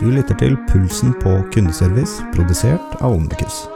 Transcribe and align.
Du 0.00 0.06
lytter 0.08 0.32
til 0.40 0.54
Pulsen 0.64 1.10
på 1.20 1.28
kundeservice, 1.52 2.22
produsert 2.32 2.94
av 3.04 3.12
Omnikus. 3.12 3.66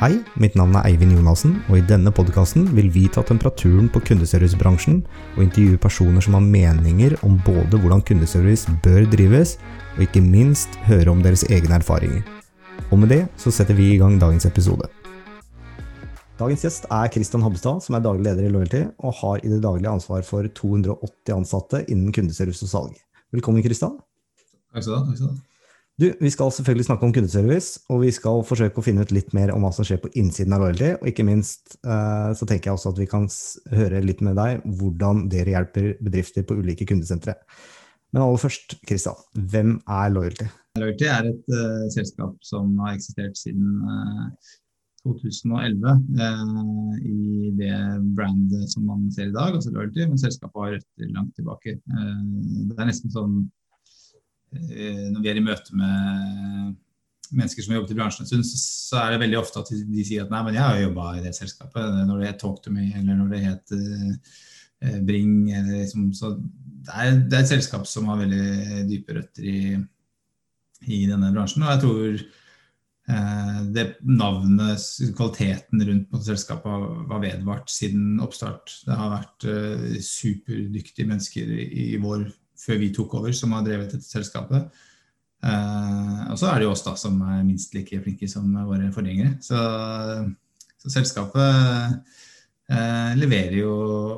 Hei, 0.00 0.14
mitt 0.40 0.56
navn 0.56 0.72
er 0.78 0.88
Eivind 0.88 1.12
Jonassen, 1.12 1.58
og 1.68 1.76
i 1.76 1.84
denne 1.84 2.08
podkasten 2.16 2.64
vil 2.72 2.88
vi 2.94 3.02
ta 3.12 3.20
temperaturen 3.28 3.90
på 3.92 4.00
kundeservicebransjen 4.08 5.02
og 5.34 5.44
intervjue 5.44 5.82
personer 5.84 6.24
som 6.24 6.38
har 6.38 6.48
meninger 6.48 7.18
om 7.28 7.36
både 7.44 7.76
hvordan 7.82 8.00
kundeservice 8.08 8.72
bør 8.86 9.04
drives, 9.12 9.58
og 9.98 10.06
ikke 10.08 10.24
minst 10.24 10.80
høre 10.88 11.12
om 11.12 11.20
deres 11.20 11.44
egne 11.52 11.76
erfaringer. 11.76 12.24
Og 12.88 13.02
med 13.02 13.12
det 13.12 13.26
så 13.36 13.52
setter 13.52 13.76
vi 13.76 13.92
i 13.92 13.98
gang 14.00 14.16
dagens 14.16 14.48
episode. 14.48 14.88
Dagens 16.40 16.64
gjest 16.64 16.88
er 16.88 17.12
Christian 17.12 17.44
Hobbestad, 17.44 17.84
som 17.84 18.00
er 18.00 18.08
daglig 18.08 18.30
leder 18.30 18.48
i 18.48 18.54
Loyalty, 18.56 18.86
og 18.96 19.20
har 19.20 19.44
i 19.44 19.52
det 19.52 19.60
daglige 19.60 19.92
ansvar 19.92 20.24
for 20.24 20.48
280 20.56 21.36
ansatte 21.36 21.84
innen 21.84 22.16
kundeservice 22.16 22.64
og 22.64 22.72
salg. 22.72 23.02
Velkommen, 23.34 23.62
Kristian. 23.64 23.98
Takk 24.72 24.84
skal 24.84 25.06
du 25.06 25.26
ha. 25.26 25.34
Du, 25.96 26.10
Vi 26.20 26.30
skal 26.30 26.52
selvfølgelig 26.52 26.84
snakke 26.84 27.08
om 27.08 27.12
kundeservice, 27.16 27.80
og 27.88 28.02
vi 28.02 28.10
skal 28.12 28.42
forsøke 28.44 28.82
å 28.82 28.84
finne 28.84 29.06
ut 29.06 29.14
litt 29.16 29.32
mer 29.36 29.50
om 29.54 29.64
hva 29.64 29.70
som 29.72 29.86
skjer 29.86 30.02
på 30.02 30.10
innsiden 30.20 30.52
av 30.52 30.60
Loyalty. 30.62 30.90
Og 31.00 31.08
ikke 31.08 31.24
minst 31.24 31.78
eh, 31.80 32.28
så 32.36 32.48
tenker 32.48 32.68
jeg 32.68 32.76
også 32.76 32.92
at 32.92 33.00
vi 33.00 33.08
kan 33.08 33.24
høre 33.72 34.02
litt 34.04 34.20
med 34.24 34.36
deg 34.36 34.60
hvordan 34.78 35.24
dere 35.32 35.56
hjelper 35.56 35.94
bedrifter 36.04 36.44
på 36.46 36.58
ulike 36.60 36.86
kundesentre. 36.88 37.38
Men 38.12 38.26
aller 38.26 38.44
først, 38.44 38.76
Kristian, 38.86 39.16
hvem 39.32 39.78
er 39.88 40.12
Loyalty? 40.12 40.50
Loyalty 40.76 41.08
er 41.08 41.30
et 41.32 41.50
uh, 41.50 41.88
selskap 41.92 42.36
som 42.44 42.76
har 42.84 42.94
eksistert 42.94 43.40
siden 43.40 43.80
uh, 43.88 44.52
2011 45.06 45.92
eh, 46.26 46.40
i 47.10 47.52
det 47.58 47.76
brandet 48.16 48.72
som 48.72 48.88
man 48.88 49.06
ser 49.14 49.30
i 49.30 49.36
dag, 49.36 49.54
altså 49.54 49.72
Loyalty, 49.74 50.06
men 50.06 50.20
selskapet 50.20 50.62
har 50.62 50.74
røtter 50.76 51.12
langt 51.12 51.36
tilbake. 51.38 51.78
det 51.86 52.76
er 52.76 52.90
nesten 52.90 53.12
sånn 53.14 53.44
når 54.56 55.20
vi 55.20 55.28
er 55.28 55.36
i 55.36 55.44
møte 55.44 55.74
med 55.76 56.76
mennesker 57.36 57.64
som 57.64 57.74
har 57.74 57.80
jobbet 57.80 57.92
i 57.92 57.96
bransjen 57.98 58.22
en 58.22 58.28
stund, 58.30 58.46
så 58.46 59.00
er 59.02 59.12
det 59.12 59.22
veldig 59.24 59.38
ofte 59.40 59.60
at 59.60 59.72
de 59.74 60.04
sier 60.06 60.24
at 60.24 60.30
nei, 60.32 60.42
men 60.46 60.56
jeg 60.56 60.62
har 60.62 60.78
jobba 60.80 61.08
i 61.16 61.24
det 61.24 61.32
selskapet. 61.36 61.96
Når 62.06 62.20
det 62.22 62.28
het 62.30 62.38
Talk 62.40 62.60
to 62.64 62.72
me, 62.72 62.86
eller 62.94 63.18
når 63.18 63.32
det 63.34 63.40
het 63.42 63.74
Bring. 64.80 65.50
Eller 65.50 65.82
liksom, 65.82 66.12
så 66.14 66.34
det 66.36 66.94
er, 66.94 67.12
det 67.18 67.34
er, 67.34 67.44
et 67.44 67.50
selskap 67.50 67.86
som 67.88 68.10
har 68.10 68.20
veldig 68.20 68.86
dype 68.90 69.16
røtter 69.16 69.46
i, 69.50 69.60
i 70.86 71.04
denne 71.08 71.32
bransjen. 71.34 71.64
Og 71.64 71.72
jeg 71.72 71.82
tror 71.82 72.10
eh, 72.12 72.42
det 73.06 73.84
navnet, 74.02 74.82
kvaliteten 75.14 75.82
rundt 75.86 76.16
selskapet 76.26 76.88
var 77.06 77.20
vedvart 77.22 77.70
siden 77.70 78.16
oppstart. 78.24 78.72
Det 78.82 78.96
har 78.98 79.12
vært 79.12 79.46
eh, 79.46 80.00
superdyktige 80.02 81.06
mennesker 81.06 81.52
i, 81.54 81.66
i 81.94 82.00
vår 82.02 82.24
før 82.58 82.80
vi 82.80 82.90
tok 82.96 83.14
over, 83.20 83.34
som 83.36 83.54
har 83.54 83.64
drevet 83.66 83.94
dette 83.94 84.08
selskapet. 84.08 84.66
Eh, 85.44 86.20
og 86.32 86.38
så 86.40 86.50
er 86.50 86.58
det 86.58 86.66
jo 86.66 86.72
oss 86.72 86.84
da 86.86 86.96
som 86.98 87.18
er 87.22 87.44
minst 87.46 87.74
like 87.76 88.00
flinke 88.02 88.28
som 88.30 88.48
våre 88.66 88.90
forgjengere. 88.94 89.36
Så, 89.44 89.60
så 90.82 90.92
selskapet 90.96 91.98
eh, 92.72 93.12
leverer 93.20 93.60
jo 93.60 93.72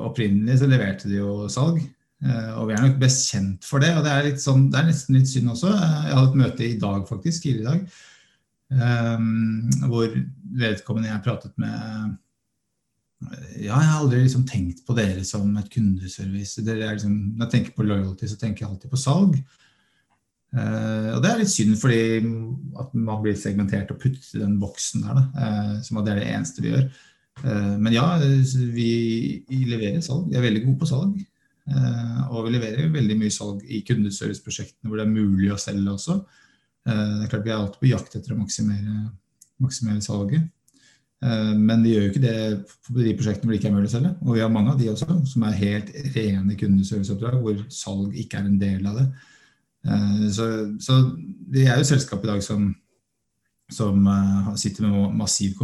Opprinnelig 0.09 0.61
så 0.61 0.69
leverte 0.69 1.09
de 1.11 1.19
jo 1.19 1.49
salg. 1.51 1.81
Eh, 2.23 2.53
og 2.57 2.69
vi 2.69 2.75
er 2.75 2.85
nok 2.85 2.99
best 3.01 3.27
kjent 3.29 3.67
for 3.67 3.83
det. 3.83 3.91
Og 3.97 4.05
det 4.05 4.13
er, 4.13 4.29
litt 4.29 4.43
sånn, 4.43 4.69
det 4.71 4.81
er 4.81 4.89
nesten 4.89 5.19
litt 5.19 5.29
synd 5.31 5.53
også. 5.53 5.73
Jeg 5.75 6.15
hadde 6.15 6.29
et 6.31 6.39
møte 6.43 6.65
i 6.67 6.79
dag, 6.81 7.03
faktisk, 7.09 7.45
tidligere 7.45 7.61
i 7.61 7.69
dag, 7.69 7.99
eh, 8.73 9.29
hvor 9.85 10.17
vedkommende 10.59 11.11
jeg 11.11 11.25
pratet 11.25 11.55
med 11.61 12.17
ja, 13.19 13.75
jeg 13.75 13.87
har 13.89 13.97
aldri 13.99 14.21
liksom 14.23 14.45
tenkt 14.47 14.85
på 14.87 14.95
dere 14.95 15.25
som 15.27 15.49
et 15.59 15.67
kundeservice. 15.73 16.61
Liksom, 16.63 17.15
når 17.35 17.45
jeg 17.45 17.51
tenker 17.51 17.75
på 17.75 17.83
loyalty, 17.83 18.29
så 18.31 18.37
tenker 18.39 18.63
jeg 18.63 18.71
alltid 18.71 18.93
på 18.93 18.99
salg. 18.99 19.35
Uh, 20.49 21.13
og 21.13 21.19
det 21.21 21.29
er 21.29 21.41
litt 21.43 21.51
synd, 21.51 21.75
fordi 21.77 21.99
at 22.81 22.93
man 22.97 23.21
blir 23.21 23.35
segmentert 23.37 23.91
og 23.93 23.99
puttet 24.01 24.31
i 24.33 24.41
den 24.41 24.55
boksen 24.61 25.03
der. 25.05 25.19
Uh, 25.35 25.75
som 25.85 25.99
at 25.99 26.07
det 26.07 26.15
er 26.15 26.21
det 26.23 26.31
eneste 26.31 26.63
vi 26.63 26.71
gjør. 26.71 26.87
Uh, 27.43 27.75
men 27.75 27.93
ja, 27.93 28.07
vi 28.73 28.89
leverer 29.67 30.01
salg. 30.05 30.31
Vi 30.31 30.39
er 30.39 30.47
veldig 30.47 30.65
gode 30.67 30.81
på 30.83 30.93
salg. 30.93 31.19
og 31.69 32.45
vi 32.47 32.55
leverer 32.55 32.87
veldig 32.89 33.15
mye 33.19 33.33
salg 33.33 33.59
i 33.69 33.83
kundeserviceprosjektene 33.85 34.89
hvor 34.89 34.97
det 34.97 35.03
er 35.05 35.11
mulig 35.11 35.51
å 35.53 35.59
selge 35.61 35.91
også. 35.91 36.15
Det 36.89 37.25
er 37.25 37.31
klart 37.31 37.45
Vi 37.45 37.51
er 37.51 37.59
alltid 37.59 37.81
på 37.81 37.91
jakt 37.91 38.15
etter 38.17 38.33
å 38.33 38.39
maksimere, 38.39 39.01
maksimere 39.61 40.01
salget. 40.05 40.47
Eh, 41.19 41.55
men 41.59 41.81
vi 41.83 41.93
gjør 41.93 42.05
jo 42.05 42.11
ikke 42.13 42.23
det 42.23 42.35
på 42.87 42.95
de 42.95 43.13
prosjektene 43.19 43.49
hvor 43.49 43.53
det 43.53 43.59
ikke 43.59 43.69
er 43.69 43.75
mulig 43.75 43.89
å 43.89 43.95
selge. 43.95 44.11
Og 44.23 44.35
vi 44.37 44.43
har 44.43 44.53
mange 44.53 44.73
av 44.73 44.79
de 44.79 44.91
også, 44.91 45.17
som 45.33 45.47
er 45.47 45.57
helt 45.59 45.89
rene 46.15 46.59
kundeserviceoppdrag, 46.59 47.39
hvor 47.43 47.63
salg 47.73 48.19
ikke 48.21 48.39
er 48.39 48.47
en 48.47 48.61
del 48.61 48.85
av 48.89 49.01
det. 49.01 49.07
Eh, 49.87 50.21
så, 50.35 50.51
så 50.83 51.01
vi 51.51 51.65
er 51.65 51.75
jo 51.75 51.87
et 51.87 51.91
selskap 51.91 52.23
i 52.23 52.31
dag 52.31 52.43
som, 52.45 52.69
som 53.75 54.07
eh, 54.13 54.53
sitter 54.63 54.87
med 54.87 55.17
massiv 55.19 55.59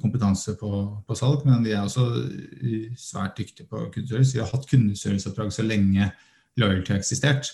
kompetanse 0.00 0.56
på, 0.60 0.84
på, 1.04 1.18
salg, 1.18 1.44
men 1.48 1.66
vi 1.66 1.74
er 1.76 1.84
også 1.84 2.08
svært 3.00 3.36
dyktige 3.40 3.68
på 3.68 3.88
kundeservice. 3.90 4.32
Vi 4.36 4.44
har 4.44 4.52
hatt 4.52 4.70
kundeserviceoppdrag 4.70 5.52
så 5.52 5.66
lenge 5.66 6.08
loyalty 6.60 6.94
har 6.94 7.02
eksistert. 7.02 7.52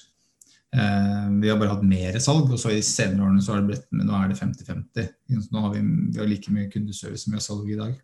Eh, 0.71 1.27
vi 1.43 1.51
har 1.51 1.59
bare 1.59 1.73
hatt 1.73 1.87
mer 1.87 2.19
salg, 2.23 2.53
og 2.53 2.61
så 2.63 2.71
i 2.71 2.83
senere 2.87 3.27
årene 3.27 3.43
så 3.43 3.55
har 3.55 3.63
det 3.63 3.73
blitt 3.73 3.89
men 3.91 4.07
nå 4.07 4.15
er 4.15 4.31
det 4.31 4.39
50-50. 4.39 5.11
Nå 5.51 5.67
har 5.67 5.75
vi, 5.75 5.83
vi 6.15 6.23
har 6.23 6.31
like 6.31 6.55
mye 6.55 6.71
kundeservice 6.71 7.25
som 7.25 7.35
vi 7.35 7.41
har 7.41 7.47
salg 7.47 7.71
i 7.71 7.79
dag. 7.81 7.99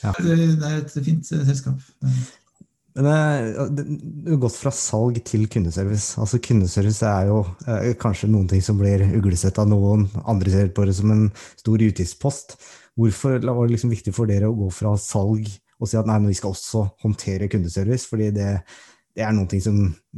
Ja. 0.00 0.14
Det, 0.16 0.36
det, 0.58 0.66
er 0.66 0.78
et 0.80 0.94
fint 1.04 1.32
eh, 1.36 1.46
selskap. 1.46 1.82
Men 2.98 3.06
det 3.76 3.84
Du 3.86 4.32
har 4.32 4.42
gått 4.42 4.58
fra 4.58 4.72
salg 4.74 5.20
til 5.28 5.46
kundeservice. 5.52 6.18
Altså 6.20 6.40
Kundeservice 6.42 7.06
er 7.06 7.30
jo 7.30 7.44
eh, 7.68 7.92
kanskje 8.00 8.30
noen 8.32 8.48
ting 8.50 8.64
som 8.64 8.80
blir 8.80 9.04
uglesett 9.14 9.60
av 9.62 9.70
noen, 9.70 10.08
andre 10.26 10.50
ser 10.50 10.74
på 10.74 10.88
det 10.88 10.96
som 10.98 11.12
en 11.14 11.26
stor 11.60 11.86
utgiftspost. 11.86 12.58
Hvorfor 12.98 13.38
var 13.38 13.66
det 13.66 13.76
liksom 13.76 13.94
viktig 13.94 14.12
for 14.16 14.28
dere 14.28 14.50
å 14.50 14.56
gå 14.56 14.70
fra 14.74 14.96
salg 15.00 15.46
og 15.80 15.88
si 15.88 15.96
at 15.96 16.08
nei, 16.08 16.18
vi 16.26 16.36
skal 16.36 16.52
også 16.52 16.88
håndtere 17.04 17.48
kundeservice? 17.48 18.08
fordi 18.10 18.32
det 18.34 18.50
det 19.20 19.26
er 19.28 19.36
ting 19.50 19.60
som 19.60 19.76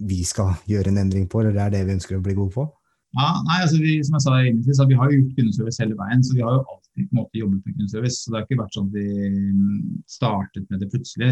vi 0.08 0.22
skal 0.26 0.54
gjøre 0.70 0.92
en 0.92 1.02
endring 1.02 1.26
på, 1.30 1.42
eller 1.42 1.56
det 1.56 1.62
er 1.64 1.74
det 1.74 1.82
vi 1.88 1.96
ønsker 1.96 2.18
å 2.18 2.24
bli 2.24 2.36
gode 2.38 2.54
på? 2.54 2.68
Ja, 3.12 3.28
nei, 3.44 3.58
altså 3.60 3.78
vi, 3.82 3.98
som 4.06 4.16
jeg 4.16 4.24
sa 4.24 4.34
egentlig, 4.38 4.74
Vi 4.88 4.96
har 4.96 5.10
jo 5.10 5.18
gjort 5.18 5.36
kundeservice 5.36 5.82
hele 5.82 5.96
veien, 5.98 6.22
så 6.24 6.36
vi 6.36 6.44
har 6.44 6.54
jo 6.54 6.62
alltid 6.62 7.08
på 7.08 7.12
en 7.12 7.18
måte 7.18 7.40
jobbet 7.40 7.66
med 7.66 7.74
kundeservice. 7.76 8.18
så 8.20 8.30
Det 8.30 8.38
har 8.38 8.46
ikke 8.46 8.60
vært 8.62 8.76
sånn 8.76 8.88
at 8.88 8.96
vi 8.96 9.06
mm, 9.32 9.80
startet 10.08 10.70
med 10.70 10.80
det 10.80 10.88
plutselig. 10.92 11.30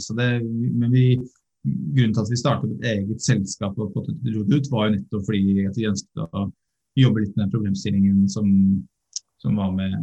Så 0.00 0.16
det, 0.20 0.28
men 0.44 0.94
vi, 0.94 1.06
Grunnen 1.64 2.12
til 2.12 2.20
at 2.20 2.28
vi 2.28 2.36
startet 2.36 2.72
et 2.74 2.86
eget 2.90 3.22
selskap 3.24 3.78
og 3.80 3.94
fått 3.94 4.10
det 4.20 4.34
ut, 4.36 4.66
var 4.68 4.90
jo 4.90 4.96
nettopp 4.98 5.22
fordi 5.24 5.62
at 5.64 5.78
vi 5.80 5.86
ønsket 5.88 6.36
å 6.36 6.42
jobbe 7.00 7.22
litt 7.22 7.30
med 7.32 7.46
den 7.46 7.52
problemstillingen 7.54 8.26
som, 8.28 8.50
som 9.40 9.56
var 9.56 9.70
med 9.72 9.94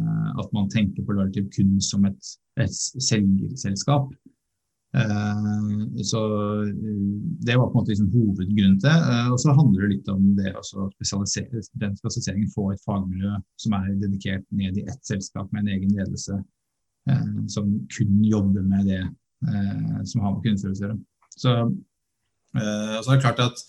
at 0.42 0.50
man 0.56 0.66
tenker 0.74 1.06
på 1.06 1.14
Lartiv 1.14 1.46
kun 1.54 1.76
som 1.78 2.02
et, 2.10 2.32
et 2.58 2.74
selgerselskap. 2.74 4.10
Eh, 4.96 6.02
så 6.02 6.20
eh, 6.62 6.74
Det 7.40 7.56
var 7.56 7.66
på 7.66 7.70
en 7.70 7.80
måte 7.80 7.90
liksom 7.90 8.10
hovedgrunnen 8.12 8.80
til 8.80 8.88
det. 8.88 8.96
Eh, 9.12 9.28
og 9.32 9.38
så 9.40 9.54
handler 9.56 9.86
det 9.86 9.92
litt 9.94 10.10
om 10.12 10.26
det 10.36 10.52
å 10.52 10.64
spesialisere, 10.64 11.62
den 11.80 11.94
spesialiseringen 12.00 12.50
få 12.52 12.70
et 12.72 12.84
fagmiljø 12.86 13.38
som 13.62 13.76
er 13.78 13.94
dedikert 14.02 14.44
ned 14.52 14.80
i 14.80 14.84
ett 14.84 15.00
selskap 15.08 15.48
med 15.52 15.64
en 15.64 15.72
egen 15.76 15.94
ledelse, 15.96 16.42
som 17.50 17.70
kun 17.90 18.20
jobber 18.22 18.62
med 18.62 18.86
det 18.86 19.00
som 20.06 20.20
har 20.22 20.36
med 20.36 20.44
kundeservice 20.44 20.78
å 20.78 20.84
gjøre. 20.84 20.98
Så, 21.34 21.54
så 22.54 23.08
er 23.08 23.16
det 23.16 23.24
klart 23.24 23.42
at 23.42 23.64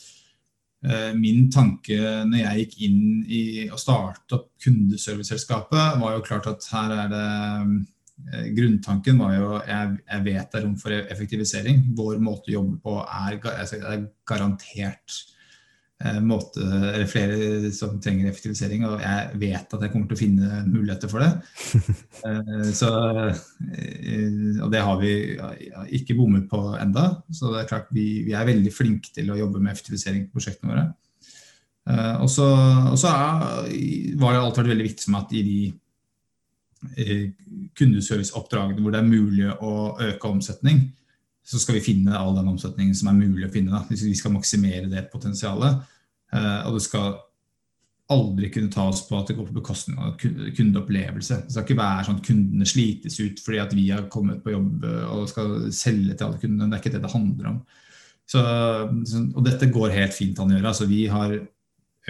Min 1.16 1.48
tanke 1.48 1.96
når 2.28 2.42
jeg 2.42 2.60
gikk 2.60 2.74
inn 2.86 3.04
i 3.32 3.42
å 3.72 3.78
starte 3.80 4.36
opp 4.36 4.50
kundeserviceselskapet, 4.62 5.96
var 6.02 6.18
jo 6.18 6.26
klart 6.28 6.50
at 6.52 6.68
her 6.76 6.92
er 6.92 7.14
det 7.14 7.28
grunntanken 8.56 9.20
var 9.20 9.36
jo 9.36 9.52
jeg, 9.68 10.00
jeg 10.08 10.26
vet 10.28 10.50
det 10.50 10.60
er 10.60 10.66
rom 10.66 10.80
for 10.80 10.96
effektivisering. 10.96 11.84
Vår 11.98 12.20
måte 12.24 12.52
å 12.52 12.58
jobbe 12.58 12.80
på 12.84 12.96
er, 13.04 13.38
er 13.44 14.06
garantert 14.30 15.18
eh, 16.04 16.20
måte, 16.24 16.64
eller 16.64 17.10
flere 17.10 17.72
som 17.76 18.00
trenger 18.04 18.30
effektivisering, 18.30 18.86
og 18.88 19.04
jeg 19.04 19.42
vet 19.44 19.76
at 19.76 19.86
jeg 19.86 19.94
kommer 19.94 20.10
til 20.10 20.18
å 20.18 20.22
finne 20.24 20.64
muligheter 20.70 21.12
for 21.12 21.26
det. 21.26 21.32
Eh, 22.24 22.68
så, 22.72 22.88
og 24.64 24.70
det 24.72 24.80
har 24.80 25.00
vi 25.02 25.10
ikke 25.98 26.16
bommet 26.16 26.46
på 26.48 26.62
enda, 26.80 27.10
så 27.36 27.50
det 27.52 27.64
er 27.64 27.68
klart 27.68 27.90
vi, 27.92 28.22
vi 28.24 28.36
er 28.38 28.48
veldig 28.48 28.72
flinke 28.72 29.12
til 29.12 29.34
å 29.34 29.40
jobbe 29.42 29.60
med 29.60 29.74
effektivisering 29.74 30.30
på 30.30 30.38
prosjektene 30.38 30.72
våre. 30.72 30.86
Og 32.24 32.30
så, 32.32 32.46
og 32.94 32.96
så 32.96 33.12
var 33.12 34.30
det 34.32 34.40
alt 34.40 34.62
vært 34.62 34.72
veldig 34.72 34.86
viktig 34.88 35.04
for 35.04 35.16
meg 35.18 35.26
at 35.26 35.36
i 35.36 35.42
de 35.44 35.58
Eh, 35.68 35.83
kundeserviceoppdragene 37.78 38.84
hvor 38.84 38.94
det 38.94 39.02
er 39.02 39.10
mulig 39.10 39.50
å 39.54 39.74
øke 40.04 40.30
omsetning, 40.30 40.86
så 41.44 41.60
skal 41.60 41.78
vi 41.78 41.86
finne 41.86 42.16
all 42.16 42.36
den 42.38 42.50
omsetningen 42.54 42.96
som 42.96 43.12
er 43.12 43.20
mulig 43.20 43.48
å 43.48 43.52
finne. 43.52 43.76
Da. 43.76 43.84
Vi 43.90 44.16
skal 44.16 44.36
maksimere 44.36 44.88
det 44.92 45.10
potensialet. 45.12 45.84
Eh, 46.34 46.60
og 46.68 46.78
det 46.78 46.84
skal 46.86 47.18
aldri 48.14 48.50
kunne 48.52 48.72
ta 48.72 48.86
oss 48.92 49.02
på 49.08 49.16
at 49.18 49.30
det 49.30 49.38
går 49.38 49.48
på 49.50 49.58
bekostning 49.58 50.00
av 50.00 50.16
kundeopplevelse. 50.20 51.44
Det 51.46 51.56
skal 51.56 51.66
ikke 51.66 51.80
være 51.80 52.08
sånn 52.08 52.20
at 52.20 52.28
kundene 52.28 52.68
slites 52.68 53.16
ut 53.22 53.40
fordi 53.44 53.62
at 53.64 53.76
vi 53.76 53.88
har 53.90 54.10
kommet 54.12 54.44
på 54.44 54.54
jobb 54.54 54.84
og 54.86 55.24
skal 55.32 55.56
selge 55.76 56.18
til 56.18 56.28
alle 56.28 56.42
kundene. 56.42 56.70
Det 56.70 56.78
er 56.78 56.84
ikke 56.84 56.94
det 56.98 57.04
det 57.06 57.14
handler 57.14 57.50
om. 57.54 57.62
Så, 58.34 58.44
og 58.44 59.42
dette 59.46 59.72
går 59.72 59.96
helt 59.96 60.16
fint 60.16 60.40
an 60.40 60.52
å 60.52 60.58
gjøre. 60.58 60.70
Altså, 60.72 60.88
vi 60.90 61.02
har 61.12 61.36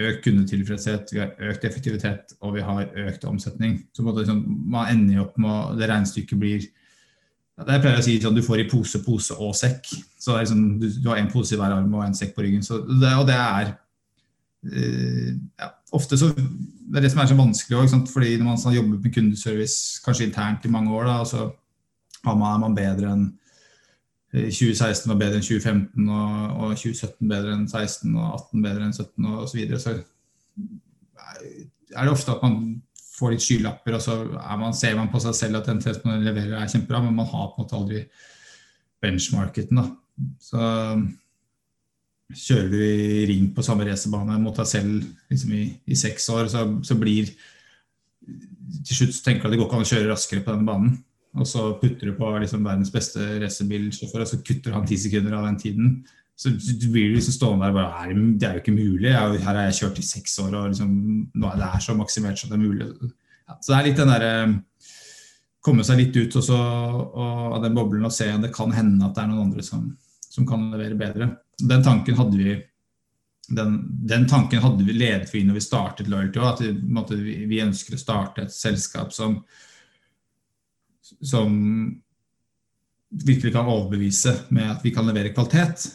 økt 0.02 0.24
kundetilfredshet, 0.24 1.12
vi 1.14 1.20
har 1.22 1.50
økt 1.50 1.64
effektivitet 1.68 2.34
og 2.42 2.56
vi 2.56 2.64
har 2.66 2.88
økt 3.06 3.26
omsetning. 3.30 3.78
Så 3.94 4.02
liksom, 4.02 4.40
man 4.70 4.90
ender 4.90 5.22
opp 5.22 5.36
med 5.38 5.78
det 5.78 5.90
regnestykket 5.90 6.40
blir 6.40 6.64
det 7.54 7.76
jeg 7.78 7.98
å 8.00 8.02
si 8.02 8.14
sånn, 8.18 8.34
Du 8.34 8.42
får 8.42 8.64
i 8.64 8.66
pose, 8.66 8.98
pose 9.04 9.36
og 9.38 9.54
sekk. 9.54 9.86
Så 10.18 10.34
liksom, 10.34 10.62
du, 10.80 10.88
du, 10.90 11.06
har 11.06 11.20
en 11.20 11.30
pose 11.30 11.54
i 11.54 11.58
hver 11.60 11.76
arm 11.76 11.92
og 11.94 12.02
en 12.02 12.16
sekk 12.16 12.34
på 12.34 12.42
ryggen. 12.42 12.64
Så 12.66 12.80
det, 12.82 13.12
og 13.14 13.28
det 13.28 13.36
er 13.38 13.70
uh, 14.74 15.30
ja, 15.62 15.68
ofte 15.94 16.18
så, 16.18 16.32
Det 16.34 16.98
er 16.98 17.06
det 17.06 17.12
som 17.12 17.22
er 17.22 17.30
så 17.30 17.38
vanskelig 17.38 17.78
òg. 17.78 17.94
Fordi 18.10 18.34
når 18.40 18.48
man 18.48 18.58
har 18.58 18.78
jobbet 18.80 19.06
med 19.06 19.14
kundeservice 19.14 20.02
kanskje 20.02 20.26
internt 20.26 20.66
i 20.66 20.72
mange 20.74 20.90
år, 20.90 21.06
da, 21.06 21.20
så 21.30 21.46
er 22.24 22.38
man 22.42 22.74
bedre 22.74 23.14
enn 23.14 23.28
2016 24.34 25.10
var 25.12 25.18
bedre 25.20 25.38
enn 25.38 25.46
2015, 25.46 26.08
og, 26.10 26.38
og 26.58 26.72
2017 26.74 27.30
bedre 27.30 27.54
enn 27.54 27.68
16, 27.70 28.10
og 28.16 28.24
18 28.40 28.64
bedre 28.64 28.88
enn 28.88 28.96
17 28.96 29.28
og 29.30 29.44
osv. 29.44 29.60
Så, 29.78 29.82
så 29.84 29.94
er 31.94 32.02
det 32.02 32.14
ofte 32.14 32.34
at 32.34 32.42
man 32.42 32.56
får 33.14 33.34
litt 33.34 33.44
skylapper, 33.44 33.94
og 33.94 34.02
så 34.02 34.16
man, 34.58 34.74
ser 34.74 34.96
man 34.98 35.10
på 35.12 35.22
seg 35.22 35.36
selv 35.38 35.60
at 35.60 35.68
den 35.70 35.82
testen 35.82 36.10
man 36.10 36.24
leverer 36.26 36.56
er 36.58 36.70
kjempebra, 36.70 37.02
men 37.04 37.14
man 37.14 37.30
har 37.30 37.52
på 37.52 37.60
en 37.60 37.64
måte 37.64 37.78
aldri 37.78 38.02
benchmarketen. 39.04 39.78
Da. 39.78 39.86
Så 40.42 40.64
kjører 42.34 42.70
du 42.72 42.78
i 42.82 43.24
ring 43.30 43.50
på 43.54 43.62
samme 43.62 43.86
racerbane 43.86 44.40
mot 44.42 44.56
deg 44.58 44.66
selv 44.66 45.02
liksom 45.30 45.54
i, 45.54 45.64
i, 45.86 45.98
seks 45.98 46.26
år, 46.34 46.48
så, 46.50 46.66
så 46.82 46.98
blir 46.98 47.30
Til 48.84 48.96
slutt 48.96 49.18
tenker 49.22 49.44
du 49.44 49.46
at 49.46 49.52
det 49.52 49.58
går 49.60 49.68
ikke 49.68 49.78
an 49.78 49.84
å 49.84 49.90
kjøre 49.90 50.10
raskere 50.10 50.42
på 50.42 50.54
denne 50.54 50.66
banen. 50.66 50.94
Og 51.34 51.48
så 51.50 51.72
putter 51.80 52.10
du 52.10 52.14
på 52.18 52.28
liksom 52.38 52.66
verdens 52.66 52.92
beste 52.94 53.22
racerbilsjåfør, 53.42 54.22
og 54.22 54.30
så 54.30 54.38
kutter 54.46 54.76
han 54.76 54.86
ti 54.86 54.98
sekunder 55.00 55.34
av 55.38 55.48
den 55.48 55.58
tiden. 55.58 55.96
Så 56.38 56.50
du 56.54 56.88
blir 56.90 57.12
liksom 57.14 57.34
stående 57.34 57.68
der 57.68 57.74
og 57.74 57.78
bare 57.78 58.14
Det 58.38 58.46
er 58.46 58.56
jo 58.56 58.62
ikke 58.62 58.74
mulig. 58.74 59.10
Jeg, 59.10 59.42
her 59.42 59.54
har 59.54 59.68
jeg 59.68 59.78
kjørt 59.80 59.98
i 59.98 60.06
seks 60.06 60.38
år, 60.42 60.54
og 60.54 60.70
liksom, 60.72 60.94
nå 61.34 61.50
er 61.50 61.58
det 61.60 61.72
her 61.74 61.84
så 61.84 61.96
maksimert 61.98 62.40
som 62.40 62.50
det 62.50 62.58
er 62.58 62.64
mulig. 62.64 62.88
Ja, 63.44 63.58
så 63.60 63.72
det 63.72 63.78
er 63.78 63.88
litt 63.88 64.00
den 64.00 64.14
derre 64.14 64.36
Komme 65.64 65.80
seg 65.80 65.96
litt 65.96 66.16
ut 66.18 66.34
og 66.36 66.42
så, 66.44 66.56
og, 66.60 67.54
av 67.56 67.62
den 67.64 67.72
boblen 67.72 68.04
og 68.04 68.12
se 68.12 68.26
om 68.34 68.42
det 68.42 68.50
kan 68.52 68.74
hende 68.76 69.06
at 69.06 69.14
det 69.16 69.22
er 69.22 69.30
noen 69.30 69.46
andre 69.46 69.62
som, 69.64 69.86
som 70.20 70.44
kan 70.44 70.66
levere 70.74 70.98
bedre. 71.00 71.28
Den 71.56 71.80
tanken 71.86 72.18
hadde 72.18 72.36
vi 72.36 72.58
den, 73.48 73.78
den 74.04 74.26
tanken 74.28 74.60
hadde 74.60 74.84
vi 74.84 74.92
ledet 74.92 75.32
vi 75.32 75.40
når 75.44 75.56
vi 75.56 75.62
startet 75.64 76.10
Loyalty 76.12 76.42
òg. 76.42 76.60
At 77.00 77.14
vi, 77.16 77.38
vi, 77.48 77.62
ønsker 77.64 77.96
å 77.96 78.02
starte 78.02 78.44
et 78.44 78.52
selskap 78.52 79.16
som 79.16 79.38
som 81.22 81.52
virkelig 83.24 83.52
kan 83.54 83.68
overbevise 83.70 84.32
med 84.54 84.70
at 84.72 84.84
vi 84.84 84.92
kan 84.94 85.06
levere 85.06 85.34
kvalitet. 85.34 85.86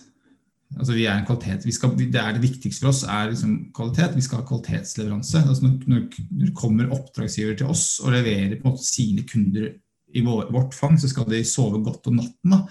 Altså 0.78 0.94
vi 0.94 1.08
er 1.10 1.18
en 1.18 1.26
kvalitet, 1.26 1.66
skal, 1.74 1.96
det, 1.98 2.14
er 2.14 2.36
det 2.36 2.44
viktigste 2.44 2.84
for 2.84 2.92
oss 2.92 3.02
er 3.10 3.32
liksom 3.32 3.54
kvalitet. 3.76 4.16
Vi 4.16 4.26
skal 4.26 4.42
ha 4.42 4.46
kvalitetsleveranse. 4.46 5.42
Altså 5.42 5.66
når, 5.66 5.80
når, 5.90 6.52
kommer 6.58 6.92
oppdragsgiver 6.94 7.58
til 7.58 7.72
oss 7.74 7.98
og 8.04 8.14
leverer 8.14 8.60
på 8.60 8.68
en 8.68 8.76
måte 8.76 8.86
sine 8.86 9.26
kunder 9.28 9.72
i 10.14 10.22
vår, 10.26 10.52
vårt 10.54 10.78
fang, 10.78 10.98
så 11.02 11.10
skal 11.10 11.26
de 11.30 11.42
sove 11.46 11.82
godt 11.86 12.12
om 12.12 12.22
natten. 12.22 12.54
da. 12.54 12.62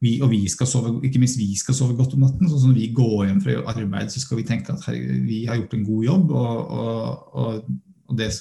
Vi, 0.00 0.14
og 0.22 0.30
vi 0.30 0.44
skal 0.48 0.68
sove, 0.70 0.92
ikke 1.04 1.20
minst 1.20 1.40
vi 1.40 1.50
skal 1.58 1.74
sove 1.76 1.96
godt 1.98 2.14
om 2.16 2.24
natten. 2.24 2.48
sånn 2.48 2.70
Når 2.70 2.80
vi 2.80 2.88
går 2.96 3.26
hjem 3.26 3.42
fra 3.44 3.58
arbeid, 3.74 4.12
så 4.14 4.22
skal 4.22 4.40
vi 4.40 4.46
tenke 4.48 4.72
at 4.72 4.88
her, 4.88 4.98
vi 5.26 5.44
har 5.48 5.60
gjort 5.60 5.76
en 5.76 5.84
god 5.84 6.08
jobb. 6.08 6.32
og, 6.32 6.72
og, 6.78 7.36
og, 7.42 7.68
og 8.08 8.18
det 8.18 8.32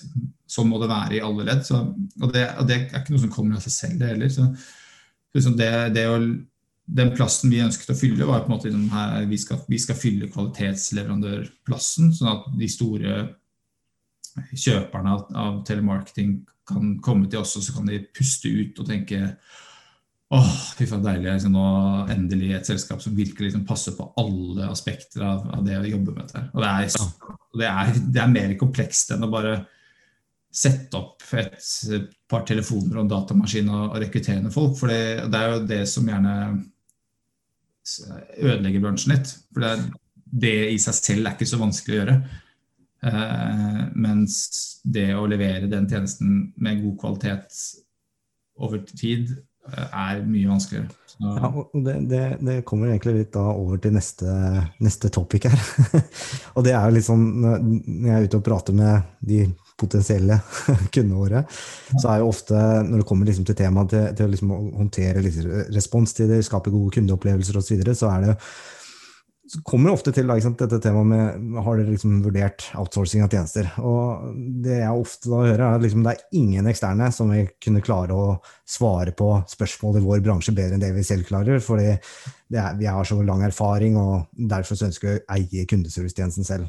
Sånn 0.48 0.70
må 0.72 0.78
det 0.80 0.88
være 0.88 1.18
i 1.18 1.24
alle 1.28 1.44
ledd. 1.44 1.66
Så, 1.68 1.76
og, 2.22 2.30
det, 2.32 2.46
og, 2.56 2.70
det, 2.70 2.76
er 2.88 3.02
ikke 3.02 3.12
noe 3.12 3.20
som 3.20 3.32
kommer 3.34 3.58
av 3.58 3.66
seg 3.66 3.74
selv, 3.76 3.98
det 4.00 4.14
heller. 4.14 4.30
Så, 4.32 4.46
liksom 5.36 5.58
det, 5.60 5.72
det 5.92 6.06
å, 6.08 6.22
den 6.88 7.12
plassen 7.18 7.52
vi 7.52 7.60
ønsket 7.60 7.92
å 7.92 7.98
fylle, 8.00 8.24
var 8.30 8.46
på 8.46 8.48
en 8.48 8.54
måte 8.56 8.70
liksom 8.70 8.86
her, 8.94 9.26
vi, 9.28 9.40
skal, 9.42 9.60
vi 9.68 9.80
skal 9.84 10.00
fylle 10.00 10.30
kvalitetsleverandørplassen, 10.32 12.14
sånn 12.16 12.32
at 12.32 12.48
de 12.62 12.70
store 12.72 13.18
kjøperne 14.54 15.18
av, 15.18 15.26
av 15.36 15.60
telemarketing 15.68 16.38
kan 16.68 16.96
komme 17.04 17.28
til 17.28 17.42
oss, 17.42 17.58
og 17.60 17.68
så 17.68 17.76
kan 17.76 17.92
de 17.92 18.00
puste 18.16 18.48
ut 18.48 18.80
og 18.80 18.88
tenke 18.88 19.34
Åh, 20.36 20.56
fy 20.76 20.86
faen 20.90 21.06
deilig. 21.06 21.30
Liksom, 21.30 21.56
nå 21.56 21.68
endelig 22.12 22.52
et 22.58 22.68
selskap 22.68 23.02
som 23.04 23.16
virkelig 23.16 23.48
liksom, 23.48 23.64
passer 23.68 23.96
på 23.96 24.10
alle 24.20 24.68
aspekter 24.68 25.24
av, 25.24 25.46
av 25.56 25.64
det 25.66 25.78
å 25.80 25.88
jobbe 25.88 26.16
med 26.16 26.26
dette. 26.26 26.44
Og 26.52 26.64
det 26.64 26.72
er, 26.72 26.88
det, 27.62 27.70
er, 27.70 28.00
det 28.16 28.24
er 28.24 28.34
mer 28.34 28.56
komplekst 28.60 29.16
enn 29.16 29.24
å 29.24 29.32
bare 29.32 29.58
sette 30.58 30.98
opp 30.98 31.24
et 31.38 31.62
par 32.28 32.44
telefoner 32.48 32.98
og 32.98 33.06
en 33.06 33.12
datamaskin 33.12 33.70
og, 33.70 33.86
og 33.92 34.02
rekruttere 34.04 34.52
folk. 34.52 34.76
For 34.80 34.92
det, 34.92 35.30
det, 35.32 35.40
er 35.40 35.54
jo 35.54 35.70
det 35.70 35.82
som 35.92 36.12
gjerne 36.12 36.36
ødelegger 38.38 38.84
bransjen 38.84 39.16
litt. 39.16 39.32
For 39.54 39.64
det, 39.64 39.74
det, 40.28 40.56
i 40.74 40.80
seg 40.82 41.00
selv 41.00 41.30
er 41.30 41.38
ikke 41.38 41.48
så 41.48 41.62
vanskelig 41.62 41.96
å 41.96 42.02
gjøre. 42.02 42.20
Eh, 43.08 43.82
mens 43.96 44.40
det 44.84 45.12
å 45.16 45.28
levere 45.30 45.70
den 45.72 45.88
tjenesten 45.88 46.50
med 46.58 46.82
god 46.84 46.98
kvalitet 47.04 47.62
over 48.58 48.82
tid 48.90 49.38
er 49.76 50.24
mye 50.26 50.50
vanskeligere. 50.50 50.94
Ja, 51.18 51.50
det, 51.74 51.94
det, 52.10 52.24
det, 52.46 52.58
kommer 52.66 52.92
egentlig 52.92 53.24
litt 53.24 53.38
over 53.42 53.80
til 53.82 53.96
neste, 53.96 54.34
neste 54.86 55.10
topic 55.14 55.48
her. 55.50 55.64
og 56.56 56.66
det 56.68 56.76
er 56.78 56.84
jo 56.86 56.98
litt 56.98 57.08
sånn 57.08 57.24
når 57.42 57.64
jeg 58.06 58.20
er 58.20 58.28
ute 58.28 58.40
og 58.42 58.46
prater 58.46 58.78
med 58.78 59.08
de 59.26 59.48
potensielle 59.78 60.40
kundene 60.94 61.18
våre, 61.18 61.44
så 61.98 62.12
er 62.12 62.22
jo 62.22 62.32
ofte, 62.32 62.58
når 62.86 63.02
det 63.02 63.10
kommer 63.10 63.30
liksom 63.30 63.46
til 63.50 63.58
temaet 63.58 63.94
til, 63.94 64.08
til 64.18 64.34
liksom 64.34 64.54
å 64.54 64.62
håndtere 64.80 65.22
liksom 65.26 65.68
responstider, 65.76 66.42
skape 66.46 66.74
gode 66.74 66.96
kundeopplevelser 66.98 67.60
osv., 67.60 67.68
så, 67.68 67.76
videre, 67.76 67.98
så 67.98 68.12
er 68.14 68.26
det 68.26 68.38
så 69.48 69.62
kommer 69.64 69.94
ofte 69.96 70.12
til 70.12 70.28
da, 70.28 70.36
dette 70.60 70.80
temaet 70.84 71.08
med 71.08 71.60
har 71.64 71.80
dere 71.80 71.94
liksom 71.94 72.18
vurdert 72.26 72.66
outsourcing 72.80 73.24
av 73.24 73.32
tjenester. 73.32 73.70
Og 73.80 74.34
Det 74.64 74.82
jeg 74.82 75.04
ofte 75.04 75.32
da 75.32 75.40
hører, 75.46 75.64
er 75.64 75.78
at 75.78 75.86
liksom, 75.86 76.04
det 76.04 76.14
er 76.14 76.40
ingen 76.40 76.68
eksterne 76.68 77.08
som 77.16 77.32
vil 77.32 77.48
kunne 77.64 77.84
klare 77.86 78.16
å 78.16 78.28
svare 78.68 79.14
på 79.16 79.30
spørsmål 79.48 80.02
i 80.02 80.04
vår 80.04 80.26
bransje 80.26 80.56
bedre 80.58 80.76
enn 80.76 80.84
det 80.84 80.92
vi 80.98 81.06
selv 81.08 81.30
klarer. 81.30 81.62
fordi 81.64 81.96
vi 82.50 82.86
har 82.88 83.04
så 83.04 83.22
lang 83.24 83.44
erfaring, 83.44 83.98
og 83.98 84.28
derfor 84.32 84.76
så 84.76 84.88
ønsker 84.88 85.08
vi 85.08 85.16
å 85.16 85.24
eie 85.38 85.66
kundeservicetjenesten 85.68 86.48
selv. 86.48 86.68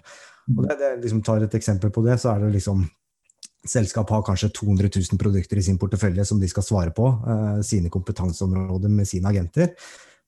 Og 0.55 0.65
det, 0.65 0.79
det, 0.79 0.95
liksom 1.03 1.23
tar 1.23 1.43
et 1.43 1.55
eksempel 1.55 1.91
på 1.91 2.03
det, 2.07 2.19
så 2.21 2.35
er 2.35 2.47
det 2.47 2.55
liksom 2.59 2.87
Selskap 3.69 4.09
har 4.15 4.23
kanskje 4.23 4.53
200 4.55 4.87
000 4.87 5.19
produkter 5.19 5.59
i 5.59 5.63
sin 5.67 5.77
portefølje 5.83 6.25
som 6.25 6.39
de 6.41 6.47
skal 6.49 6.63
svare 6.63 6.93
på, 6.95 7.09
eh, 7.27 7.57
sine 7.67 7.91
kompetanseområder 7.91 8.89
med 8.89 9.09
sine 9.11 9.29
agenter. 9.29 9.73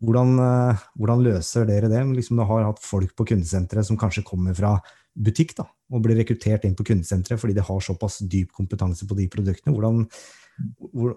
Hvordan, 0.01 0.39
eh, 0.41 0.85
hvordan 0.97 1.23
løser 1.27 1.67
dere 1.69 1.91
det? 1.93 2.01
Liksom, 2.17 2.41
du 2.41 2.47
har 2.49 2.65
hatt 2.71 2.81
folk 2.81 3.13
på 3.17 3.27
kundesenteret 3.33 3.87
som 3.87 3.99
kanskje 4.01 4.25
kommer 4.25 4.57
fra 4.57 4.79
butikk 5.15 5.53
da, 5.59 5.67
og 5.91 6.05
blir 6.05 6.17
rekruttert 6.21 6.65
inn 6.65 6.77
på 6.79 6.87
kundesenteret 6.87 7.41
fordi 7.41 7.57
de 7.57 7.67
har 7.67 7.85
såpass 7.85 8.21
dyp 8.31 8.55
kompetanse 8.57 9.09
på 9.09 9.19
de 9.19 9.29
produktene. 9.33 9.75
Hvordan, 9.75 10.07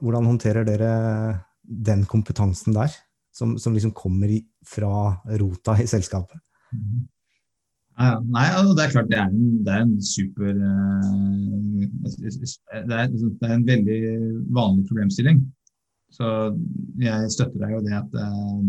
hvordan 0.02 0.30
håndterer 0.34 0.68
dere 0.68 0.92
den 1.64 2.04
kompetansen 2.10 2.76
der, 2.76 2.92
som, 3.34 3.56
som 3.58 3.74
liksom 3.74 3.94
kommer 3.96 4.30
i, 4.30 4.44
fra 4.68 5.16
rota 5.40 5.78
i 5.80 5.88
selskapet? 5.90 6.42
Nei, 7.94 8.46
altså, 8.50 8.74
det 8.74 8.84
er 8.84 8.94
klart 8.96 9.10
det 9.12 9.20
er 9.22 9.28
en, 9.30 9.50
det 9.64 9.74
er 9.74 9.84
en 9.86 9.98
super 10.02 10.54
uh, 10.58 11.84
det, 12.04 12.24
er, 12.74 13.12
det, 13.14 13.46
er, 13.46 13.54
en 13.54 13.68
veldig 13.68 14.00
vanlig 14.50 14.88
problemstilling. 14.90 15.44
Så 16.14 16.28
jeg 17.02 17.32
støtter 17.34 17.64
deg 17.64 17.76
jo 17.78 17.84
det 17.86 17.96
at 17.98 18.18
eh, 18.22 18.66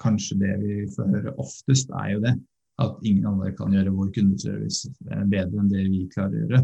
kanskje 0.00 0.38
det 0.40 0.54
vi 0.62 0.78
får 0.94 1.12
høre 1.14 1.34
oftest, 1.42 1.92
er 2.02 2.14
jo 2.16 2.22
det. 2.24 2.34
At 2.80 3.02
ingen 3.04 3.28
andre 3.28 3.52
kan 3.56 3.74
gjøre 3.76 3.92
vår 3.94 4.10
kundeservice 4.16 4.90
bedre 5.04 5.60
enn 5.60 5.70
det 5.70 5.84
vi 5.92 6.06
klarer 6.12 6.38
å 6.38 6.46
gjøre. 6.46 6.62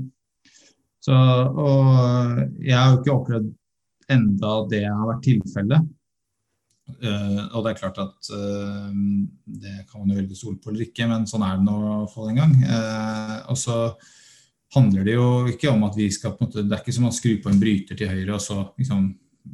Så, 1.06 1.14
og 1.14 2.40
jeg 2.64 2.74
har 2.74 2.94
jo 2.94 3.02
ikke 3.02 3.14
opplevd 3.14 3.52
enda 4.10 4.54
det 4.70 4.82
har 4.86 5.06
vært 5.10 5.26
tilfellet. 5.26 5.92
Uh, 7.02 7.40
og 7.50 7.64
det 7.64 7.72
er 7.72 7.78
klart 7.80 7.96
at 7.98 8.28
uh, 8.30 8.90
det 9.58 9.74
kan 9.90 10.00
man 10.00 10.12
jo 10.12 10.18
velge 10.20 10.36
å 10.36 10.38
stole 10.38 10.60
på 10.62 10.70
eller 10.70 10.86
ikke, 10.86 11.08
men 11.10 11.26
sånn 11.26 11.42
er 11.42 11.58
det 11.58 11.66
nå 11.66 11.78
for 12.12 12.30
en 12.30 12.38
gang. 12.40 12.54
Uh, 12.62 13.38
og 13.52 13.58
så 13.58 13.78
handler 14.74 15.06
det 15.06 15.16
jo 15.16 15.28
ikke 15.50 15.70
om 15.72 15.82
at 15.86 15.98
vi 15.98 16.08
skal 16.14 16.34
på 16.34 16.44
en 16.44 16.48
måte, 16.48 16.64
Det 16.66 16.74
er 16.74 16.82
ikke 16.84 16.94
som 16.94 17.08
å 17.10 17.14
skru 17.14 17.36
på 17.42 17.50
en 17.50 17.60
bryter 17.60 17.98
til 17.98 18.10
høyre 18.10 18.36
og 18.38 18.42
så 18.42 18.60
liksom 18.78 19.08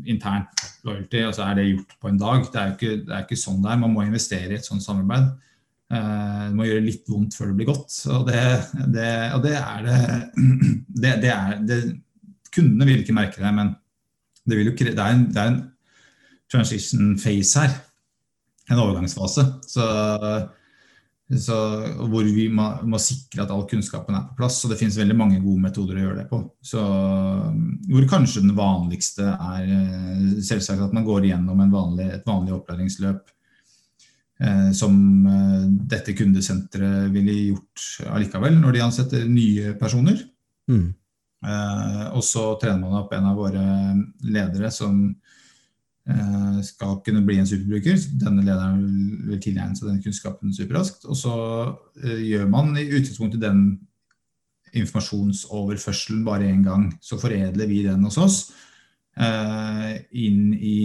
internt 0.09 0.63
loyalty, 0.87 1.23
og 1.27 1.35
så 1.37 1.47
er 1.47 1.59
det 1.59 1.69
gjort 1.71 1.97
på 2.01 2.11
en 2.11 2.21
dag. 2.21 2.45
Det 2.47 2.61
er 2.61 2.69
jo 2.71 2.77
ikke, 2.77 2.99
det 3.07 3.17
er 3.17 3.25
ikke 3.27 3.41
sånn 3.41 3.63
det 3.63 3.73
er. 3.73 3.81
Man 3.83 3.95
må 3.95 4.05
investere 4.07 4.55
i 4.55 4.59
et 4.59 4.69
sånt 4.69 4.85
samarbeid. 4.85 5.33
det 5.93 6.57
må 6.57 6.67
gjøre 6.67 6.87
litt 6.87 7.11
vondt 7.11 7.37
før 7.37 7.51
det 7.51 7.59
blir 7.59 7.71
godt. 7.71 7.99
Og 8.15 8.25
det, 8.29 8.43
det, 8.95 9.11
og 9.37 9.45
det 9.45 9.55
er 9.61 9.87
det, 9.89 10.01
det, 11.27 11.37
det 11.69 11.83
Kundene 12.53 12.85
vil 12.85 12.99
ikke 13.01 13.15
merke 13.17 13.41
det, 13.41 13.51
men 13.57 13.71
det, 14.45 14.59
jo, 14.59 14.73
det, 14.77 14.93
er 14.93 15.15
en, 15.15 15.23
det 15.33 15.41
er 15.41 15.53
en 15.55 15.63
transition 16.53 17.15
phase 17.17 17.63
her. 17.63 17.79
En 18.71 18.83
overgangsfase. 18.83 19.47
Så, 19.69 19.87
så, 21.41 21.57
hvor 22.11 22.27
vi 22.29 22.47
må, 22.53 22.67
må, 22.85 22.99
sikre 23.01 23.45
at 23.45 23.53
all 23.55 23.65
kunnskapen 23.69 24.17
er 24.17 24.25
på 24.29 24.37
plass. 24.43 24.59
Og 24.65 24.73
det 24.73 24.79
finnes 24.81 24.99
veldig 25.01 25.17
mange 25.17 25.41
gode 25.41 25.65
metoder 25.65 25.99
å 25.99 26.05
gjøre 26.07 26.19
det 26.21 26.27
på. 26.29 26.41
Så, 26.65 26.83
hvor 27.89 28.09
kanskje 28.11 28.45
den 28.45 28.57
vanligste 28.59 29.31
er 29.33 29.71
eh, 29.79 30.27
selvsagt 30.45 30.83
at 30.89 30.97
man 30.97 31.07
går 31.07 31.29
igjennom 31.29 31.63
vanlig, 31.73 32.09
et 32.13 32.29
vanlig 32.29 32.53
opplæringsløp 32.59 33.23
eh, 34.45 34.71
som 34.77 34.99
eh, 35.33 35.69
dette 35.95 36.17
kundesenteret 36.19 37.13
ville 37.15 37.39
gjort 37.53 37.87
allikevel 38.13 38.59
når 38.61 38.77
de 38.77 38.85
ansetter 38.89 39.25
nye 39.31 39.73
personer. 39.81 40.21
Mm. 40.69 40.91
Eh, 41.43 42.07
og 42.13 42.23
så 42.27 42.53
trener 42.61 42.85
man 42.85 43.01
opp 43.01 43.17
en 43.17 43.31
av 43.33 43.41
våre 43.41 43.65
ledere 44.29 44.69
som 44.75 45.07
skal 46.67 46.99
kunne 47.07 47.23
bli 47.27 47.39
en 47.39 47.47
superbruker. 47.47 47.99
Denne 48.19 48.43
lederen 48.43 48.83
vil 49.29 49.41
tilegne 49.43 49.79
seg 49.79 49.93
den 49.93 50.03
kunnskapen 50.03 50.55
superraskt. 50.55 51.07
Og 51.07 51.19
så 51.19 51.37
eh, 52.03 52.21
gjør 52.33 52.49
man 52.51 52.75
i 52.77 52.89
utgangspunktet 52.91 53.43
den 53.45 53.63
informasjonsoverførselen 54.73 56.23
bare 56.27 56.51
én 56.51 56.65
gang. 56.67 56.91
Så 57.05 57.21
foredler 57.21 57.71
vi 57.71 57.83
den 57.87 58.05
hos 58.09 58.19
oss 58.19 58.39
eh, 59.17 59.99
inn 60.25 60.55
i 60.57 60.79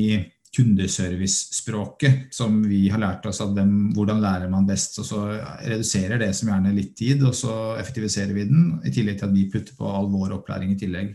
kundeservice-språket 0.57 2.33
som 2.33 2.61
vi 2.65 2.87
har 2.89 3.01
lært 3.01 3.25
oss 3.29 3.41
av 3.43 3.53
dem. 3.57 3.91
Hvordan 3.95 4.21
lærer 4.23 4.49
man 4.51 4.67
best? 4.69 4.97
Og 5.01 5.07
så 5.07 5.21
reduserer 5.65 6.21
det 6.21 6.31
som 6.37 6.49
gjerne 6.51 6.73
litt 6.75 6.95
tid, 6.97 7.21
og 7.27 7.35
så 7.37 7.75
effektiviserer 7.77 8.33
vi 8.37 8.47
den. 8.49 8.73
I 8.85 8.93
tillegg 8.93 9.19
til 9.19 9.29
at 9.29 9.35
vi 9.35 9.49
putter 9.53 9.77
på 9.77 9.89
all 9.91 10.09
vår 10.13 10.39
opplæring 10.39 10.73
i 10.73 10.79
tillegg. 10.79 11.13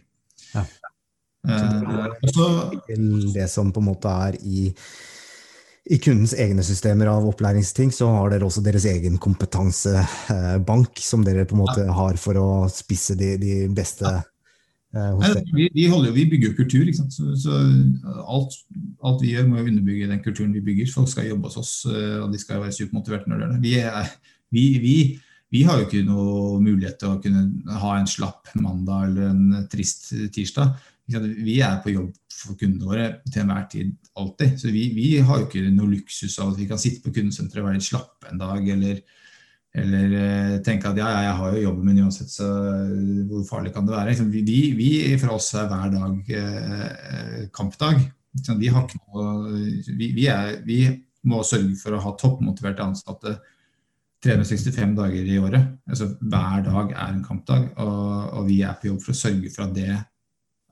Ja. 0.52 0.66
Eh, 1.48 2.28
så 2.30 2.70
det 3.34 3.48
som 3.50 3.72
på 3.74 3.82
en 3.82 3.88
måte 3.88 4.10
er 4.28 4.36
i, 4.46 4.68
i 5.90 5.98
kundens 6.02 6.34
egne 6.38 6.62
systemer 6.66 7.10
av 7.10 7.26
opplæringsting, 7.26 7.90
så 7.94 8.10
har 8.14 8.30
dere 8.30 8.46
også 8.46 8.62
deres 8.64 8.86
egen 8.90 9.18
kompetansebank 9.22 11.02
som 11.02 11.24
dere 11.26 11.46
på 11.48 11.56
en 11.58 11.64
måte 11.64 11.86
har 11.88 12.20
for 12.22 12.38
å 12.38 12.50
spisse 12.70 13.18
de, 13.18 13.34
de 13.42 13.56
beste 13.74 14.06
eh, 14.06 15.10
hos 15.16 15.32
dere. 15.32 15.42
vi, 15.56 15.66
vi, 15.74 15.88
holder, 15.90 16.14
vi 16.14 16.28
bygger 16.30 16.52
jo 16.52 16.60
kultur. 16.60 16.86
Ikke 16.86 17.00
sant? 17.00 17.16
Så, 17.16 17.34
så 17.42 17.58
alt, 18.22 18.54
alt 19.02 19.26
vi 19.26 19.34
gjør, 19.34 19.50
må 19.50 19.58
jo 19.58 19.72
underbygge 19.72 20.12
den 20.12 20.22
kulturen 20.22 20.54
vi 20.54 20.64
bygger. 20.70 20.94
Folk 20.94 21.10
skal 21.10 21.26
jobbe 21.32 21.50
hos 21.50 21.58
oss, 21.64 21.74
eh, 21.90 22.20
og 22.22 22.30
de 22.30 22.40
skal 22.42 22.62
være 22.62 22.78
supermotiverte 22.78 23.32
når 23.32 23.42
de 23.42 23.44
gjør 23.44 23.52
det. 23.56 23.60
Vi, 23.66 23.76
er, 23.82 24.14
vi, 24.54 24.66
vi, 24.86 24.96
vi 25.52 25.66
har 25.66 25.82
jo 25.82 25.90
ikke 25.90 26.06
noe 26.06 26.62
mulighet 26.62 27.02
til 27.02 27.16
å 27.16 27.20
kunne 27.20 27.76
ha 27.82 27.98
en 27.98 28.08
slapp 28.08 28.54
mandag 28.62 29.10
eller 29.10 29.34
en 29.34 29.68
trist 29.74 30.12
tirsdag. 30.32 30.78
Vi 31.20 31.58
er 31.64 31.80
på 31.84 31.92
jobb 31.94 32.12
for 32.32 32.58
kundene 32.58 32.88
våre 32.88 33.08
til 33.28 33.42
enhver 33.44 33.66
tid, 33.70 33.90
alltid. 34.18 34.54
Så 34.60 34.72
vi, 34.74 34.88
vi 34.96 35.08
har 35.22 35.40
jo 35.40 35.48
ikke 35.48 35.64
noe 35.70 35.92
luksus 35.92 36.38
av 36.42 36.52
at 36.52 36.62
vi 36.62 36.68
kan 36.70 36.80
sitte 36.80 37.04
på 37.04 37.14
kundesenteret 37.14 37.62
og 37.62 37.68
være 37.68 37.80
litt 37.80 37.90
slappe 37.90 38.30
en 38.30 38.40
dag, 38.40 38.72
eller 38.76 39.02
eller 39.72 40.10
eh, 40.18 40.56
tenke 40.60 40.90
at 40.90 40.98
ja, 41.00 41.08
jeg 41.24 41.36
har 41.38 41.54
jo 41.54 41.62
jobben 41.62 41.86
min 41.88 42.02
uansett, 42.04 42.28
så 42.28 42.44
eh, 42.44 43.22
hvor 43.28 43.44
farlig 43.48 43.72
kan 43.72 43.86
det 43.88 43.94
være? 43.94 44.10
Liksom, 44.10 44.28
Vi, 44.32 44.58
vi, 44.76 44.90
for 45.20 45.38
oss 45.38 45.48
er 45.56 45.70
hver 45.70 45.94
dag 45.94 46.34
eh, 46.36 47.38
kampdag. 47.56 48.02
Vi, 48.60 48.68
noe, 48.68 50.26
er, 50.28 50.60
vi 50.66 50.78
må 51.28 51.40
sørge 51.44 51.72
for 51.80 51.96
å 51.96 52.02
ha 52.04 52.12
toppmotiverte 52.20 52.84
ansatte 52.84 53.36
365 54.22 54.94
dager 54.96 55.28
i 55.28 55.40
året. 55.40 55.72
Altså 55.88 56.12
Hver 56.20 56.64
dag 56.68 56.92
er 56.92 57.08
en 57.08 57.24
kampdag, 57.24 57.70
og, 57.80 58.38
og 58.38 58.48
vi 58.50 58.60
er 58.66 58.76
på 58.76 58.90
jobb 58.90 59.00
for 59.04 59.16
å 59.16 59.20
sørge 59.22 59.52
for 59.54 59.66
at 59.66 59.76
det 59.76 59.90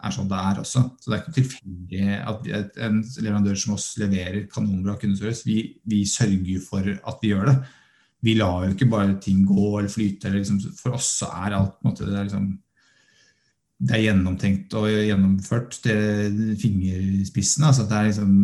er 0.05 0.15
sånn 0.15 0.31
det 0.31 0.39
er 0.51 0.63
også. 0.63 0.85
Så 1.01 1.11
det 1.11 1.17
er 1.17 1.23
ikke 1.23 1.37
tilfeldig 1.37 2.07
at 2.33 2.81
en 2.87 3.03
leverandør 3.21 3.61
som 3.61 3.77
oss 3.77 3.91
leverer 4.01 4.47
kanonbra 4.53 4.97
kundeservice. 5.01 5.45
Vi, 5.49 5.59
vi 5.89 6.05
sørger 6.09 6.65
for 6.65 6.89
at 6.89 7.23
vi 7.23 7.35
gjør 7.35 7.53
det 7.53 7.59
vi 8.25 8.37
lar 8.37 8.67
jo 8.67 8.75
ikke 8.75 8.89
bare 8.91 9.15
ting 9.23 9.45
gå 9.49 9.69
eller 9.79 9.93
flyte. 9.93 10.29
Eller 10.29 10.43
liksom, 10.43 10.61
for 10.77 10.99
oss 10.99 11.15
så 11.23 11.31
er 11.45 11.57
alt 11.57 11.79
på 11.79 11.87
en 11.87 11.91
måte, 11.91 12.09
det, 12.09 12.17
er 12.19 12.29
liksom, 12.29 12.51
det 13.81 13.97
er 13.97 14.05
gjennomtenkt 14.05 14.77
og 14.79 14.89
gjennomført 14.91 15.79
til 15.87 16.53
fingerspissene. 16.61 17.71
Altså 17.71 17.87
liksom, 17.89 18.37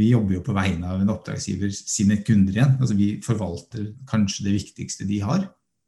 vi 0.00 0.10
jobber 0.14 0.38
jo 0.38 0.46
på 0.46 0.56
vegne 0.56 0.94
av 0.94 1.04
en 1.04 1.12
oppdragsgiver 1.12 1.74
sine 1.76 2.20
kunder 2.24 2.56
igjen. 2.56 2.76
Altså 2.80 2.96
vi 2.98 3.12
forvalter 3.24 3.92
kanskje 4.10 4.48
det 4.48 4.56
viktigste 4.56 5.08
de 5.08 5.22
har. 5.26 5.46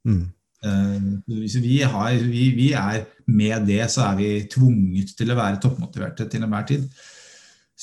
Mm. 0.09 0.27
Eh, 0.63 1.49
så 1.49 1.59
vi, 1.59 1.81
har, 1.83 2.13
vi, 2.13 2.45
vi 2.55 2.69
er 2.73 3.03
med 3.27 3.67
det, 3.67 3.83
så 3.91 4.07
er 4.11 4.21
vi 4.21 4.31
tvunget 4.51 5.17
til 5.19 5.33
å 5.33 5.39
være 5.39 5.61
toppmotiverte 5.63 6.29
til 6.31 6.47
enhver 6.47 6.69
tid. 6.69 6.87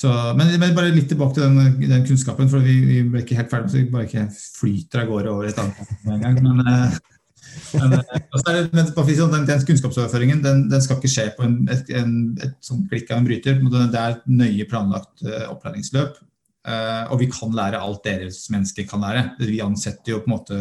Så, 0.00 0.08
men, 0.38 0.54
men 0.62 0.72
bare 0.76 0.94
litt 0.94 1.10
tilbake 1.12 1.36
til 1.36 1.44
den, 1.44 1.74
den 1.90 2.06
kunnskapen, 2.08 2.48
for 2.48 2.64
vi, 2.64 2.78
vi 2.88 3.00
ble 3.04 3.20
ikke 3.20 3.36
helt 3.36 3.50
ferdig, 3.52 3.72
så 3.72 3.80
vi 3.82 3.90
bare 3.92 4.06
ikke 4.08 4.28
flyter 4.32 5.02
av 5.02 5.10
gårde 5.10 5.32
over 5.34 5.50
et 5.50 5.60
annet 5.60 5.90
en 6.08 6.24
gang. 6.24 6.40
Men, 6.46 6.62
eh, 6.64 6.96
men, 7.74 7.98
eh, 7.98 8.72
den, 8.72 9.66
kunnskapsoverføringen 9.68 10.40
den, 10.46 10.64
den 10.72 10.84
skal 10.84 10.96
ikke 10.96 11.12
skje 11.12 11.28
på 11.36 11.44
en, 11.44 11.60
et, 11.74 11.92
en, 12.00 12.16
et 12.40 12.56
sånn 12.64 12.86
klikk 12.88 13.12
av 13.12 13.20
en 13.20 13.28
bryter. 13.28 13.60
Det 13.60 14.00
er 14.00 14.16
et 14.16 14.26
nøye 14.40 14.68
planlagt 14.70 15.26
opplæringsløp. 15.50 16.16
og 17.10 17.16
vi 17.20 17.26
kan 17.32 17.54
lære 17.56 17.80
alt 17.80 18.04
deres 18.04 18.44
mennesker 18.52 18.88
kan 18.88 19.04
lære. 19.04 19.28
Vi 19.42 19.60
ansetter 19.64 20.14
jo 20.14 20.24
på 20.24 20.30
en 20.30 20.36
måte 20.38 20.58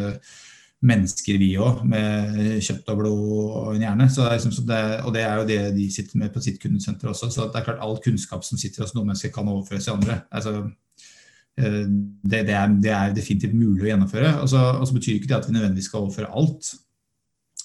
mennesker, 0.79 1.38
vi 1.41 1.50
òg, 1.59 1.81
med 1.91 2.59
kjøtt 2.63 2.88
og 2.93 3.00
blod 3.01 3.24
og 3.59 3.71
en 3.74 3.83
hjerne. 3.83 4.07
Det 4.15 4.27
liksom, 4.31 4.53
det, 4.67 4.81
og 5.03 5.15
det 5.15 5.24
er 5.25 5.39
jo 5.41 5.48
det 5.50 5.59
de 5.75 5.88
sitter 5.91 6.21
med 6.21 6.31
på 6.33 6.43
sitt 6.43 6.59
kundesenter 6.62 7.12
også. 7.12 7.27
Så 7.33 7.48
det 7.50 7.59
er 7.59 7.65
klart 7.67 7.81
all 7.83 7.98
kunnskap 8.03 8.45
som 8.48 8.59
sitter 8.59 8.86
hos 8.86 8.95
noen 8.95 9.12
mennesker, 9.12 9.33
kan 9.36 9.50
overføres 9.51 9.89
til 9.89 9.98
andre. 9.98 10.21
Altså, 10.31 10.55
eh, 11.59 11.81
det, 12.24 12.45
det, 12.48 12.55
er, 12.55 12.77
det 12.86 12.93
er 12.95 13.17
definitivt 13.17 13.57
mulig 13.59 13.88
å 13.88 13.91
gjennomføre. 13.91 14.38
Og 14.43 14.53
så, 14.53 14.63
og 14.79 14.95
betyr 14.95 15.17
ikke 15.17 15.33
det 15.33 15.39
at 15.41 15.50
vi 15.50 15.57
nødvendigvis 15.57 15.91
skal 15.91 16.07
overføre 16.07 16.31
alt. 16.31 16.71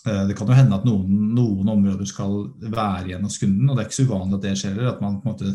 Eh, 0.08 0.26
Det 0.28 0.36
kan 0.36 0.50
jo 0.50 0.58
hende 0.58 0.80
at 0.80 0.90
noen, 0.90 1.30
noen 1.38 1.72
områder 1.76 2.10
skal 2.10 2.36
være 2.66 3.12
igjen 3.12 3.24
hos 3.30 3.38
kunden, 3.38 3.70
og 3.70 3.76
det 3.76 3.84
er 3.84 3.90
ikke 3.90 4.00
så 4.02 4.10
uvanlig 4.10 4.40
at 4.40 4.46
det 4.48 4.58
skjer. 4.64 4.84
At 4.90 5.02
man 5.04 5.22
på 5.22 5.30
en 5.30 5.36
måte 5.36 5.54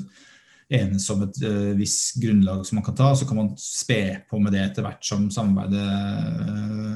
enes 0.69 1.07
om 1.09 1.23
et 1.25 1.37
uh, 1.41 1.71
visst 1.77 2.19
grunnlag 2.21 2.61
som 2.67 2.77
man 2.77 2.85
kan 2.85 2.97
ta, 2.97 3.07
så 3.17 3.25
kan 3.25 3.39
man 3.39 3.47
spe 3.57 4.01
på 4.29 4.37
med 4.41 4.53
det 4.53 4.61
etter 4.67 4.85
hvert 4.85 5.01
som 5.05 5.23
samarbeidet 5.33 5.81
uh, 5.81 6.88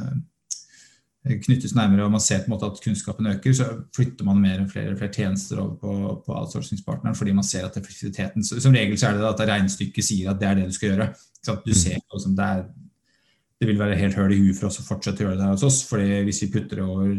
knyttes 1.23 1.71
nærmere 1.75 2.03
og 2.03 2.11
man 2.11 2.23
ser 2.23 2.41
på 2.43 2.49
en 2.49 2.55
måte 2.57 2.67
at 2.67 2.79
kunnskapen 2.83 3.29
øker, 3.31 3.55
så 3.55 3.67
flytter 3.95 4.27
man 4.27 4.41
mer 4.43 4.63
og 4.63 4.71
flere, 4.71 4.95
flere 4.99 5.13
tjenester 5.13 5.61
over 5.63 5.75
på, 5.79 6.15
på 6.25 6.35
outsourcingspartneren 6.35 7.15
fordi 7.15 7.35
man 7.35 7.47
ser 7.47 7.65
at 7.65 7.77
effektiviteten 7.79 8.43
Som 8.43 8.75
regel 8.75 8.97
så 8.99 9.07
er 9.07 9.19
det 9.19 9.29
at 9.29 9.43
regnestykket 9.47 10.03
sier 10.03 10.31
at 10.31 10.41
det 10.41 10.49
er 10.49 10.59
det 10.59 10.71
du 10.71 10.75
skal 10.75 10.89
gjøre. 10.93 11.13
Du 11.63 11.73
ser 11.75 11.95
liksom, 11.95 12.35
det, 12.35 12.43
er, 12.43 12.65
det 13.59 13.69
vil 13.69 13.79
være 13.79 13.95
helt 14.01 14.19
høl 14.19 14.35
i 14.35 14.41
huet 14.41 14.59
for 14.59 14.67
oss 14.67 14.81
å 14.81 14.85
fortsette 14.89 15.23
å 15.23 15.29
gjøre 15.29 15.39
det 15.39 15.47
her 15.47 15.55
hos 15.55 15.63
oss. 15.63 15.79
fordi 15.87 16.19
hvis 16.27 16.43
vi 16.43 16.51
putter 16.57 16.81
det 16.81 16.89
over 16.89 17.15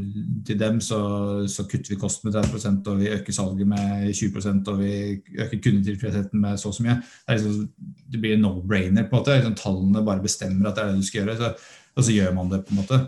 til 0.50 0.60
dem, 0.60 0.84
så, 0.84 1.00
så 1.48 1.64
kutter 1.64 1.94
vi 1.94 2.00
kosten 2.04 2.28
med 2.28 2.36
30% 2.36 2.92
og 2.92 3.00
vi 3.00 3.10
øker 3.16 3.38
salget 3.40 3.72
med 3.72 4.12
20% 4.12 4.72
og 4.72 4.84
vi 4.84 4.94
øker 5.38 5.64
kundetilfredsheten 5.64 6.44
med 6.44 6.60
så 6.60 6.68
og 6.68 6.76
så 6.76 6.84
mye. 6.84 7.00
Det, 7.00 7.24
er 7.32 7.40
liksom, 7.40 7.68
det 8.12 8.20
blir 8.20 8.36
en 8.36 8.44
no-brainer. 8.50 9.08
på 9.08 9.16
en 9.16 9.22
måte. 9.22 9.40
Liksom, 9.40 9.58
tallene 9.64 10.04
bare 10.04 10.28
bestemmer 10.28 10.68
at 10.68 10.76
det 10.76 10.84
er 10.84 10.92
det 10.92 11.00
du 11.00 11.08
skal 11.08 11.22
gjøre, 11.22 11.40
så, 11.40 11.76
og 11.96 12.04
så 12.04 12.20
gjør 12.20 12.34
man 12.36 12.52
det. 12.52 12.66
på 12.68 12.76
en 12.76 12.84
måte. 12.84 13.04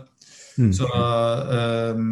Mm. 0.57 0.71
Så, 0.73 0.87
øhm, 0.89 2.09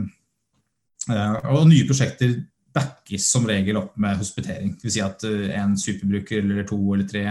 ja, 1.10 1.26
og 1.54 1.68
nye 1.70 1.88
prosjekter 1.88 2.38
backes 2.76 3.30
som 3.32 3.48
regel 3.48 3.80
opp 3.80 3.96
med 4.02 4.20
hospitering. 4.20 4.76
Det 4.76 4.88
vil 4.88 4.96
si 4.98 5.04
at 5.04 5.24
øh, 5.28 5.50
en 5.56 5.78
superbruker 5.80 6.44
eller 6.44 6.68
to 6.68 6.80
eller 6.94 7.08
tre 7.10 7.26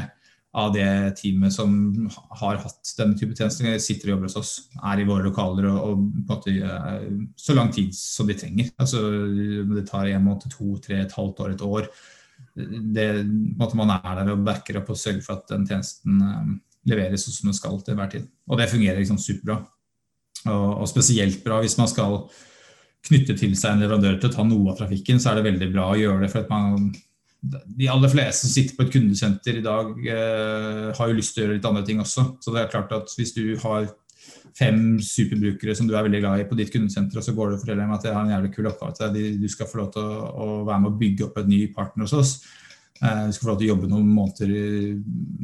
av 0.55 0.71
det 0.71 1.17
teamet 1.19 1.51
som 1.51 1.73
har 2.39 2.61
hatt 2.63 2.91
denne 2.99 3.19
type 3.19 3.35
tjenester, 3.35 3.75
sitter 3.83 4.09
og 4.09 4.15
jobber 4.15 4.29
hos 4.29 4.37
oss, 4.39 4.53
er 4.79 5.03
i 5.03 5.07
våre 5.09 5.27
lokaler 5.27 5.67
og, 5.67 5.79
og 5.89 6.05
på 6.29 6.37
en 6.37 6.61
måte 6.61 7.33
så 7.43 7.57
lang 7.59 7.73
tid 7.75 7.91
som 7.99 8.31
de 8.31 8.37
trenger. 8.39 8.69
Altså, 8.79 9.03
det 9.73 9.83
tar 9.89 10.13
en 10.13 10.23
måned, 10.23 10.47
to, 10.53 10.77
tre, 10.85 11.01
et 11.03 11.17
halvt 11.19 11.43
år, 11.43 11.57
et 11.57 11.65
år. 11.67 11.89
Det, 12.55 13.09
man 13.75 13.97
er 13.97 14.21
der 14.21 14.31
og 14.37 14.47
backer 14.47 14.79
opp 14.79 14.95
og 14.95 15.01
sørger 15.01 15.27
for 15.27 15.41
at 15.41 15.51
den 15.51 15.67
tjenesten 15.67 16.23
leveres 16.87 17.27
som 17.27 17.51
den 17.51 17.59
skal 17.59 17.83
til 17.83 17.99
hver 17.99 18.15
tid. 18.15 18.31
Og 18.47 18.61
det 18.61 18.71
fungerer 18.71 19.03
liksom 19.03 19.19
superbra. 19.19 19.59
Og, 20.51 20.85
spesielt 20.91 21.41
bra 21.45 21.63
hvis 21.63 21.79
man 21.79 21.89
skal 21.89 22.25
knytte 23.05 23.37
til 23.37 23.55
seg 23.57 23.75
en 23.75 23.85
leverandør 23.85 24.19
til 24.21 24.31
å 24.31 24.35
ta 24.35 24.45
noe 24.47 24.73
av 24.73 24.79
trafikken, 24.79 25.21
så 25.21 25.31
er 25.31 25.39
det 25.41 25.49
veldig 25.49 25.71
bra 25.73 25.91
å 25.93 25.99
gjøre 25.99 26.25
det. 26.25 26.31
for 26.33 26.45
at 26.45 26.53
man 26.53 26.93
de 27.45 27.89
aller 27.93 28.09
fleste 28.09 28.47
som 28.47 28.53
sitter 28.55 28.77
på 28.77 28.87
et 28.87 28.95
kundesenter 28.95 29.59
i 29.59 29.65
dag, 29.65 29.91
eh, 30.09 30.87
har 30.97 31.11
jo 31.11 31.19
lyst 31.19 31.35
til 31.35 31.43
å 31.43 31.47
gjøre 31.47 31.59
litt 31.59 31.69
andre 31.69 31.85
ting 31.85 32.01
også. 32.01 32.25
Så 32.41 32.55
det 32.55 32.63
er 32.63 32.73
klart 32.73 32.93
at 32.97 33.13
hvis 33.19 33.35
du 33.37 33.57
har 33.61 33.91
fem 34.57 34.99
superbrukere 35.03 35.75
som 35.77 35.89
du 35.89 35.95
er 35.97 36.07
veldig 36.07 36.23
glad 36.23 36.41
i 36.41 36.49
på 36.49 36.57
ditt 36.57 36.73
kundesenter, 36.73 37.19
og 37.19 37.27
så 37.27 37.35
går 37.37 37.51
du 37.51 37.57
og 37.57 37.61
forteller 37.61 37.85
dem 37.85 37.93
at 37.97 38.07
jeg 38.07 38.15
har 38.15 38.25
en 38.25 38.33
jævlig 38.33 38.53
kul 38.55 38.71
oppgave 38.71 38.97
til 38.97 39.13
deg, 39.13 39.41
du 39.43 39.49
skal 39.53 39.69
få 39.69 39.81
lov 39.83 39.93
til 39.93 40.05
å, 40.09 40.19
å 40.31 40.49
være 40.65 40.81
med 40.85 40.93
å 40.93 40.99
bygge 41.03 41.27
opp 41.27 41.41
et 41.43 41.51
ny 41.51 41.61
partner 41.75 42.07
hos 42.07 42.17
oss. 42.17 42.35
Eh, 43.03 43.23
du 43.29 43.35
skal 43.35 43.45
få 43.45 43.53
lov 43.53 43.61
til 43.61 43.69
å 43.69 43.73
jobbe 43.75 43.93
noen 43.93 44.09
måneder 44.09 44.55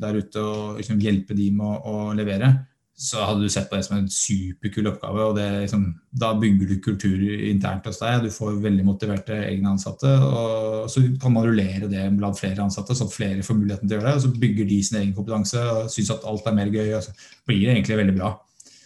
der 0.00 0.21
ute 0.23 0.45
og 0.47 0.80
liksom 0.80 1.04
hjelpe 1.04 1.37
de 1.37 1.50
med 1.52 1.66
å, 1.69 1.80
å 2.09 2.16
levere 2.16 2.54
så 3.00 3.23
hadde 3.25 3.47
du 3.47 3.49
sett 3.49 3.71
på 3.71 3.78
det 3.78 3.85
som 3.87 3.97
en 3.97 4.09
superkul 4.12 4.90
oppgave. 4.90 5.23
og 5.30 5.37
det, 5.38 5.47
liksom, 5.62 5.87
Da 6.12 6.35
bygger 6.37 6.69
du 6.69 6.80
kultur 6.85 7.23
internt 7.49 7.87
hos 7.88 7.99
deg. 8.02 8.26
Du 8.26 8.28
får 8.35 8.59
veldig 8.61 8.85
motiverte 8.85 9.38
egne 9.47 9.71
ansatte. 9.73 10.11
og 10.21 10.90
Så 10.92 11.00
kan 11.21 11.33
man 11.33 11.47
rullere 11.49 11.88
det 11.88 12.02
blant 12.19 12.37
flere 12.38 12.61
ansatte, 12.61 12.92
så 12.95 13.09
flere 13.09 13.40
får 13.47 13.57
muligheten 13.57 13.88
til 13.88 13.97
å 13.97 14.00
gjøre 14.00 14.11
det. 14.11 14.16
og 14.16 14.25
Så 14.26 14.40
bygger 14.40 14.69
de 14.69 14.83
sin 14.85 14.99
egen 15.00 15.14
kompetanse 15.16 15.57
og 15.64 15.88
syns 15.88 16.11
at 16.12 16.26
alt 16.28 16.47
er 16.47 16.52
mer 16.59 16.66
gøy. 16.69 16.92
og 16.99 17.02
Så 17.02 17.14
blir 17.49 17.62
det 17.64 17.76
egentlig 17.78 17.97
veldig 18.02 18.16
bra. 18.19 18.35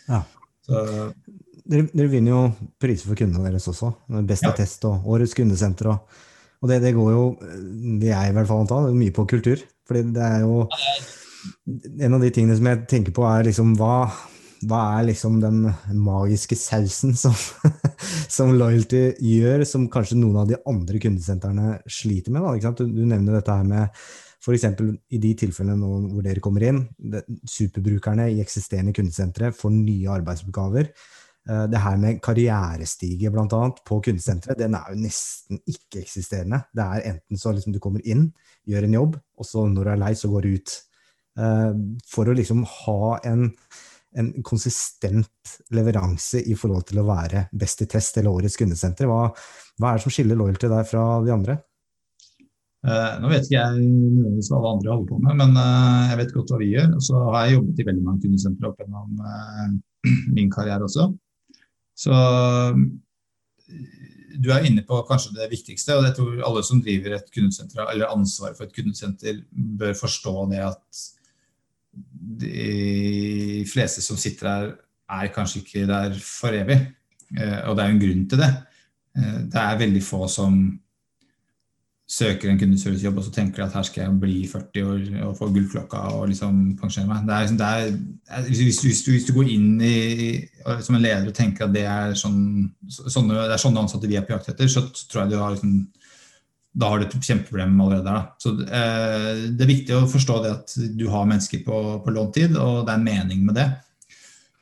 Ja. 0.09 0.23
Så, 0.65 1.13
Dere, 1.67 1.89
dere 1.97 2.09
vinner 2.13 2.31
jo 2.31 2.71
priser 2.79 3.09
for 3.09 3.17
kundene 3.17 3.51
deres 3.51 3.67
også. 3.67 3.95
Beste 4.29 4.47
Ja. 4.47 4.53
test 4.53 4.85
og 4.85 5.03
Årets 5.09 5.35
kundesenter. 5.35 5.87
Og, 5.91 5.99
og 6.63 6.69
det, 6.69 6.83
det 6.83 6.95
går 6.95 7.11
jo, 7.11 7.39
vil 7.41 8.11
jeg 8.13 8.31
i 8.31 8.33
hvert 8.37 8.47
fall 8.47 8.61
anta, 8.63 8.93
mye 8.93 9.11
på 9.11 9.27
kultur. 9.27 9.57
Fordi 9.89 10.13
det 10.13 10.23
er 10.23 10.41
jo 10.45 10.69
en 12.01 12.17
av 12.17 12.23
de 12.23 12.31
tingene 12.35 12.57
som 12.59 12.69
jeg 12.71 12.85
tenker 12.91 13.15
på, 13.17 13.25
er 13.29 13.49
liksom 13.49 13.75
hva, 13.79 14.09
hva 14.69 14.83
er 14.99 15.09
liksom 15.11 15.39
den 15.43 15.63
magiske 16.01 16.59
sausen 16.59 17.15
som, 17.19 17.35
som, 18.37 18.55
loyalty 18.59 19.07
gjør, 19.21 19.65
som 19.69 19.89
kanskje 19.93 20.21
noen 20.21 20.43
av 20.43 20.53
de 20.53 20.61
andre 20.71 21.01
kundesentrene 21.03 21.79
sliter 21.87 22.35
med? 22.35 22.47
Da, 22.65 22.75
du, 22.79 22.87
du, 22.89 23.03
nevner 23.09 23.39
dette 23.39 23.59
her 23.59 23.67
med 23.69 24.05
f.eks. 24.45 24.67
i 25.17 25.21
de 25.21 25.35
tilfellene 25.41 25.91
hvor 26.13 26.25
dere 26.25 26.43
kommer 26.45 26.67
inn, 26.69 26.85
det, 26.99 27.25
superbrukerne 27.49 28.29
i 28.35 28.41
eksisterende 28.45 28.95
kundesentre 28.97 29.53
får 29.57 29.73
nye 29.77 30.17
arbeidsoppgaver. 30.19 30.91
Eh, 31.45 31.67
det 31.69 31.81
her 31.81 31.97
med 32.01 32.23
karrierestige 32.25 33.31
blant 33.33 33.53
annet, 33.53 33.81
på 33.85 34.01
kundesenteret, 34.05 34.59
den 34.59 34.77
er 34.79 34.93
jo 34.93 35.01
nesten 35.03 35.61
ikke-eksisterende. 35.69 36.63
Det 36.73 36.85
er 36.85 37.09
enten 37.13 37.41
så 37.41 37.53
liksom 37.53 37.75
du 37.75 37.81
kommer 37.85 38.05
inn, 38.09 38.31
gjør 38.69 38.87
en 38.87 38.99
jobb, 38.99 39.19
og 39.37 39.49
så 39.49 39.67
når 39.69 39.85
du 39.85 39.93
er 39.93 40.01
lei, 40.01 40.13
så 40.17 40.31
går 40.33 40.47
du 40.47 40.55
ut. 40.57 40.77
Eh, 41.35 41.73
for 42.07 42.31
å 42.31 42.37
liksom 42.37 42.63
ha 42.63 43.19
en, 43.27 43.49
en 44.15 44.31
konsistent 44.47 45.55
leveranse 45.75 46.43
i 46.47 46.55
forhold 46.59 46.87
til 46.91 47.03
å 47.03 47.07
være 47.09 47.49
best 47.53 47.83
i 47.83 47.89
test 47.91 48.21
eller 48.21 48.35
årets 48.35 48.59
kundesenter, 48.61 49.11
hva, 49.11 49.29
hva 49.81 49.91
er 49.91 49.99
det 49.99 50.05
som 50.05 50.15
skiller 50.15 50.39
loyalty 50.39 50.71
der 50.71 50.87
fra 50.89 51.07
de 51.27 51.35
andre? 51.35 51.59
Uh, 52.85 53.17
nå 53.17 53.31
vet 53.31 53.47
ikke 53.47 53.57
jeg 53.57 53.77
nødvendigvis 53.81 54.51
hva 54.53 54.59
alle 54.59 54.71
andre 54.75 54.91
holder 54.93 55.07
på 55.09 55.19
med, 55.25 55.39
men 55.41 55.55
uh, 55.57 56.03
jeg 56.11 56.19
vet 56.21 56.35
godt 56.35 56.51
hva 56.53 56.59
vi 56.61 56.67
gjør. 56.75 56.91
Og 56.99 57.07
så 57.07 57.23
har 57.31 57.47
jeg 57.47 57.57
jobbet 57.57 57.81
i 57.81 57.87
veldig 57.89 58.05
mange 58.05 58.21
kundesentre 58.27 58.69
opp 58.69 58.83
gjennom 58.83 59.23
uh, 59.25 59.71
min 60.37 60.51
karriere 60.53 60.85
også. 60.85 61.09
Så 61.97 62.13
du 64.35 64.51
er 64.53 64.67
inne 64.69 64.83
på 64.85 64.99
kanskje 65.09 65.33
det 65.39 65.49
viktigste, 65.49 65.97
og 65.97 66.05
jeg 66.11 66.17
tror 66.19 66.45
alle 66.45 66.65
som 66.67 66.83
driver 66.85 67.17
et 67.17 67.31
kundesenter, 67.33 67.87
eller 67.87 68.13
ansvaret 68.13 68.59
for 68.59 68.67
et 68.67 68.77
kundesenter, 68.77 69.41
bør 69.51 69.95
forstå 69.97 70.35
det 70.53 70.61
at 70.67 71.05
de 72.41 73.65
fleste 73.71 74.03
som 74.05 74.19
sitter 74.21 74.51
her, 74.51 74.71
er 75.15 75.33
kanskje 75.35 75.61
ikke 75.61 75.89
der 75.89 76.15
for 76.19 76.55
evig. 76.57 76.79
Og 77.35 77.75
det 77.77 77.83
er 77.85 77.91
jo 77.91 77.95
en 77.95 78.01
grunn 78.01 78.25
til 78.31 78.41
det. 78.41 78.53
Det 79.53 79.61
er 79.61 79.79
veldig 79.79 80.03
få 80.03 80.27
som 80.31 80.57
søker 82.05 82.51
en 82.51 82.59
kundeservicejobb 82.61 83.19
og 83.19 83.25
så 83.25 83.33
tenker 83.33 83.65
at 83.65 83.75
her 83.75 83.85
skal 83.89 84.03
jeg 84.05 84.19
bli 84.21 84.35
40 84.51 84.89
år 84.91 85.05
og 85.25 85.39
få 85.39 85.49
gullklokka 85.55 86.03
og 86.19 86.29
liksom 86.29 86.59
pensjonere 86.81 87.11
meg. 87.11 87.23
Det 87.25 87.35
er, 87.35 87.41
liksom, 87.41 87.59
det 87.59 87.69
er, 87.71 88.49
hvis, 88.49 88.81
hvis, 88.83 89.03
du, 89.03 89.11
hvis, 89.15 89.25
du, 89.25 89.33
går 89.39 89.53
inn 89.55 89.71
i, 89.81 89.95
som 90.85 90.99
en 90.99 91.05
leder 91.05 91.31
og 91.31 91.37
tenker 91.37 91.65
at 91.65 91.73
det 91.75 91.87
er, 91.89 92.13
sånn, 92.19 92.69
sånne, 92.91 93.39
det 93.39 93.57
er 93.57 93.63
sånne 93.63 93.87
ansatte 93.87 94.11
vi 94.11 94.19
er 94.21 94.27
på 94.27 94.37
jakt 94.37 94.53
etter, 94.53 94.69
så 94.69 94.85
tror 94.93 95.25
jeg 95.25 95.33
du 95.33 95.39
har 95.41 95.57
liksom, 95.57 95.79
da 96.75 96.91
har 96.91 97.01
du 97.01 97.07
et 97.07 97.15
kjempeproblem 97.23 97.77
allerede 97.81 98.09
der. 98.09 98.25
Så, 98.43 98.55
eh, 98.67 99.45
det 99.55 99.63
er 99.63 99.71
viktig 99.71 99.95
å 99.95 100.09
forstå 100.11 100.39
det 100.43 100.55
at 100.57 100.75
du 100.99 101.05
har 101.13 101.29
mennesker 101.31 101.63
på, 101.67 101.83
på 102.03 102.15
låntid, 102.15 102.57
og 102.59 102.83
det 102.85 102.95
er 102.95 102.99
en 102.99 103.07
mening 103.07 103.45
med 103.47 103.59
det. 103.61 103.69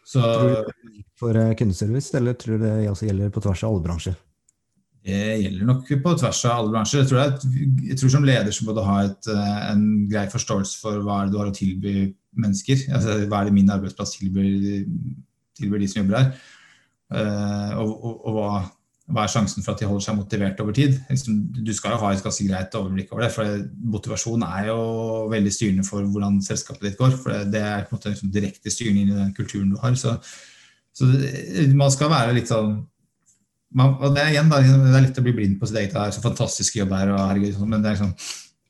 Så, 0.05 0.21
tror 0.21 0.45
du 0.45 0.53
det 0.53 0.61
er 0.61 1.07
for 1.23 1.39
eh, 1.39 1.55
kundeservice, 1.57 2.13
eller 2.19 2.37
tror 2.37 2.59
du 2.59 2.67
det 2.67 2.91
også 2.91 3.09
gjelder 3.09 3.33
på 3.33 3.43
tvers 3.45 3.65
av 3.65 3.73
alle 3.73 3.87
bransjer? 3.87 4.19
Det 5.03 5.23
gjelder 5.41 5.67
nok 5.67 5.89
på 6.05 6.15
tvers 6.21 6.45
av 6.47 6.61
alle 6.61 6.75
bransjer. 6.75 7.03
Jeg 7.03 7.11
tror, 7.11 7.23
jeg, 7.23 7.71
jeg 7.89 7.99
tror 7.99 8.13
som 8.15 8.27
leder 8.27 8.55
så 8.55 8.67
må 8.67 8.75
du 8.77 8.83
ha 8.87 8.99
et, 9.07 9.31
eh, 9.33 9.63
en 9.73 9.87
grei 10.11 10.27
forståelse 10.31 10.83
for 10.83 11.01
hva 11.07 11.25
du 11.31 11.39
har 11.41 11.51
å 11.51 11.57
tilby 11.57 12.13
mennesker. 12.39 12.85
Altså, 12.93 13.17
hva 13.25 13.41
er 13.41 13.51
det 13.51 13.57
min 13.57 13.73
arbeidsplass 13.73 14.15
tilbyr, 14.19 14.85
tilbyr 15.59 15.83
de 15.83 15.91
som 15.91 16.03
jobber 16.03 16.21
her? 16.21 16.31
Eh, 17.13 17.75
og, 17.81 17.97
og, 17.97 18.15
og 18.21 18.39
hva, 18.39 18.53
hva, 19.09 19.25
er 19.25 19.33
sjansen 19.33 19.65
for 19.65 19.75
at 19.75 19.83
de 19.83 19.89
holder 19.91 20.05
seg 20.05 20.17
motivert 20.19 20.61
over 20.63 20.77
tid? 20.77 20.95
Liksom, 21.11 21.41
du 21.59 21.73
skal 21.75 21.97
jo 21.97 22.03
ha 22.05 22.13
et 22.13 22.23
ganske 22.23 22.47
greit 22.47 22.77
overblikk 22.79 23.11
over 23.13 23.27
det. 23.27 23.33
for 23.35 23.67
Motivasjon 23.97 24.47
er 24.47 24.71
jo 24.71 24.79
veldig 25.33 25.53
styrende 25.55 25.87
for 25.87 26.07
hvordan 26.07 26.39
selskapet 26.45 26.87
ditt 26.87 27.01
går. 27.01 27.17
for 27.19 27.51
Det 27.51 27.61
er 27.63 27.85
på 27.89 27.93
en 27.93 27.99
måte 27.99 28.15
liksom 28.15 28.33
direkte 28.35 28.73
styrende 28.73 29.03
inn 29.03 29.13
i 29.13 29.19
den 29.19 29.35
kulturen 29.37 29.73
du 29.73 29.81
har. 29.83 29.99
Så, 29.99 30.15
så 30.95 31.11
man 31.75 31.93
skal 31.95 32.13
være 32.15 32.39
litt 32.39 32.53
sånn 32.53 32.81
man, 33.73 33.97
og 34.05 34.15
det 34.15 34.23
er 34.23 34.35
igjen 34.35 34.51
da, 34.53 34.61
det 34.61 34.97
er 34.97 35.05
lett 35.07 35.19
å 35.19 35.25
bli 35.25 35.35
blind 35.37 35.59
på 35.61 35.69
sitt 35.69 35.79
eget. 35.81 35.95
Det 35.95 36.01
er 36.05 36.15
så 36.15 36.25
fantastisk 36.25 36.77
jobb 36.77 36.93
her, 36.97 37.13
og 37.15 37.21
herregud, 37.25 37.55
sånn, 37.57 37.71
men 37.73 37.85
det 37.85 37.93
er 37.93 38.03
sånn 38.03 38.17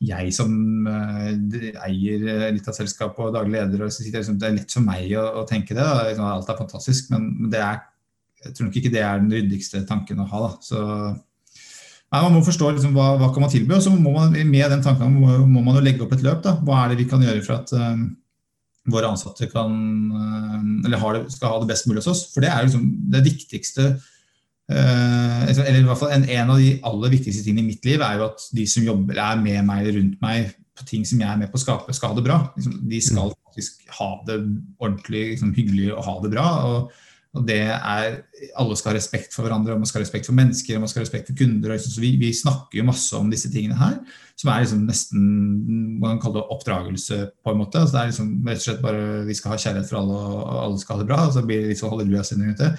jeg 0.03 0.33
som 0.35 0.53
uh, 0.89 1.29
eier 1.87 2.25
eh, 2.27 2.49
litt 2.57 2.67
av 2.67 2.75
selskapet 2.75 3.23
og 3.23 3.37
daglig 3.37 3.55
leder, 3.55 3.85
og 3.85 3.93
så 3.93 4.03
sitter, 4.03 4.23
liksom, 4.23 4.39
det 4.41 4.49
er 4.49 4.57
lett 4.57 4.75
for 4.75 4.87
meg 4.87 5.13
å, 5.19 5.27
å 5.43 5.45
tenke 5.47 5.77
det. 5.77 5.83
Da. 5.83 6.09
Liksom, 6.09 6.27
alt 6.27 6.51
er 6.51 6.59
fantastisk, 6.59 7.13
men 7.15 7.53
det 7.53 7.61
er, 7.63 7.83
jeg 8.43 8.55
tror 8.57 8.69
nok 8.69 8.79
ikke 8.81 8.93
det 8.93 9.03
er 9.05 9.21
den 9.21 9.33
ryddigste 9.33 9.85
tanken 9.89 10.23
å 10.23 10.29
ha. 10.31 10.41
Da. 10.47 10.51
Så 10.65 10.81
nei, 10.83 12.23
Man 12.23 12.35
må 12.37 12.43
forstå 12.47 12.73
liksom, 12.75 12.97
hva, 12.97 13.13
hva 13.21 13.31
kan 13.35 13.47
man 13.47 13.53
tilby, 13.53 13.77
og 13.77 13.85
så 13.85 13.93
må 13.95 14.15
man 14.17 14.35
med 14.35 14.75
den 14.75 14.85
tanken 14.85 15.15
må, 15.17 15.37
må 15.47 15.63
man 15.65 15.79
jo 15.79 15.85
legge 15.85 16.05
opp 16.07 16.17
et 16.17 16.25
løp. 16.25 16.43
Da. 16.45 16.57
Hva 16.65 16.83
er 16.83 16.93
det 16.93 17.03
vi 17.03 17.09
kan 17.11 17.23
gjøre 17.25 17.45
for 17.47 17.59
at 17.61 17.75
uh, 17.77 18.03
våre 18.93 19.13
ansatte 19.13 19.51
kan, 19.53 19.77
uh, 20.15 20.57
eller 20.87 21.21
det, 21.21 21.27
skal 21.37 21.55
ha 21.55 21.61
det 21.63 21.71
best 21.71 21.89
mulig 21.91 22.03
hos 22.03 22.11
oss? 22.15 22.25
For 22.35 22.45
det 22.45 22.51
er 22.53 22.67
liksom 22.67 22.89
det 23.13 23.23
viktigste 23.29 23.93
uh, 23.93 25.39
eller 25.53 25.83
i 25.83 25.87
hvert 25.87 26.01
fall 26.01 26.15
en, 26.15 26.27
en, 26.27 26.51
av 26.55 26.59
de 26.61 26.75
aller 26.89 27.15
viktigste 27.15 27.45
tingene 27.47 27.65
i 27.65 27.73
mitt 27.73 27.87
liv 27.87 28.03
er 28.03 28.19
jo 28.19 28.29
at 28.31 28.45
de 28.57 28.67
som 28.71 28.85
jobber, 28.87 29.19
er 29.19 29.41
med 29.41 29.63
meg 29.69 29.85
eller 29.85 29.99
rundt 30.01 30.21
meg 30.25 30.53
på 30.79 30.87
ting 30.89 31.07
som 31.07 31.21
jeg 31.21 31.29
er 31.29 31.41
med 31.41 31.51
på 31.53 31.59
å 31.61 31.63
skape, 31.63 31.95
skal 31.95 32.13
ha 32.13 32.19
det 32.19 32.27
bra. 32.27 32.39
Liksom, 32.57 32.77
de 32.89 33.01
skal 33.05 33.31
mm. 33.31 33.39
faktisk 33.49 33.97
ha 33.99 34.11
det 34.29 34.39
ordentlig 34.81 35.25
liksom, 35.35 35.53
hyggelig 35.57 35.91
og 35.95 36.07
ha 36.07 36.15
det 36.25 36.31
bra. 36.33 36.47
Og, 36.69 37.09
og, 37.33 37.47
det 37.49 37.63
er, 37.65 38.19
Alle 38.61 38.77
skal 38.77 38.93
ha 38.93 38.99
respekt 38.99 39.33
for 39.33 39.47
hverandre, 39.47 39.73
og 39.73 39.81
man 39.81 39.89
skal 39.89 40.03
ha 40.03 40.05
respekt 40.05 40.29
for 40.29 40.37
mennesker 40.37 40.77
og 40.77 40.83
man 40.85 40.91
skal 40.93 41.01
ha 41.01 41.07
respekt 41.07 41.31
for 41.31 41.39
kunder. 41.39 41.73
Liksom, 41.73 41.95
så 41.95 42.03
vi, 42.05 42.11
vi, 42.21 42.33
snakker 42.37 42.81
jo 42.81 42.89
masse 42.89 43.17
om 43.17 43.31
disse 43.33 43.49
tingene 43.53 43.79
her, 43.81 43.99
som 44.37 44.51
er 44.53 44.65
liksom 44.65 44.83
nesten 44.89 45.23
man 46.03 46.17
kan 46.17 46.23
kalle 46.27 46.41
det 46.41 46.57
oppdragelse. 46.57 47.21
på 47.41 47.55
en 47.55 47.63
måte. 47.63 47.81
Altså, 47.81 47.97
det 47.97 48.03
er 48.03 48.11
liksom, 48.13 48.33
rett 48.49 48.61
og 48.61 48.67
slett 48.67 48.83
bare 48.85 49.05
Vi 49.29 49.39
skal 49.39 49.55
ha 49.55 49.61
kjærlighet 49.65 49.89
for 49.89 50.03
alle, 50.03 50.19
og 50.33 50.59
alle 50.67 50.83
skal 50.83 50.99
ha 50.99 51.05
det 51.05 51.09
bra. 51.09 51.23
og 51.27 51.33
Så 51.33 51.47
blir 51.47 51.63
det 51.63 51.73
litt 51.73 51.81
sånn 51.81 51.95
halleluja-sending 51.95 52.53
rundt 52.53 52.67
det. 52.67 52.73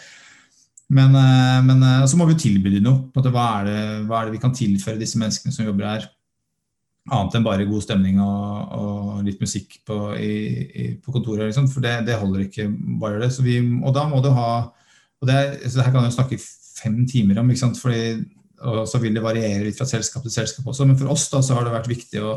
Men, 0.94 1.16
eh, 1.18 1.60
men 1.66 1.86
eh, 1.88 2.06
så 2.10 2.20
må 2.20 2.28
vi 2.30 2.38
tilby 2.38 2.76
dem 2.76 2.86
noe. 2.86 3.10
Hva 3.16 3.48
er, 3.62 3.70
det, 3.70 3.80
hva 4.10 4.20
er, 4.20 4.28
det, 4.28 4.36
vi 4.38 4.44
kan 4.44 4.54
tilføre 4.54 5.02
disse 5.02 5.18
menneskene 5.22 5.56
som 5.56 5.66
jobber 5.66 5.90
her? 5.90 6.10
Annet 7.12 7.34
enn 7.36 7.44
bare 7.44 7.66
god 7.68 7.84
stemning 7.84 8.20
og, 8.24 8.76
og 8.80 9.24
litt 9.28 9.42
musikk 9.44 9.82
på, 9.88 9.98
i, 10.16 10.36
i, 10.64 10.86
på 11.04 11.12
kontoret. 11.12 11.50
Liksom. 11.50 11.68
For 11.72 11.84
det, 11.84 11.98
det, 12.08 12.16
holder 12.22 12.46
ikke 12.46 12.70
bare 13.02 13.20
det. 13.26 13.34
Vi, 13.44 13.58
og 13.84 13.92
da 13.96 14.06
må 14.08 14.22
du 14.24 14.32
ha 14.36 14.54
og 15.24 15.30
det, 15.30 15.72
så 15.72 15.84
Her 15.86 15.94
kan 15.94 16.04
du 16.04 16.12
snakke 16.12 16.40
fem 16.40 17.04
timer 17.08 17.38
om, 17.40 17.52
ikke 17.52 17.62
sant? 17.62 17.80
Fordi, 17.80 18.24
og 18.68 18.84
så 18.92 19.00
vil 19.00 19.16
det 19.16 19.24
variere 19.24 19.64
litt 19.64 19.78
fra 19.80 19.88
selskap 19.88 20.26
til 20.26 20.34
selskap 20.34 20.68
også. 20.68 20.88
Men 20.88 20.98
for 21.00 21.14
oss 21.14 21.30
da, 21.32 21.40
så 21.40 21.56
har 21.56 21.68
det 21.68 21.76
vært 21.76 21.92
viktig 21.92 22.24
å 22.24 22.34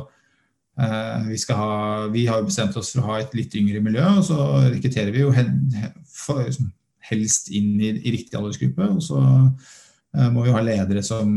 eh, 0.79 1.31
vi, 1.33 1.41
ha, 1.59 1.71
vi, 2.15 2.27
har 2.31 2.47
bestemt 2.47 2.79
oss 2.79 2.93
for 2.95 3.03
å 3.03 3.09
ha 3.11 3.21
et 3.23 3.35
litt 3.39 3.55
yngre 3.59 3.83
miljø, 3.83 4.05
og 4.21 4.23
så 4.29 4.39
rekrutterer 4.69 5.11
vi 5.15 5.25
jo 5.25 5.33
liksom, 5.35 6.71
helst 7.11 7.51
inn 7.55 7.75
i, 7.81 7.91
i 7.91 8.15
riktig 8.15 8.39
aldersgruppe. 8.39 8.91
Og 8.99 9.03
så 9.03 9.19
uh, 9.19 10.29
må 10.35 10.47
vi 10.47 10.55
ha 10.55 10.63
ledere 10.63 11.03
som, 11.07 11.35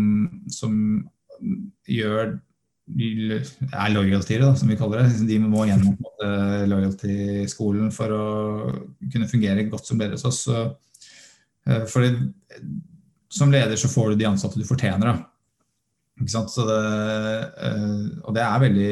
som 0.53 0.77
gjør 1.89 2.37
er 2.97 3.91
loyalty, 3.93 4.37
da, 4.41 4.53
som 4.57 4.69
vi 4.71 4.77
kaller 4.79 5.05
det. 5.05 5.27
De 5.29 5.37
må 5.43 5.65
gjennom 5.69 5.95
uh, 6.23 6.65
loyalty-skolen 6.69 7.91
for 7.93 8.15
å 8.15 8.23
kunne 9.05 9.29
fungere 9.29 9.67
godt 9.69 9.89
som 9.89 9.99
leder 10.01 10.17
hos 10.17 10.25
oss. 10.29 10.41
Uh, 10.49 11.85
for 11.89 12.05
det, 12.05 12.13
som 13.29 13.53
leder 13.53 13.77
så 13.77 13.91
får 13.91 14.11
du 14.11 14.21
de 14.21 14.29
ansatte 14.29 14.59
du 14.59 14.65
fortjener. 14.67 15.11
Da. 15.11 15.15
Ikke 16.19 16.33
sant? 16.33 16.57
Det, 16.69 16.81
uh, 17.61 18.03
og 18.25 18.35
det 18.37 18.45
er 18.45 18.65
veldig 18.65 18.91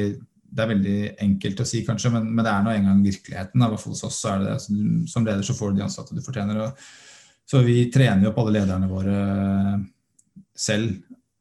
det 0.58 0.64
er 0.64 0.70
veldig 0.72 1.00
enkelt 1.22 1.60
å 1.62 1.66
si, 1.68 1.82
kanskje, 1.86 2.10
men, 2.14 2.30
men 2.34 2.46
det 2.46 2.50
er 2.54 2.64
nå 2.66 2.72
engang 2.74 3.02
virkeligheten. 3.04 3.66
Hvert 3.68 3.90
hos 3.92 4.06
oss 4.08 4.22
så 4.24 4.32
er 4.32 4.40
det 4.42 4.54
det. 4.54 4.62
Så, 4.64 4.78
som 5.12 5.28
leder 5.28 5.44
så 5.46 5.54
får 5.58 5.74
du 5.74 5.82
de 5.82 5.86
ansatte 5.86 6.16
du 6.16 6.24
fortjener. 6.24 6.62
Og, 6.64 6.88
så 7.48 7.62
vi 7.66 7.82
trener 7.94 8.26
jo 8.26 8.32
opp 8.32 8.40
alle 8.42 8.56
lederne 8.58 8.90
våre 8.90 9.18
selv 10.58 10.96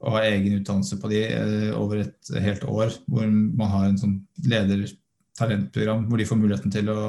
og 0.07 0.17
har 0.17 0.29
egen 0.31 0.61
utdannelse 0.61 1.01
på 1.03 1.11
de 1.11 1.25
eh, 1.27 1.73
over 1.77 2.05
et 2.05 2.33
helt 2.45 2.65
år. 2.71 2.95
Hvor 3.11 3.27
man 3.29 3.73
har 3.75 3.89
en 3.89 3.99
sånn 4.01 4.17
ledertalentprogram 4.47 6.07
hvor 6.07 6.23
de 6.23 6.29
får 6.31 6.41
muligheten 6.41 6.75
til 6.75 6.95
å 6.95 7.01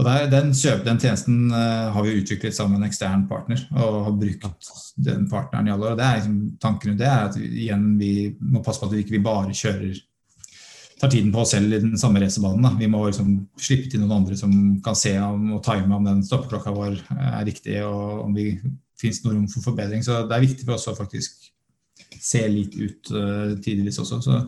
og 0.00 0.06
der, 0.06 0.30
den, 0.32 0.54
kjøp, 0.56 0.78
den 0.86 0.96
tjenesten 0.96 1.50
uh, 1.52 1.90
har 1.92 2.04
vi 2.06 2.14
utviklet 2.22 2.54
sammen 2.56 2.78
med 2.78 2.86
en 2.86 2.88
ekstern 2.88 3.26
partner 3.28 3.60
og 3.74 3.98
har 4.06 4.14
brukt 4.16 4.70
den 4.96 5.26
partneren 5.28 5.68
i 5.68 5.72
alle 5.74 5.90
år. 5.90 5.98
det 5.98 6.06
er 6.06 6.14
liksom, 6.22 6.38
Tanken 6.62 6.88
rundt 6.88 7.02
det 7.02 7.08
er 7.10 7.26
at 7.26 7.36
igjen, 7.36 7.82
vi 8.00 8.12
må 8.40 8.62
passe 8.64 8.80
på 8.80 8.88
at 8.88 8.94
vi 8.94 9.02
ikke 9.04 9.20
bare 9.26 9.52
kjører 9.52 9.98
tar 11.00 11.12
tiden 11.12 11.32
på 11.32 11.42
oss 11.42 11.54
selv 11.54 11.72
i 11.72 11.80
den 11.80 11.96
samme 12.00 12.20
racerbanen. 12.20 12.76
Vi 12.80 12.88
må 12.92 13.02
liksom 13.06 13.32
slippe 13.60 13.88
til 13.88 14.02
noen 14.02 14.18
andre 14.18 14.36
som 14.36 14.52
kan 14.84 14.96
se 14.98 15.14
om, 15.24 15.54
og 15.56 15.62
time 15.64 15.96
om 15.96 16.08
den 16.08 16.20
stoppeklokka 16.24 16.74
vår 16.76 16.98
er 17.16 17.46
riktig, 17.48 17.78
og 17.84 18.26
om 18.26 18.34
vi 18.36 18.50
finnes 19.00 19.22
noe 19.24 19.36
rom 19.36 19.46
for 19.48 19.64
forbedring. 19.64 20.04
Så 20.04 20.22
det 20.28 20.36
er 20.36 20.44
viktig 20.44 20.66
for 20.66 20.76
oss 20.76 20.90
å 20.92 20.96
faktisk 20.98 21.48
se 22.22 22.44
litt 22.50 22.76
ut 22.76 23.10
uh, 23.14 23.56
tidligvis 23.62 24.00
også. 24.02 24.20
Så, 24.24 24.38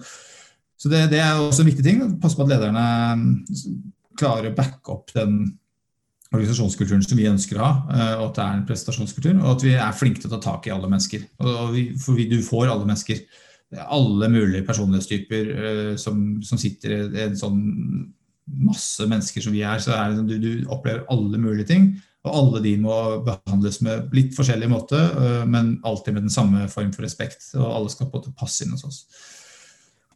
så 0.77 0.93
det, 0.93 1.07
det, 1.15 1.21
er 1.23 1.41
også 1.41 1.65
en 1.65 1.71
viktig 1.71 1.87
ting. 1.87 2.05
Passe 2.23 2.39
på 2.39 2.47
at 2.47 2.53
lederne 2.55 2.87
mm, 3.19 3.35
klarer 4.19 4.51
å 4.51 4.57
backe 4.57 4.95
opp 4.95 5.13
den 5.17 5.45
organisasjonskulturen 6.33 7.03
som 7.05 7.19
vi 7.21 7.29
ønsker 7.29 7.59
å 7.59 7.65
ha, 7.65 7.73
uh, 7.93 8.15
og 8.23 8.27
at 8.31 8.39
det 8.39 8.45
er 8.45 8.59
en 8.59 8.67
prestasjonskultur. 8.69 9.35
Og 9.41 9.49
at 9.55 9.67
vi 9.67 9.77
er 9.77 9.97
flinke 9.97 10.23
til 10.23 10.31
å 10.31 10.37
ta 10.37 10.43
tak 10.51 10.69
i 10.69 10.75
alle 10.75 10.91
mennesker. 10.91 11.27
Vi, 11.75 11.87
for 12.01 12.19
vi, 12.19 12.29
du 12.31 12.39
får 12.45 12.69
alle 12.69 12.89
mennesker 12.89 13.25
alle 13.89 14.29
mulige 14.29 14.67
personlighetstyper 14.69 15.53
uh, 15.57 15.93
som, 16.01 16.25
som, 16.45 16.61
sitter 16.61 17.07
i 17.09 17.27
en 17.27 17.39
sånn 17.39 17.61
masse 18.63 19.05
mennesker 19.09 19.45
som 19.45 19.55
vi 19.55 19.63
er, 19.65 19.81
så 19.81 19.95
er 19.97 20.11
det 20.11 20.19
sånn 20.19 20.29
du, 20.29 20.37
du 20.43 20.73
opplever 20.73 21.07
alle 21.13 21.41
mulige 21.41 21.71
ting. 21.71 21.93
Og 22.23 22.35
alle 22.39 22.63
de 22.63 22.77
må 22.79 22.97
behandles 23.27 23.81
med 23.83 24.13
litt 24.15 24.37
forskjellig 24.37 24.69
måte, 24.71 24.99
men 25.51 25.73
alltid 25.83 26.15
med 26.15 26.29
den 26.29 26.31
samme 26.31 26.69
form 26.71 26.93
for 26.95 27.03
respekt. 27.03 27.49
Og 27.59 27.65
alle 27.67 27.91
skal 27.91 28.07
på 28.07 28.21
en 28.21 28.23
måte 28.23 28.35
passe 28.39 28.63
inn 28.63 28.77
hos 28.77 28.85
oss. 28.87 29.01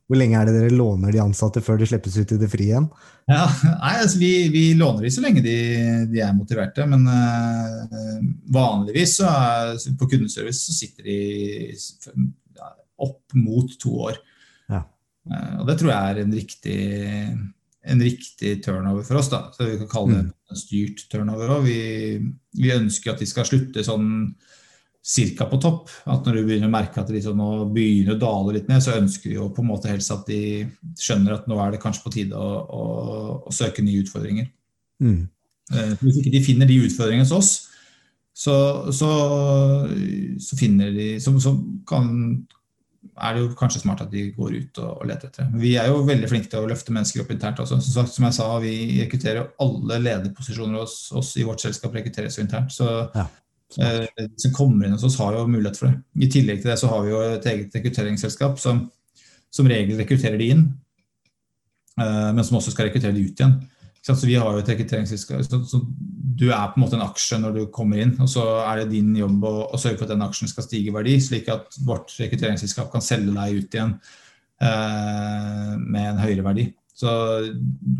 Hvor 0.07 0.21
lenge 0.21 0.39
er 0.39 0.47
det 0.47 0.55
dere 0.55 0.75
låner 0.79 1.11
de 1.11 1.19
ansatte 1.19 1.61
før 1.67 1.81
de 1.81 1.89
slippes 1.91 2.15
ut 2.15 2.33
i 2.37 2.39
det 2.39 2.49
frie 2.51 2.71
igjen? 2.71 2.87
Ja, 3.27 3.43
nei, 3.81 3.95
altså 4.05 4.21
vi, 4.21 4.31
vi, 4.55 4.63
låner 4.79 5.03
de 5.03 5.11
så 5.11 5.25
lenge 5.25 5.43
de, 5.43 5.57
de 6.13 6.21
er 6.23 6.37
motiverte. 6.37 6.87
Men 6.87 7.09
uh, 7.11 8.21
vanligvis 8.55 9.17
så 9.19 9.33
er, 9.33 9.73
på 9.99 10.07
kundeservice 10.13 10.63
så 10.63 10.77
sitter 10.77 11.09
de 11.11 11.17
opp 13.03 13.35
mot 13.35 13.75
to 13.83 13.97
år. 14.07 14.21
Ja. 14.71 14.85
Uh, 15.27 15.53
og 15.59 15.67
det 15.73 15.79
tror 15.83 15.91
jeg 15.91 16.13
er 16.13 16.23
en 16.23 16.39
riktig, 16.39 16.79
en 17.87 18.03
riktig 18.03 18.59
turnover 18.65 19.07
for 19.07 19.21
oss. 19.21 19.31
da, 19.31 19.47
så 19.55 19.67
Vi 19.69 19.79
kan 19.83 19.91
kalle 19.91 20.15
det 20.15 20.25
mm. 20.27 20.35
en 20.51 20.61
styrt 20.61 21.07
turnover 21.13 21.53
òg. 21.57 21.67
Vi, 21.69 21.81
vi, 22.59 22.73
ønsker 22.75 23.13
at 23.13 23.23
de 23.23 23.29
skal 23.31 23.47
slutte 23.49 23.85
sånn 23.87 24.09
cirka 25.07 25.47
på 25.47 25.61
topp. 25.63 25.93
At 26.11 26.27
når 26.27 26.41
du 26.41 26.43
begynner 26.49 26.71
å 26.71 26.75
merke 26.75 27.03
at 27.03 27.13
de 27.15 27.23
sånn, 27.23 27.39
nå 27.39 27.69
begynner 27.75 28.17
å 28.17 28.23
dale 28.25 28.57
litt 28.59 28.69
ned, 28.71 28.83
så 28.83 28.97
ønsker 28.99 29.31
vi 29.31 29.39
jo 29.39 29.49
på 29.55 29.63
en 29.63 29.71
måte 29.71 29.93
helst 29.93 30.15
at 30.15 30.27
de 30.27 30.67
skjønner 30.99 31.37
at 31.37 31.47
nå 31.51 31.61
er 31.63 31.75
det 31.75 31.83
kanskje 31.85 32.05
på 32.07 32.15
tide 32.17 32.41
å, 32.41 32.51
å, 32.67 32.83
å 33.47 33.55
søke 33.55 33.87
nye 33.87 34.03
utfordringer. 34.03 34.51
Mm. 35.05 35.23
Eh, 35.75 35.95
hvis 36.03 36.21
ikke 36.21 36.35
de 36.35 36.45
finner 36.47 36.71
de 36.71 36.83
utfordringene 36.89 37.27
hos 37.27 37.37
oss, 37.39 37.53
så, 38.37 38.57
så, 38.93 39.11
så 40.43 40.59
finner 40.59 40.91
de 40.93 41.07
så 41.23 41.33
kan, 41.89 42.11
er 43.15 43.35
det 43.35 43.43
jo 43.43 43.55
kanskje 43.59 43.83
smart 43.83 44.03
at 44.05 44.13
de 44.13 44.29
går 44.37 44.59
ut 44.59 44.81
og, 44.83 44.91
og 45.01 45.09
leter 45.11 45.31
etter. 45.31 45.49
Vi 45.61 45.75
er 45.81 45.91
jo 45.91 46.05
veldig 46.09 46.31
flinke 46.31 46.51
til 46.53 46.65
å 46.65 46.71
løfte 46.71 46.95
mennesker 46.95 47.23
opp 47.23 47.33
internt 47.35 47.63
også. 47.63 47.81
Som, 47.81 47.95
sagt, 47.95 48.15
som 48.15 48.27
jeg 48.29 48.37
sa, 48.39 48.51
vi 48.63 48.77
rekrutterer 49.01 49.51
alle 49.63 50.01
lederposisjoner 50.03 50.83
hos 50.83 50.99
oss 51.17 51.35
i 51.41 51.47
vårt 51.47 51.65
selskap 51.65 51.95
rekrutteres 51.97 52.39
jo 52.39 52.47
internt. 52.47 52.75
Så 52.75 52.91
ja. 53.15 53.29
Eh, 53.83 54.05
de 54.21 54.29
som 54.39 54.53
kommer 54.55 54.87
inn 54.87 54.95
hos 54.95 55.05
oss, 55.09 55.19
har 55.19 55.35
jo 55.35 55.49
mulighet 55.51 55.81
for 55.81 55.91
det. 55.91 55.97
I 56.23 56.31
tillegg 56.31 56.61
til 56.63 56.71
det 56.71 56.79
så 56.79 56.91
har 56.93 57.03
vi 57.03 57.11
jo 57.11 57.23
et 57.27 57.49
eget 57.51 57.75
rekrutteringsselskap 57.75 58.61
som 58.63 58.85
som 59.57 59.69
regel 59.71 59.99
rekrutterer 60.01 60.39
de 60.41 60.51
inn, 60.55 60.67
eh, 62.01 62.29
men 62.35 62.45
som 62.45 62.59
også 62.59 62.75
skal 62.75 62.91
rekruttere 62.91 63.17
de 63.17 63.25
ut 63.25 63.41
igjen. 63.41 63.57
Så 64.07 64.21
vi 64.23 64.37
har 64.39 64.53
jo 64.53 64.63
et 64.63 64.69
rekrutteringsselskap, 64.71 65.43
så, 65.49 65.59
så 65.67 65.81
Du 66.37 66.47
er 66.51 66.71
på 66.73 66.79
en 66.79 66.85
måte 66.85 66.99
en 66.99 67.07
aksje 67.07 67.39
når 67.41 67.57
du 67.57 67.63
kommer 67.73 68.03
inn, 68.03 68.15
og 68.21 68.29
så 68.31 68.45
er 68.67 68.83
det 68.83 68.93
din 68.95 69.15
jobb 69.17 69.45
å, 69.47 69.55
å 69.73 69.81
sørge 69.81 70.01
for 70.01 70.09
at 70.09 70.15
den 70.15 70.25
aksjen 70.27 70.51
skal 70.51 70.67
stige 70.67 70.93
i 70.93 70.95
verdi, 70.95 71.17
slik 71.23 71.49
at 71.53 71.79
vårt 71.87 72.13
rekrutteringsselskap 72.21 72.91
kan 72.93 73.05
selge 73.05 73.35
deg 73.37 73.61
ut 73.61 73.77
igjen 73.79 73.95
eh, 74.65 75.71
med 75.81 76.11
en 76.11 76.21
høyere 76.21 76.45
verdi. 76.45 76.67
Så 76.97 77.11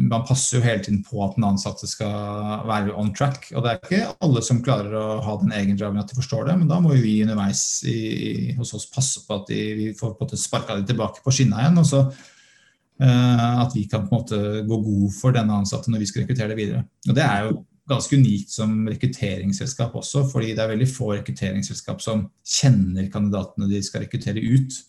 man 0.09 0.25
passer 0.25 0.57
jo 0.57 0.65
hele 0.65 0.81
tiden 0.81 1.03
på 1.05 1.21
at 1.21 1.35
den 1.37 1.45
ansatte 1.45 1.85
skal 1.89 2.63
være 2.65 2.95
on 2.97 3.11
track. 3.17 3.51
Og 3.53 3.61
det 3.61 3.73
er 3.75 3.83
ikke 3.83 4.15
alle 4.25 4.41
som 4.45 4.63
klarer 4.65 4.95
å 4.97 5.19
ha 5.25 5.35
den 5.43 5.53
egen 5.53 5.77
driven 5.77 6.01
at 6.01 6.09
de 6.09 6.17
forstår 6.17 6.49
det, 6.49 6.55
men 6.63 6.71
da 6.71 6.79
må 6.81 6.95
vi 6.97 7.19
underveis 7.27 7.83
i, 7.85 8.55
hos 8.57 8.73
oss 8.79 8.89
passe 8.89 9.27
på 9.27 9.37
at 9.37 9.53
de, 9.53 9.61
vi 9.77 9.91
får 9.99 10.17
på 10.17 10.31
sparka 10.41 10.79
dem 10.79 10.89
tilbake 10.89 11.21
på 11.25 11.35
skinna 11.37 11.61
igjen. 11.61 11.83
og 11.83 11.91
så 11.91 12.07
uh, 12.09 13.61
at 13.67 13.77
vi 13.77 13.85
kan 13.85 14.09
på 14.09 14.15
en 14.15 14.23
måte 14.23 14.41
gå 14.65 14.81
god 14.89 15.07
for 15.19 15.37
denne 15.37 15.61
ansatte 15.61 15.93
når 15.93 16.01
vi 16.01 16.09
skal 16.09 16.25
rekruttere 16.25 16.55
det 16.55 16.61
videre. 16.63 16.85
Og 17.05 17.19
det 17.21 17.27
er 17.27 17.51
jo 17.51 17.59
ganske 17.89 18.19
unikt 18.19 18.51
som 18.51 18.75
rekrutteringsselskap 18.89 19.95
også, 19.95 20.25
fordi 20.31 20.55
det 20.57 20.65
er 20.65 20.73
veldig 20.75 20.91
få 20.91 21.13
rekrutteringsselskap 21.15 22.03
som 22.03 22.27
kjenner 22.43 23.11
kandidatene 23.13 23.71
de 23.71 23.83
skal 23.85 24.05
rekruttere 24.05 24.43
ut 24.43 24.81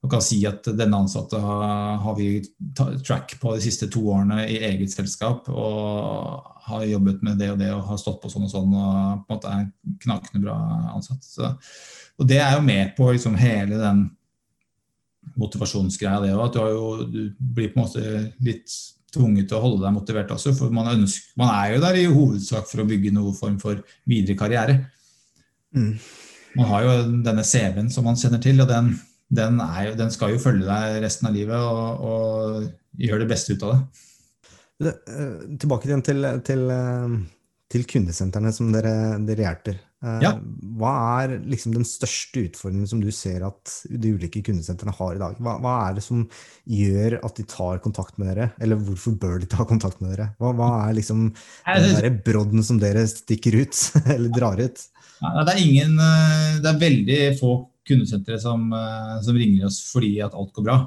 og 0.00 0.08
kan 0.14 0.22
si 0.24 0.38
at 0.48 0.64
denne 0.78 0.96
ansatte 0.96 1.36
har, 1.36 2.14
vi 2.16 2.40
track 3.04 3.34
på 3.40 3.52
de 3.52 3.64
siste 3.66 3.88
to 3.92 4.06
årene 4.14 4.46
i 4.48 4.56
eget 4.70 4.94
selskap 4.94 5.50
og 5.52 6.46
har 6.70 6.86
jobbet 6.88 7.20
med 7.26 7.36
det 7.40 7.50
og 7.52 7.58
det 7.60 7.68
og 7.74 7.84
har 7.90 8.00
stått 8.00 8.22
på 8.22 8.30
sånn 8.32 8.46
og 8.46 8.52
sånn 8.52 8.78
og 8.80 9.26
på 9.26 9.34
en 9.34 9.36
måte 9.36 9.50
er 9.50 9.66
en 9.66 9.98
knakende 10.00 10.40
bra 10.46 10.56
ansatt. 10.94 11.26
Så, 11.26 11.50
og 12.16 12.30
det 12.30 12.40
er 12.40 12.56
jo 12.56 12.64
med 12.64 12.94
på 12.96 13.10
liksom 13.12 13.36
hele 13.40 13.76
den 13.80 14.06
motivasjonsgreia, 15.40 16.22
det 16.24 16.32
òg. 16.32 16.46
At 16.46 16.56
du, 16.56 16.62
jo, 16.72 16.88
du, 17.04 17.20
blir 17.36 17.72
på 17.74 17.80
en 17.80 17.84
måte 17.84 18.24
litt 18.44 18.72
tvunget 19.14 19.50
til 19.50 19.58
å 19.58 19.64
holde 19.64 19.84
deg 19.84 19.94
motivert 19.96 20.32
også. 20.34 20.54
For 20.56 20.72
man, 20.74 20.88
ønsker, 20.94 21.34
man 21.40 21.52
er 21.54 21.74
jo 21.74 21.84
der 21.84 22.00
i 22.00 22.08
hovedsak 22.08 22.70
for 22.70 22.82
å 22.82 22.88
bygge 22.88 23.14
noen 23.16 23.36
form 23.36 23.60
for 23.62 23.82
videre 24.08 24.38
karriere. 24.38 24.80
Mm. 25.76 25.94
Man 26.58 26.68
har 26.72 26.86
jo 26.86 26.96
denne 27.26 27.46
CV-en 27.46 27.90
som 27.94 28.06
man 28.06 28.18
kjenner 28.18 28.42
til, 28.42 28.58
og 28.62 28.70
den 28.70 28.94
den, 29.30 29.60
jo, 29.60 29.94
den, 29.98 30.10
skal 30.10 30.34
jo 30.34 30.42
følge 30.42 30.66
deg 30.66 31.00
resten 31.04 31.28
av 31.30 31.36
livet 31.36 31.58
og, 31.62 32.06
og 32.06 33.00
gjøre 33.00 33.22
det 33.24 33.30
beste 33.30 33.54
ut 33.54 33.66
av 33.66 33.76
det. 33.76 34.06
det 34.86 34.94
uh, 35.06 35.44
tilbake 35.62 35.86
igjen 35.88 36.02
til, 36.06 36.26
til, 36.46 36.64
uh, 36.66 37.14
til, 37.70 37.86
kundesentrene 37.92 38.52
som 38.54 38.72
dere, 38.74 38.94
dere 39.26 39.46
hjelper. 39.46 39.78
Ja. 40.00 40.30
Hva 40.80 40.92
er 41.20 41.34
liksom 41.44 41.74
den 41.74 41.84
største 41.84 42.46
utfordringen 42.46 42.88
som 42.88 43.02
du 43.02 43.10
ser 43.12 43.42
at 43.44 43.74
de 43.84 44.14
ulike 44.16 44.40
kundesentrene 44.46 44.94
har 44.96 45.16
i 45.16 45.20
dag? 45.20 45.34
Hva, 45.44 45.58
hva, 45.60 45.74
er 45.88 45.98
det 45.98 46.04
som 46.06 46.22
gjør 46.64 47.18
at 47.20 47.36
de 47.36 47.44
tar 47.50 47.82
kontakt 47.84 48.16
med 48.16 48.30
dere, 48.32 48.48
eller 48.64 48.80
hvorfor 48.80 49.18
bør 49.20 49.42
de 49.42 49.50
ta 49.50 49.66
kontakt 49.68 50.00
med 50.00 50.14
dere? 50.14 50.30
Hva, 50.40 50.54
hva 50.56 50.70
er 50.86 50.96
liksom 50.96 51.26
den 51.68 52.16
brodden 52.24 52.64
som 52.64 52.80
dere 52.80 53.04
stikker 53.12 53.60
ut, 53.60 53.82
eller 54.14 54.32
drar 54.32 54.62
ut? 54.62 54.86
Ja, 55.20 55.44
det, 55.44 55.52
er 55.52 55.60
ingen, 55.66 55.98
det 56.64 56.70
er 56.70 56.80
veldig 56.80 57.20
få 57.42 57.58
kundesentre 57.90 58.38
som, 58.40 58.70
eh, 58.72 59.20
som, 59.24 59.36
ringer 59.36 59.68
oss 59.68 59.82
fordi 59.90 60.14
at 60.24 60.36
alt 60.36 60.52
går 60.56 60.66
bra. 60.66 60.78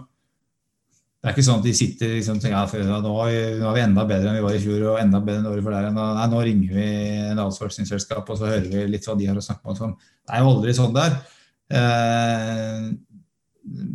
Det 1.23 1.29
er 1.29 1.37
ikke 1.37 1.45
sånn 1.47 1.61
at 1.61 1.67
de 1.69 1.71
sitter 1.71 2.09
liksom, 2.17 2.35
og 2.35 2.43
tenker 2.43 2.81
ja, 2.83 2.95
nå, 2.99 3.11
nå 3.15 3.67
er 3.69 3.75
vi 3.77 3.81
enda 3.85 4.03
bedre 4.03 4.27
enn 4.27 4.35
vi 4.35 4.43
var 4.43 4.55
i 4.57 4.59
fjor 4.59 4.81
og 4.91 4.97
enda 4.99 5.21
bedre 5.23 5.39
enn 5.39 5.45
året 5.53 5.63
før 5.63 5.75
der. 5.77 5.93
Nei, 5.95 6.25
nå 6.33 6.41
ringer 6.43 6.73
vi 6.75 6.87
en 7.29 7.39
outsourcingselskap 7.45 8.27
og 8.27 8.41
så 8.41 8.49
hører 8.49 8.67
vi 8.67 8.81
litt 8.91 9.07
hva 9.07 9.15
de 9.15 9.29
har 9.29 9.39
å 9.39 9.43
snakke 9.45 9.63
med. 9.69 9.79
Sånn. 9.79 9.93
Det 10.19 10.35
er 10.35 10.43
jo 10.43 10.51
aldri 10.51 10.75
sånn 10.75 10.97
det 10.97 11.05
er. 11.07 11.15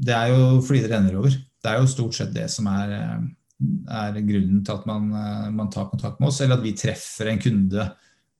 det 0.08 0.16
er 0.16 0.32
jo 0.32 0.48
fordi 0.64 0.82
det 0.86 0.90
renner 0.94 1.20
over. 1.20 1.36
Det 1.36 1.68
er 1.68 1.76
jo 1.82 1.92
stort 1.92 2.16
sett 2.16 2.32
det 2.32 2.48
som 2.54 2.72
er, 2.72 2.96
eh, 2.96 3.22
er 4.00 4.20
grunnen 4.22 4.64
til 4.64 4.78
at 4.78 4.88
man, 4.88 5.12
man, 5.52 5.68
tar 5.68 5.92
kontakt 5.92 6.22
med 6.22 6.32
oss, 6.32 6.40
eller 6.40 6.56
at 6.56 6.64
vi 6.64 6.76
treffer 6.80 7.28
en 7.28 7.44
kunde 7.44 7.90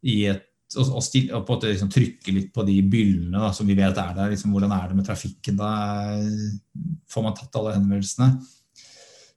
i 0.09 0.23
et 0.33 0.47
og, 0.77 0.85
og, 0.85 1.03
stille, 1.05 1.33
og 1.33 1.45
på 1.45 1.53
en 1.53 1.57
måte 1.57 1.71
liksom 1.71 1.89
trykke 1.93 2.33
litt 2.33 2.49
på 2.53 2.65
de 2.65 2.75
byllene 2.93 3.41
da, 3.41 3.53
som 3.57 3.69
vi 3.69 3.77
vet 3.77 4.01
er 4.01 4.17
der. 4.17 4.33
Liksom, 4.33 4.53
hvordan 4.53 4.73
er 4.77 4.89
det 4.89 4.97
med 4.97 5.07
trafikken 5.07 5.61
da? 5.61 5.73
Får 7.09 7.25
man 7.25 7.37
tatt 7.37 7.57
alle 7.57 7.77
henvendelsene? 7.77 8.37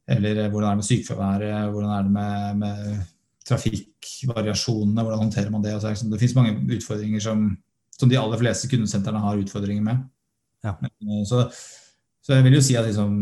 Eller 0.09 0.43
eh, 0.43 0.49
hvordan 0.51 0.69
er 0.69 0.77
det 0.77 0.83
med 0.83 0.87
sykefraværet? 0.87 1.73
Hvordan 1.73 1.91
er 1.95 2.07
det 2.07 2.15
med, 2.15 2.61
med 2.61 3.03
trafikkvariasjonene? 3.49 5.03
Hvordan 5.03 5.25
håndterer 5.25 5.51
man 5.53 5.65
det? 5.65 5.75
Altså, 5.75 5.93
liksom, 5.93 6.11
det 6.11 6.21
finnes 6.21 6.37
mange 6.39 6.77
utfordringer 6.77 7.23
som, 7.23 7.45
som, 7.97 8.09
de 8.09 8.19
aller 8.19 8.41
fleste 8.41 8.71
kundesentrene 8.71 9.21
har 9.23 9.43
utfordringer 9.43 9.85
med. 9.85 10.07
Ja. 10.65 10.77
Eh, 10.83 11.21
så, 11.27 11.45
så, 12.21 12.33
jeg 12.33 12.47
vil 12.47 12.57
jo 12.57 12.63
si 12.65 12.79
at 12.79 12.87
liksom, 12.89 13.13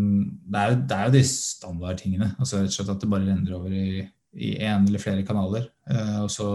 det, 0.46 0.62
er, 0.62 0.80
det, 0.80 0.96
er, 0.96 1.10
jo 1.10 1.18
de 1.18 1.26
standardtingene. 1.28 2.32
Altså, 2.40 2.62
rett 2.64 2.74
og 2.74 2.80
slett 2.80 2.96
at 2.96 3.04
det 3.04 3.12
bare 3.12 3.28
renner 3.28 3.60
over 3.60 3.76
i 3.76 4.08
i 4.38 4.52
en 4.62 4.84
eller 4.86 5.02
flere 5.02 5.26
kanaler. 5.26 5.64
Uh, 5.90 6.24
og 6.24 6.32
så, 6.32 6.48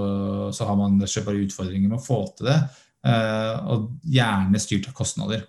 så 0.54 0.66
har 0.68 0.76
man 0.78 1.00
bare 1.00 1.40
utfordringer 1.42 1.88
med 1.88 1.98
å 1.98 2.04
få 2.04 2.24
til 2.38 2.52
det, 2.52 2.58
Uh, 3.04 3.56
og 3.68 3.82
gjerne 4.08 4.56
styrt 4.56 4.86
av 4.88 4.94
kostnader. 4.96 5.42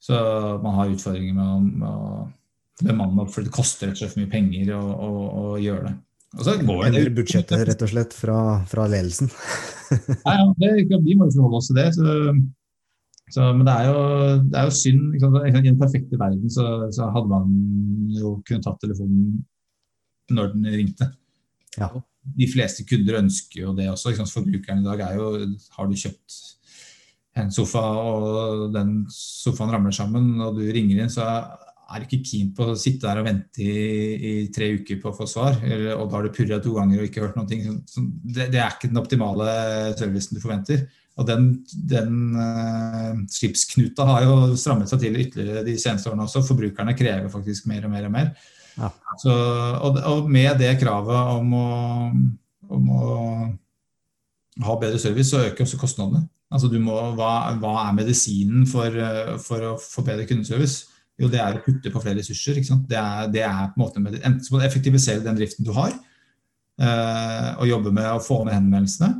Så 0.00 0.16
man 0.62 0.72
har 0.78 0.88
utfordringer 0.94 1.34
med 1.36 1.44
å, 1.44 1.56
med 1.60 1.90
å 1.90 2.22
bemanne 2.84 3.22
opp, 3.24 3.32
for 3.32 3.46
det 3.46 3.54
koster 3.54 3.88
rett 3.88 3.96
og 3.96 4.02
slett 4.02 4.14
for 4.14 4.22
mye 4.22 4.32
penger 4.32 4.74
å, 4.76 4.82
å, 4.82 5.10
å 5.40 5.54
gjøre 5.62 5.88
det. 5.88 5.94
Og 6.36 6.44
så 6.44 6.56
går 6.60 6.90
det 6.92 7.04
budsjettet 7.16 7.64
rett 7.68 7.82
og 7.86 7.90
slett 7.92 8.14
fra, 8.16 8.38
fra 8.68 8.86
ledelsen? 8.92 9.30
Nei, 10.26 10.34
ja, 10.36 10.46
det, 10.60 10.98
vi 11.06 11.16
må 11.16 11.28
jo 11.28 11.36
forholde 11.38 11.60
oss 11.60 11.70
til 11.70 11.78
det. 11.78 11.86
Så, 11.96 12.16
så, 13.32 13.46
men 13.56 13.64
det 13.68 13.76
er 13.76 13.88
jo, 13.88 14.02
det 14.50 14.58
er 14.60 14.68
jo 14.68 14.74
synd. 14.76 15.14
I 15.16 15.54
den 15.54 15.78
perfekte 15.80 16.20
verden 16.20 16.52
så, 16.52 16.66
så, 16.92 17.08
hadde 17.14 17.30
man 17.30 17.54
jo 18.16 18.34
kunnet 18.48 18.66
tatt 18.66 18.82
telefonen 18.84 19.38
når 20.36 20.52
den 20.56 20.68
ringte. 20.74 21.08
Ja. 21.78 21.88
De 22.36 22.48
fleste 22.50 22.84
kunder 22.88 23.20
ønsker 23.22 23.62
jo 23.62 23.72
det 23.78 23.88
også. 23.92 24.12
Forbrukeren 24.26 24.82
i 24.82 24.88
dag 24.88 25.04
er 25.06 25.20
jo 25.20 25.30
Har 25.78 25.88
du 25.88 25.96
kjøpt 25.96 26.42
en 27.36 27.52
sofa, 27.52 27.80
og 27.80 28.72
den 28.72 29.04
sofaen 29.12 29.72
ramler 29.72 29.94
sammen, 29.94 30.34
og 30.40 30.56
du 30.56 30.64
ringer 30.72 31.04
inn, 31.04 31.12
så 31.12 31.24
er 31.28 31.65
du 31.86 32.04
ikke 32.06 32.26
keen 32.26 32.50
på 32.56 32.66
å 32.72 32.76
sitte 32.78 33.06
der 33.06 33.20
og 33.20 33.28
vente 33.28 33.62
i, 33.62 33.74
i 34.16 34.34
tre 34.54 34.72
uker 34.80 34.98
på 35.02 35.12
å 35.12 35.16
få 35.16 35.26
svar. 35.30 35.58
og 35.62 36.08
da 36.08 36.16
har 36.16 36.26
du 36.26 36.34
purra 36.34 36.58
to 36.62 36.74
ganger 36.74 37.00
og 37.00 37.08
ikke 37.08 37.22
hørt 37.22 37.36
noe. 37.38 37.46
Det, 37.46 38.48
det, 38.50 38.58
er 38.58 38.74
ikke 38.74 38.90
den 38.90 39.02
optimale 39.02 39.46
servicen 39.98 40.34
du 40.34 40.42
forventer. 40.42 40.86
Og 41.16 41.24
den, 41.28 41.46
den 41.88 42.16
uh, 42.36 43.14
slipsknuta 43.32 44.04
har 44.10 44.26
jo 44.26 44.56
strammet 44.58 44.90
seg 44.90 45.00
til 45.00 45.20
ytterligere 45.22 45.64
de 45.64 45.76
seneste 45.80 46.10
årene 46.10 46.26
også. 46.26 46.42
Forbrukerne 46.44 46.96
krever 46.98 47.30
faktisk 47.32 47.70
mer 47.70 47.86
og 47.88 47.94
mer 47.94 48.08
og 48.08 48.12
mer. 48.18 48.32
Ja. 48.76 48.90
Så, 49.22 49.32
og, 49.32 49.96
og, 50.02 50.26
med 50.28 50.58
det 50.60 50.74
kravet 50.82 51.30
om 51.38 51.54
å, 51.56 51.68
om 52.76 52.90
å, 52.92 53.06
ha 54.66 54.74
bedre 54.80 55.00
service, 55.00 55.30
så 55.30 55.46
øker 55.46 55.64
også 55.64 55.80
kostnadene. 55.80 56.26
Altså 56.52 56.68
må, 56.80 56.94
hva, 57.16 57.30
hva, 57.60 57.72
er 57.86 57.96
medisinen 57.96 58.68
for, 58.68 58.92
for, 59.44 59.64
å 59.70 59.72
få 59.80 60.04
bedre 60.04 60.28
kundeservice? 60.28 60.95
Jo, 61.16 61.30
det 61.32 61.40
er 61.40 61.56
å 61.56 61.64
putte 61.64 61.92
på 61.92 62.02
flere 62.02 62.20
ressurser. 62.20 62.60
Det 62.60 62.98
er, 63.00 63.32
det, 63.32 63.42
er, 63.46 63.72
på 63.72 63.80
en 63.80 63.84
måte 63.86 64.02
med, 64.04 64.18
Enten 64.20 64.52
må 64.52 64.60
du 64.60 64.66
effektivisere 64.68 65.24
den 65.24 65.38
driften 65.38 65.64
du 65.64 65.72
har, 65.76 65.96
eh, 66.76 67.50
og 67.56 67.70
jobbe 67.70 67.94
med 67.96 68.10
å 68.12 68.22
få 68.22 68.42
ned 68.44 68.58
henvendelsene. 68.58 69.14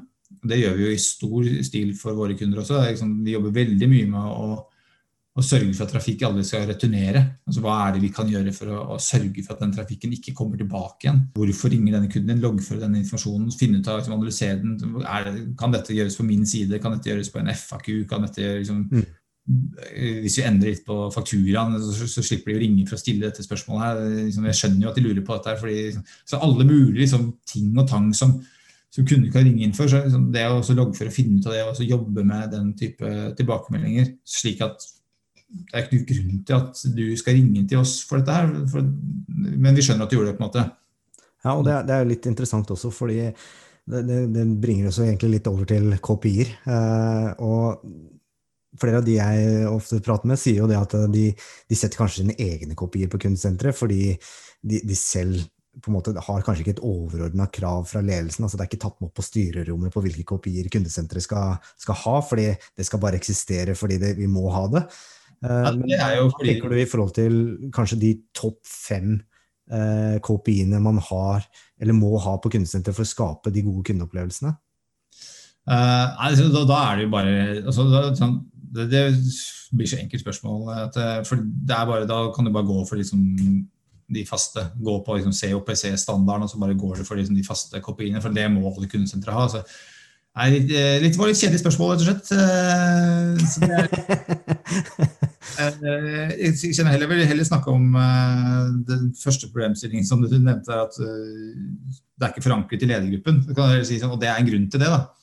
Det 0.46 0.60
gjør 0.60 0.76
vi 0.76 0.86
jo 0.86 0.92
i 0.94 1.00
stor 1.02 1.50
stil 1.64 1.92
for 1.98 2.18
våre 2.18 2.36
kunder 2.38 2.60
også. 2.60 2.82
Liksom, 2.84 3.20
vi 3.24 3.32
jobber 3.32 3.54
veldig 3.56 3.88
mye 3.88 4.10
med 4.12 4.28
å, 4.28 4.60
å, 4.60 5.44
sørge 5.44 5.72
for 5.72 5.86
at 5.86 5.94
trafikk 5.96 6.26
aldri 6.28 6.44
skal 6.44 6.68
returnere. 6.68 7.24
Altså, 7.48 7.64
hva 7.64 7.80
er 7.86 7.96
det 7.96 8.04
vi 8.04 8.12
kan 8.14 8.28
gjøre 8.28 8.52
for 8.54 8.76
å, 8.76 8.84
å, 8.92 9.00
sørge 9.00 9.40
for 9.40 9.56
at 9.56 9.64
den 9.64 9.72
trafikken 9.78 10.12
ikke 10.18 10.36
kommer 10.36 10.60
tilbake 10.60 11.08
igjen? 11.08 11.22
Hvorfor 11.38 11.72
ringer 11.72 11.96
denne 11.96 12.12
kunden 12.12 12.34
din? 12.34 12.44
Loggføre 12.44 12.84
denne 12.84 13.00
informasjonen, 13.00 13.48
finne 13.56 13.80
ut 13.80 13.88
av, 13.88 14.02
liksom, 14.02 14.18
analysere 14.20 14.60
den. 14.60 14.98
Er, 15.00 15.32
kan 15.56 15.72
dette 15.72 15.96
gjøres 15.96 16.20
på 16.20 16.28
min 16.28 16.44
side? 16.44 16.82
Kan 16.84 16.98
dette 16.98 17.14
gjøres 17.14 17.32
på 17.32 17.40
en 17.40 17.54
FAQ? 17.56 17.94
Kan 18.10 18.28
dette 18.28 18.58
liksom, 18.60 18.90
mm 18.92 19.14
hvis 19.46 20.40
vi 20.40 20.44
endrer 20.46 20.72
litt 20.74 20.84
på 20.86 20.96
fakturaen, 21.14 21.76
så, 21.78 22.08
så, 22.10 22.24
slipper 22.24 22.52
de 22.52 22.58
å 22.58 22.62
ringe 22.64 22.86
for 22.88 22.98
å 22.98 23.00
stille 23.00 23.28
dette 23.28 23.44
spørsmålet. 23.46 23.84
her. 23.84 24.00
Liksom, 24.26 24.48
jeg 24.50 24.58
skjønner 24.60 24.86
jo 24.86 24.90
at 24.90 24.98
de 24.98 25.04
lurer 25.04 25.24
på 25.26 25.36
dette. 25.36 25.52
her, 25.52 25.60
fordi, 25.60 26.18
så 26.26 26.40
alle 26.42 26.66
mulige 26.66 27.04
liksom, 27.04 27.28
ting 27.46 27.70
og 27.76 27.86
tang 27.90 28.08
som, 28.16 28.34
som 28.94 29.06
kunder 29.06 29.30
kan 29.34 29.46
ringe 29.46 29.62
inn 29.66 29.76
for. 29.76 29.90
Så, 29.90 30.02
liksom, 30.02 30.28
det 30.34 30.48
å 30.50 30.58
loggføre 30.80 31.12
og 31.12 31.16
finne 31.16 31.38
ut 31.38 31.46
av 31.46 31.54
det 31.54 31.62
og 31.68 31.94
jobbe 31.94 32.26
med 32.26 32.50
den 32.56 32.72
type 32.78 33.12
tilbakemeldinger, 33.38 34.16
slik 34.26 34.64
at 34.66 34.88
det 35.46 35.78
er 35.78 35.84
ikke 35.84 35.94
noen 35.94 36.08
grunn 36.10 36.42
til 36.48 36.56
at 36.56 36.82
du 36.96 37.04
skal 37.20 37.38
ringe 37.38 37.60
inn 37.60 37.68
til 37.70 37.78
oss 37.78 38.00
for 38.04 38.18
dette 38.18 38.34
her, 38.34 38.50
for, 38.72 38.82
men 39.30 39.78
vi 39.78 39.84
skjønner 39.86 40.08
at 40.08 40.10
du 40.10 40.18
gjorde 40.18 40.32
det. 40.32 40.40
på 40.40 40.42
en 40.42 40.48
måte. 40.48 40.66
Ja, 41.46 41.54
og 41.54 41.62
det 41.68 41.76
er, 41.76 41.92
er 42.00 42.10
litt 42.10 42.26
interessant 42.26 42.72
også, 42.74 42.90
fordi 42.90 43.20
det, 43.22 44.02
det, 44.08 44.18
det 44.34 44.44
bringer 44.58 44.90
oss 44.90 44.98
egentlig 45.04 45.36
litt 45.36 45.46
over 45.46 45.68
til 45.70 45.94
KPI-er. 46.02 46.52
Eh, 46.66 47.28
og 47.46 47.86
flere 48.80 49.00
av 49.00 49.06
de 49.06 49.18
jeg 49.18 49.66
ofte 49.70 50.00
prater 50.04 50.30
med, 50.30 50.40
sier 50.40 50.62
jo 50.62 50.70
det 50.70 50.78
at 50.78 50.96
de, 51.12 51.26
de 51.32 51.78
setter 51.78 52.00
kanskje 52.00 52.22
sine 52.22 52.38
egne 52.40 52.76
kopier 52.78 53.10
på 53.12 53.20
kundesenteret, 53.22 53.76
fordi 53.76 54.14
de, 54.16 54.80
de, 54.80 54.96
selv 54.98 55.44
på 55.82 55.90
en 55.90 55.96
måte 55.98 56.14
har 56.14 56.44
kanskje 56.44 56.64
ikke 56.64 56.74
et 56.78 56.84
overordna 56.86 57.48
krav 57.52 57.84
fra 57.90 58.00
ledelsen. 58.04 58.46
altså 58.46 58.56
Det 58.56 58.64
er 58.64 58.70
ikke 58.70 58.84
tatt 58.86 58.96
med 59.00 59.10
opp 59.10 59.18
på 59.18 59.26
styrerommet 59.26 59.92
på 59.92 60.02
hvilke 60.04 60.24
kopier 60.28 60.70
kundesenteret 60.72 61.26
skal, 61.26 61.58
skal, 61.76 61.98
ha, 62.04 62.16
fordi 62.24 62.48
det 62.56 62.86
skal 62.88 63.02
bare 63.02 63.20
eksistere 63.20 63.76
fordi 63.76 64.00
det, 64.02 64.14
vi 64.20 64.28
må 64.30 64.48
ha 64.54 64.64
det. 64.72 64.86
Ja, 65.44 65.70
det 65.70 65.98
jo 66.16 66.30
fordi... 66.32 66.48
tenker 66.48 66.72
du 66.72 66.78
i 66.80 66.88
forhold 66.88 67.12
til 67.16 67.34
kanskje 67.76 68.00
de 68.00 68.12
topp 68.36 68.62
fem 68.64 69.18
eh, 69.68 70.16
kopiene 70.24 70.80
man 70.80 71.00
har, 71.10 71.44
eller 71.80 71.96
må 71.96 72.16
ha 72.24 72.38
på 72.40 72.52
kundesenteret 72.56 72.96
for 72.96 73.04
å 73.04 73.12
skape 73.12 73.52
de 73.52 73.64
gode 73.66 73.84
kundeopplevelsene? 73.90 74.56
Uh, 75.66 76.14
altså, 76.22 76.46
da, 76.54 76.62
da, 76.62 76.80
er 76.86 76.98
det 76.98 77.06
jo 77.08 77.10
bare 77.10 77.30
altså, 77.66 77.88
da, 77.90 78.00
sånn, 78.14 78.36
det, 78.76 78.86
det, 78.92 79.02
blir 79.76 79.88
så 79.90 79.98
enkelt 80.00 80.22
spørsmål. 80.22 80.68
At, 80.86 80.98
eh, 81.00 81.24
for 81.26 81.42
bare, 81.66 82.06
da 82.08 82.20
kan 82.34 82.46
du 82.46 82.52
bare 82.54 82.68
gå 82.68 82.78
for 82.88 83.00
liksom, 83.00 83.20
de 84.14 84.24
faste. 84.28 84.62
Gå 84.78 85.00
på 85.06 85.18
liksom, 85.18 85.34
COPC-standarden, 85.34 86.46
og 86.46 86.50
så 86.50 86.62
bare 86.62 86.78
går 86.78 87.00
du 87.00 87.04
for 87.08 87.18
liksom, 87.18 87.36
de 87.36 87.46
faste 87.46 87.82
kopiene. 87.84 88.22
For 88.22 88.34
det 88.34 88.48
må 88.52 88.66
alle 88.70 88.90
kundesenteret 88.90 89.38
ha. 89.38 89.46
Så, 89.56 89.66
Nei, 90.36 90.50
litt, 90.52 90.68
litt, 90.68 91.14
det 91.14 91.16
var 91.16 91.30
litt 91.30 91.38
kjedelig 91.40 91.62
spørsmål, 91.62 91.94
rett 91.96 92.02
og 92.02 92.08
slett. 92.10 92.28
Eh, 92.36 93.46
så 93.48 93.56
det 93.62 93.72
er, 95.64 96.34
jeg 96.36 96.74
kjenner 96.76 96.92
heller, 96.92 97.08
vil 97.08 97.22
heller 97.24 97.46
snakke 97.48 97.72
om 97.72 97.94
den 98.84 99.06
første 99.16 99.48
problemstillingen 99.48 100.04
som 100.04 100.20
du 100.20 100.28
nevnte, 100.36 100.76
at 100.76 100.92
det 101.00 102.20
er 102.20 102.34
ikke 102.34 102.44
forankret 102.44 102.84
i 102.84 102.90
ledergruppen. 102.90 103.46
Sånn, 103.48 104.12
og 104.12 104.20
det 104.20 104.28
er 104.28 104.36
en 104.42 104.50
grunn 104.50 104.68
til 104.68 104.84
det. 104.84 104.92
da. 104.92 105.15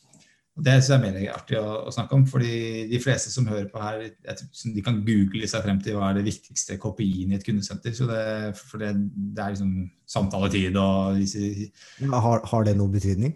Det 0.53 0.73
syns 0.77 0.89
jeg 0.91 0.99
er 0.99 1.01
mer 1.01 1.31
artig 1.33 1.55
å, 1.57 1.69
å, 1.87 1.91
snakke 1.93 2.13
om. 2.13 2.23
fordi 2.29 2.85
de 2.91 2.99
fleste 3.01 3.31
som 3.33 3.47
hører 3.49 3.65
på 3.71 3.81
her, 3.81 4.03
jeg, 4.05 4.49
de 4.75 4.81
kan 4.85 4.99
google 5.05 5.47
seg 5.49 5.63
frem 5.65 5.79
til 5.81 5.97
hva 5.97 6.11
er 6.11 6.19
det 6.19 6.27
viktigste 6.27 6.77
KPI-en 6.81 7.31
i 7.33 7.37
et 7.39 7.45
kundesenter. 7.45 7.93
så 7.97 8.05
det, 8.09 8.19
For 8.59 8.81
det, 8.83 8.91
det 9.33 9.41
er 9.41 9.55
liksom 9.55 9.71
samtaletid 10.13 10.75
og 10.77 11.17
disse 11.17 11.71
har, 12.05 12.43
har, 12.51 12.67
det 12.67 12.75
noen 12.77 12.93
betydning? 12.93 13.33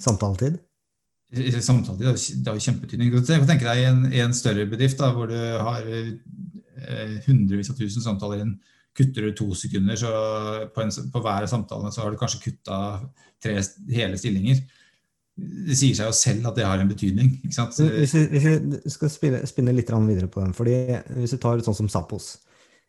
Samtaletid? 0.00 0.56
Samtaletid 1.60 2.40
det 2.40 2.48
har 2.48 2.56
jo 2.56 2.64
kjempebetydning. 2.70 3.12
Tenk 3.28 3.66
deg 3.66 3.82
i 3.82 3.88
en, 3.90 4.06
en 4.24 4.36
større 4.36 4.64
bedrift 4.70 5.02
da, 5.02 5.10
hvor 5.12 5.28
du 5.28 5.36
har 5.36 5.84
eh, 5.92 7.18
hundrevis 7.26 7.68
av 7.74 7.76
tusen 7.76 8.04
samtaler 8.04 8.46
inn. 8.46 8.54
Kutter 8.96 9.28
du 9.28 9.36
to 9.36 9.50
sekunder 9.58 9.98
så 10.00 10.14
på, 10.72 10.86
en, 10.86 10.94
på 11.12 11.20
hver 11.20 11.44
samtale, 11.50 11.92
så 11.92 12.00
har 12.00 12.14
du 12.14 12.16
kanskje 12.16 12.46
kutta 12.46 12.80
tre 13.44 13.58
hele 13.92 14.16
stillinger 14.16 14.64
det 15.34 15.74
sier 15.74 15.96
seg 15.98 16.06
jo 16.06 16.14
selv 16.14 16.46
at 16.46 16.58
det 16.58 16.66
har 16.66 16.78
en 16.78 16.90
betydning. 16.90 17.32
Hvis 17.42 17.80
vi, 18.14 18.22
hvis 18.30 18.44
vi 18.46 18.92
skal 18.92 19.10
spille, 19.10 19.40
spinne 19.50 19.74
litt 19.74 19.90
videre 19.90 20.28
på 20.30 20.44
den, 20.44 20.54
fordi 20.54 20.76
Hvis 21.16 21.34
vi 21.34 21.40
tar 21.42 21.58
et 21.58 21.66
sånt 21.66 21.80
som 21.80 21.90
Zappos 21.90 22.36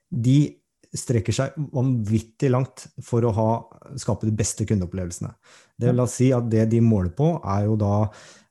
De 0.09 0.53
strekker 0.95 1.33
seg 1.33 1.55
vanvittig 1.73 2.51
langt 2.53 2.85
for 3.03 3.25
å 3.25 3.33
ha, 3.35 3.49
skape 3.99 4.29
de 4.29 4.35
beste 4.37 4.63
kundeopplevelsene. 4.69 5.33
Det 5.75 5.89
vil 5.89 5.99
da 5.99 6.05
si 6.07 6.29
at 6.31 6.45
det 6.47 6.69
de 6.71 6.79
måler 6.85 7.11
på, 7.17 7.33
er 7.41 7.65
jo 7.65 7.75
da 7.81 8.05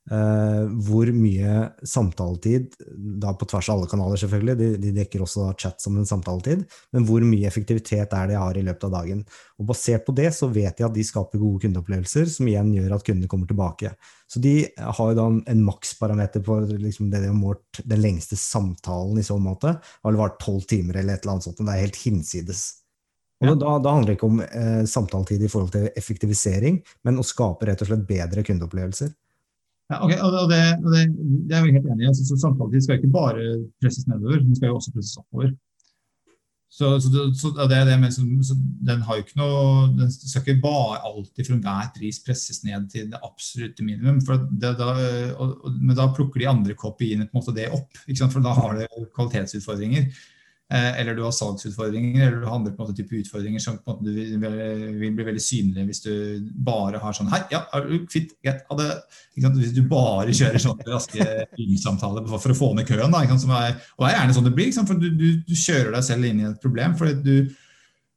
Uh, 0.05 0.67
hvor 0.85 1.09
mye 1.09 1.63
samtaletid, 1.81 2.75
da 2.93 3.31
på 3.33 3.47
tvers 3.49 3.71
av 3.71 3.79
alle 3.79 3.87
kanaler 3.89 4.19
selvfølgelig, 4.21 4.55
de, 4.59 4.67
de, 4.83 4.91
dekker 4.99 5.23
også 5.25 5.47
chat 5.57 5.81
som 5.81 5.95
en 5.97 6.05
samtaletid, 6.05 6.61
men 6.93 7.07
hvor 7.07 7.25
mye 7.25 7.47
effektivitet 7.49 8.13
er 8.13 8.29
det 8.29 8.35
jeg 8.35 8.43
har 8.43 8.59
i 8.59 8.63
løpet 8.67 8.85
av 8.85 8.93
dagen. 8.99 9.23
Og 9.57 9.71
Basert 9.71 10.05
på 10.05 10.13
det 10.13 10.27
så 10.37 10.51
vet 10.53 10.77
jeg 10.77 10.85
at 10.85 10.93
de 10.93 11.07
skaper 11.09 11.41
gode 11.41 11.63
kundeopplevelser, 11.65 12.29
som 12.35 12.51
igjen 12.51 12.69
gjør 12.75 12.93
at 12.99 13.07
kundene 13.07 13.31
kommer 13.31 13.49
tilbake. 13.49 13.95
Så 14.29 14.43
de 14.45 14.53
har 14.77 15.09
jo 15.09 15.17
da 15.17 15.27
en, 15.31 15.41
en 15.49 15.65
maksparameter 15.71 16.45
på 16.45 16.59
liksom 16.69 17.09
det 17.09 17.25
de 17.25 17.33
har 17.33 17.41
målt 17.41 17.81
den 17.81 18.05
lengste 18.05 18.37
samtalen 18.37 19.17
i 19.17 19.25
så 19.25 19.41
måte. 19.41 19.73
Har 19.81 20.13
det 20.13 20.21
vart 20.21 20.37
tolv 20.43 20.69
timer 20.69 21.01
eller 21.01 21.17
et 21.17 21.25
eller 21.25 21.39
annet 21.39 21.49
sånt, 21.49 21.61
men 21.63 21.71
det 21.71 21.79
er 21.79 21.87
helt 21.87 22.01
hinsides. 22.05 22.65
Og 23.41 23.49
ja. 23.49 23.57
da, 23.59 23.75
da, 23.81 23.97
handler 23.97 24.13
det 24.13 24.19
ikke 24.19 24.29
om 24.29 24.41
eh, 24.45 24.81
samtaletid 24.87 25.43
i 25.43 25.49
forhold 25.51 25.73
til 25.73 25.89
effektivisering, 25.97 26.77
men 27.03 27.17
å 27.19 27.25
skape 27.25 27.67
rett 27.67 27.81
og 27.81 27.89
slett 27.89 28.05
bedre 28.07 28.45
kundeopplevelser. 28.45 29.09
Ja, 29.91 29.99
okay, 30.01 30.17
og 30.17 30.31
det, 30.49 30.63
og 30.81 30.89
det, 30.95 31.03
det, 31.45 31.53
er 31.53 31.65
jeg 31.67 31.77
helt 31.77 31.91
enig 31.93 32.07
i. 32.07 32.09
Altså, 32.09 32.25
så 32.25 32.39
Samtaletid 32.41 32.85
skal 32.85 32.97
ikke 32.97 33.13
bare 33.13 33.43
presses 33.83 34.07
nedover, 34.09 34.41
den 34.41 34.57
skal 34.57 34.71
jo 34.71 34.79
også 34.79 34.93
presses 34.95 35.19
oppover. 35.21 35.51
Så, 36.75 36.87
så, 36.99 37.29
så 37.39 37.67
det 37.69 37.99
med, 38.01 38.11
så, 38.11 38.55
den 38.87 39.03
har 39.05 39.15
jo 39.15 39.23
ikke 39.23 39.37
noe 39.39 39.85
Den 39.95 40.09
skal 40.11 40.41
ikke 40.41 40.63
bare 40.65 40.97
alltid 41.07 41.45
for 41.45 41.55
enhver 41.55 41.91
pris 41.95 42.17
presses 42.25 42.63
ned 42.65 42.89
til 42.91 43.05
det 43.13 43.21
absolutte 43.23 43.85
minimum. 43.85 44.19
Da, 44.59 44.73
og, 45.39 45.69
men 45.77 45.95
da 45.95 46.09
plukker 46.11 46.41
de 46.41 46.49
andre 46.51 46.75
KPI-ene 46.75 47.29
på 47.29 47.37
en 47.37 47.39
måte 47.39 47.55
det 47.55 47.69
opp. 47.71 48.01
For 48.25 48.43
da 48.43 48.55
har 48.57 48.81
det 48.81 48.89
kvalitetsutfordringer. 49.15 50.09
Eh, 50.73 50.99
eller 50.99 51.13
du 51.13 51.21
har 51.21 51.33
salgsutfordringer, 51.35 52.23
eller 52.25 52.39
du 52.41 52.45
har 52.47 52.55
andre 52.57 52.71
på 52.73 52.81
en 52.81 52.87
måte 52.87 52.97
type 52.97 53.19
utfordringer 53.19 53.61
som 53.61 53.75
på 53.77 53.93
en 53.93 53.99
måte 53.99 54.13
vil, 54.15 54.95
vil, 54.97 55.11
bli 55.13 55.25
veldig 55.27 55.43
synlige 55.45 55.83
hvis 55.85 56.01
du 56.01 56.13
bare 56.65 56.97
har 57.03 57.13
sånn 57.13 57.29
Hei, 57.29 57.43
ja, 57.51 57.59
er 57.69 57.85
du 57.85 58.07
kvitt, 58.09 58.33
greit, 58.41 58.63
Hvis 59.59 59.75
du 59.75 59.83
bare 59.85 60.33
kjører 60.33 60.63
sånne 60.63 60.87
raske 60.89 61.27
samtaler 61.83 62.25
for, 62.25 62.41
for, 62.41 62.55
å 62.55 62.57
få 62.57 62.71
ned 62.73 62.89
køen, 62.89 63.13
da, 63.13 63.21
er, 63.21 63.77
og 63.93 64.07
det 64.07 64.09
er 64.09 64.17
gjerne 64.17 64.37
sånn 64.39 64.49
det 64.49 64.55
blir, 64.57 64.73
for 64.79 65.03
du, 65.03 65.07
du, 65.13 65.27
du, 65.45 65.53
kjører 65.53 65.93
deg 65.93 66.07
selv 66.09 66.31
inn 66.31 66.41
i 66.41 66.49
et 66.49 66.65
problem. 66.65 66.97
For 66.97 67.13
du, 67.13 67.35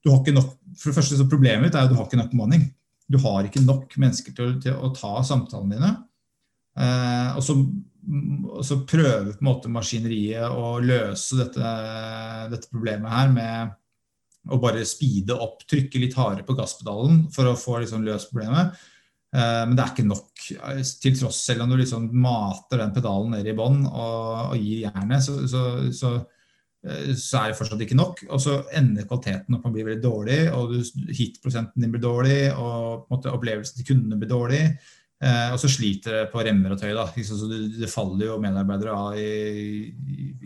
du 0.01 0.09
har 0.09 0.23
ikke 0.23 0.39
nok, 0.39 0.55
for 0.81 0.89
det 0.89 0.99
første 1.03 1.21
så 1.21 1.29
Problemet 1.29 1.77
er 1.77 1.85
at 1.85 1.93
du 1.93 1.99
har 1.99 2.09
ikke 2.09 2.23
nok 2.23 2.33
bemanning. 2.33 2.65
Du 3.13 3.21
har 3.27 3.45
ikke 3.45 3.61
nok 3.67 3.93
mennesker 4.01 4.33
til, 4.33 4.57
til 4.65 4.73
å 4.73 4.89
ta 4.97 5.19
samtalene 5.21 5.77
dine. 5.77 5.93
Eh, 6.81 7.37
og 7.37 7.45
så 7.45 7.61
så 8.65 8.81
prøve 8.89 9.35
på 9.35 9.43
en 9.43 9.49
måte 9.49 9.71
maskineriet 9.73 10.49
å 10.49 10.79
løse 10.81 11.37
dette, 11.39 11.73
dette, 12.53 12.71
problemet 12.73 13.13
her 13.13 13.33
med 13.33 13.75
å 14.49 14.59
bare 14.63 14.87
speede 14.89 15.37
opp, 15.37 15.67
trykke 15.69 16.01
litt 16.01 16.17
hardere 16.17 16.47
på 16.47 16.57
gasspedalen 16.57 17.27
for 17.35 17.51
å 17.51 17.59
få 17.59 17.83
liksom 17.83 18.07
løst 18.07 18.31
problemet. 18.33 18.79
Eh, 19.37 19.63
men 19.69 19.77
det 19.77 19.85
er 19.85 19.93
ikke 19.93 20.09
nok. 20.09 20.47
Til 21.03 21.19
tross 21.19 21.43
selv 21.45 21.65
om 21.65 21.73
du 21.73 21.77
liksom 21.81 22.09
mater 22.17 22.81
den 22.81 22.95
pedalen 22.97 23.37
ned 23.37 23.49
i 23.51 23.57
bånn 23.57 23.83
og, 23.85 24.55
og, 24.55 24.57
gir 24.57 24.87
jernet, 24.87 25.25
så, 25.27 25.37
så, 25.51 25.65
så, 25.93 26.15
eh, 26.87 27.11
så, 27.13 27.43
er 27.43 27.53
det 27.53 27.59
fortsatt 27.59 27.85
ikke 27.85 27.99
nok. 27.99 28.25
Og 28.31 28.41
så 28.41 28.63
ender 28.79 29.09
kvaliteten 29.09 29.59
opp 29.59 29.67
med 29.67 29.75
å 29.75 29.77
bli 29.77 29.89
veldig 29.91 30.05
dårlig, 30.07 30.41
og 30.57 31.13
hitprosenten 31.13 31.85
din 31.85 31.93
blir 31.93 32.05
dårlig, 32.07 32.41
og 32.57 33.11
måte, 33.13 33.35
opplevelsen 33.35 33.83
til 33.83 33.91
kundene 33.93 34.21
blir 34.23 34.33
dårlig. 34.33 34.63
Eh, 35.19 35.49
og 35.51 35.59
så 35.59 35.67
sliter 35.67 36.15
det 36.15 36.27
på 36.31 36.43
remmer 36.47 36.77
og 36.77 36.79
tøy. 36.79 36.93
da, 36.95 37.09
så 37.11 37.49
det, 37.51 37.59
det, 37.81 37.91
faller 37.91 38.29
jo 38.29 38.37
medarbeidere 38.43 38.95
av 38.95 39.17
i, 39.19 39.89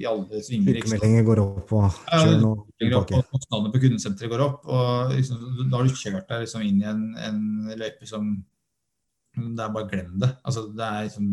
i 0.00 0.06
alle 0.08 0.40
svinger. 0.40 0.78
Sykemeldinger 0.80 1.26
går 1.26 1.42
opp 1.42 1.74
og 1.76 1.98
kjører 2.08 2.38
noe 2.40 2.64
tilbake. 2.80 3.20
Og 3.20 3.34
kostnadene 3.34 3.72
på 3.74 3.82
kundesenteret 3.84 4.32
går 4.32 4.44
opp. 4.46 4.64
og 4.64 5.12
liksom, 5.12 5.42
Da 5.66 5.76
har 5.76 5.84
du 5.90 6.00
kjørt 6.00 6.30
deg 6.30 6.46
liksom 6.46 6.64
inn 6.64 6.80
i 6.80 6.88
en, 6.88 7.04
en 7.20 7.42
løype 7.76 8.08
som 8.08 8.32
Det 9.36 9.64
er 9.64 9.76
bare 9.76 9.90
glem 9.90 10.16
det. 10.20 10.30
altså 10.42 10.64
det 10.72 10.88
er 10.88 11.06
liksom, 11.10 11.28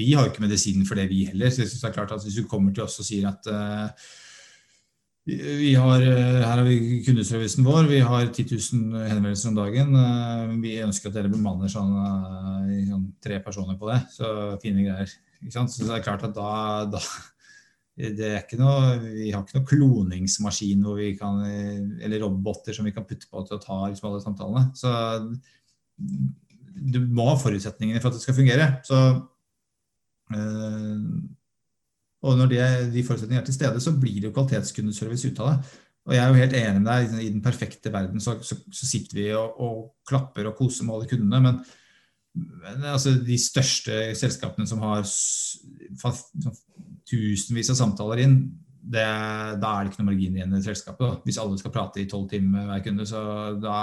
Vi 0.00 0.12
har 0.14 0.24
jo 0.24 0.32
ikke 0.32 0.46
medisinen 0.46 0.88
for 0.88 0.96
det, 0.96 1.10
vi 1.12 1.26
heller. 1.28 1.52
så 1.52 1.62
jeg 1.62 1.68
synes 1.68 1.84
det 1.84 1.90
er 1.90 1.98
klart 2.00 2.16
at 2.16 2.24
Hvis 2.24 2.40
du 2.40 2.48
kommer 2.48 2.72
til 2.72 2.88
oss 2.88 2.96
og 2.98 3.04
sier 3.04 3.28
at 3.28 3.52
uh, 3.52 4.08
vi 5.24 5.74
har, 5.74 6.02
eh, 6.02 6.40
her 6.44 6.58
har 6.58 6.64
vi 6.66 7.02
kundeservicen 7.04 7.64
vår. 7.64 7.86
Vi 7.88 8.00
har 8.04 8.26
10 8.26 8.44
000 8.44 9.06
henvendelser 9.08 9.48
om 9.48 9.54
dagen. 9.56 9.94
Eh, 9.96 10.56
vi 10.60 10.74
ønsker 10.84 11.08
at 11.08 11.16
dere 11.16 11.32
bemanner 11.32 11.70
sånn, 11.72 11.94
sånn 12.90 13.06
tre 13.24 13.38
personer 13.40 13.78
på 13.80 13.88
det. 13.88 14.02
Så 14.12 14.32
fine 14.60 14.84
greier. 14.84 15.14
Så 15.48 15.64
det 15.84 15.94
er 15.96 16.04
klart 16.04 16.26
at 16.28 16.34
da, 16.36 16.50
da, 16.92 17.00
noe, 18.60 18.98
vi 19.00 19.30
har 19.30 19.44
ikke 19.44 19.58
noe 19.60 19.68
kloningsmaskin 19.70 20.84
kan, 21.16 21.40
eller 22.04 22.24
roboter 22.24 22.76
som 22.76 22.84
vi 22.84 22.92
kan 22.92 23.06
putte 23.08 23.28
på 23.30 23.44
til 23.46 23.56
å 23.56 23.62
ta 23.62 23.80
liksom, 23.88 24.10
alle 24.10 24.24
samtalene. 24.24 24.64
Så 24.76 24.92
du 26.74 27.00
må 27.06 27.30
ha 27.30 27.38
forutsetningene 27.38 28.02
for 28.02 28.10
at 28.10 28.18
det 28.18 28.24
skal 28.24 28.36
fungere. 28.36 28.68
Så, 28.84 29.00
øh, 30.34 31.00
og 32.24 32.38
når 32.40 32.50
de, 32.50 32.60
de 32.94 33.04
forutsetningene 33.04 33.42
er 33.42 33.48
til 33.48 33.56
stede, 33.56 33.80
så 33.84 33.92
blir 34.00 34.20
det 34.20 34.30
jo 34.30 34.34
kvalitetskundeservice 34.36 35.30
ut 35.30 35.40
av 35.44 35.50
det. 35.50 35.80
Og 36.04 36.12
jeg 36.12 36.20
er 36.20 36.30
jo 36.30 36.40
helt 36.40 36.56
enig 36.58 36.82
med 36.82 36.90
deg. 36.90 37.14
I 37.20 37.30
den 37.32 37.44
perfekte 37.44 37.92
verden 37.92 38.20
så, 38.20 38.36
så, 38.44 38.58
så 38.72 38.88
sitter 38.88 39.16
vi 39.16 39.30
og, 39.36 39.56
og, 39.64 39.80
klapper 40.08 40.50
og 40.50 40.58
koser 40.58 40.84
med 40.84 40.98
alle 40.98 41.08
kundene. 41.08 41.40
Men, 41.46 41.62
men 42.60 42.84
altså, 42.92 43.14
de 43.24 43.38
største 43.40 44.10
selskapene 44.18 44.68
som 44.68 44.82
har 44.84 45.04
tusenvis 47.08 47.72
av 47.72 47.80
samtaler 47.80 48.24
inn, 48.26 48.38
det, 48.84 49.04
da 49.62 49.70
er 49.70 49.86
det 49.86 49.94
ikke 49.94 50.02
noe 50.02 50.10
margin 50.10 50.36
igjen 50.36 50.58
i 50.58 50.64
selskapet. 50.64 51.06
Da. 51.06 51.22
Hvis 51.24 51.40
alle 51.40 51.56
skal 51.60 51.72
prate 51.72 52.02
i 52.02 52.08
tolv 52.10 52.28
timer 52.28 52.68
hver 52.68 52.84
kunde, 52.84 53.08
så 53.08 53.22
da, 53.62 53.78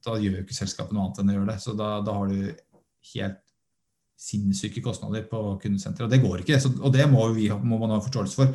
da 0.00 0.16
gjør 0.16 0.38
jo 0.38 0.44
ikke 0.46 0.56
selskapet 0.56 0.96
noe 0.96 1.06
annet 1.06 1.20
enn 1.20 1.32
å 1.32 1.36
gjøre 1.36 1.50
det. 1.52 1.58
Så 1.60 1.76
da, 1.76 1.90
da 2.06 2.16
har 2.16 2.32
du 2.32 2.38
helt 3.12 3.42
sinnssyke 4.20 4.82
kostnader 4.84 5.24
på 5.30 5.42
kundesenteret. 5.62 6.06
Og 6.06 6.12
det 6.12 6.22
går 6.22 6.42
ikke. 6.42 6.60
Så, 6.60 6.72
og 6.78 6.92
det 6.94 7.06
må, 7.10 7.24
vi, 7.36 7.48
må 7.50 7.78
man 7.80 7.94
ha 7.94 8.00
forståelse 8.04 8.40
for. 8.40 8.54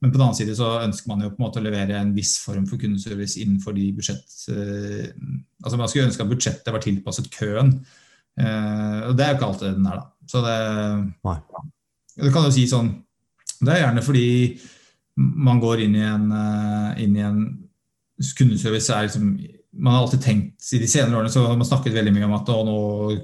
Men 0.00 0.12
på 0.12 0.18
den 0.18 0.26
annen 0.26 0.36
side 0.36 0.56
så 0.58 0.70
ønsker 0.84 1.08
man 1.08 1.24
jo 1.24 1.30
på 1.32 1.40
en 1.40 1.46
måte 1.46 1.60
å 1.60 1.64
levere 1.64 1.96
en 1.98 2.12
viss 2.16 2.34
form 2.44 2.66
for 2.68 2.80
kundeservice 2.80 3.40
innenfor 3.40 3.76
de 3.76 3.86
budsjett... 3.96 4.34
Eh, 4.52 5.08
altså 5.62 5.80
Man 5.80 5.92
skulle 5.92 6.08
ønske 6.10 6.24
at 6.24 6.32
budsjettet 6.32 6.72
var 6.72 6.84
tilpasset 6.84 7.30
køen. 7.32 7.72
Eh, 8.36 9.00
og 9.08 9.16
det 9.16 9.24
er 9.24 9.32
jo 9.32 9.38
ikke 9.38 9.50
alltid 9.50 9.78
den 9.78 9.88
er, 9.88 10.02
da. 10.02 10.08
Så 10.28 10.42
det, 10.44 10.56
det 12.20 12.32
kan 12.34 12.48
jo 12.48 12.50
si 12.50 12.64
sånn 12.66 12.88
Det 13.60 13.70
er 13.70 13.84
gjerne 13.84 14.02
fordi 14.02 14.24
man 15.16 15.60
går 15.62 15.84
inn 15.84 15.94
i 15.96 16.02
en, 16.04 16.26
eh, 16.34 17.04
inn 17.04 17.14
i 17.16 17.22
en 17.24 17.38
kundeservice 18.36 18.92
er 18.92 19.06
liksom 19.06 19.30
man 19.78 19.94
har 19.94 20.02
alltid 20.04 20.22
tenkt 20.24 20.68
I 20.72 20.78
de 20.82 20.88
senere 20.88 21.18
årene 21.18 21.32
så 21.32 21.42
har 21.44 21.56
man 21.58 21.68
snakket 21.68 21.94
veldig 21.96 22.12
mye 22.14 22.28
om 22.28 22.36
at 22.36 22.52
å, 22.52 22.60
nå 22.66 22.76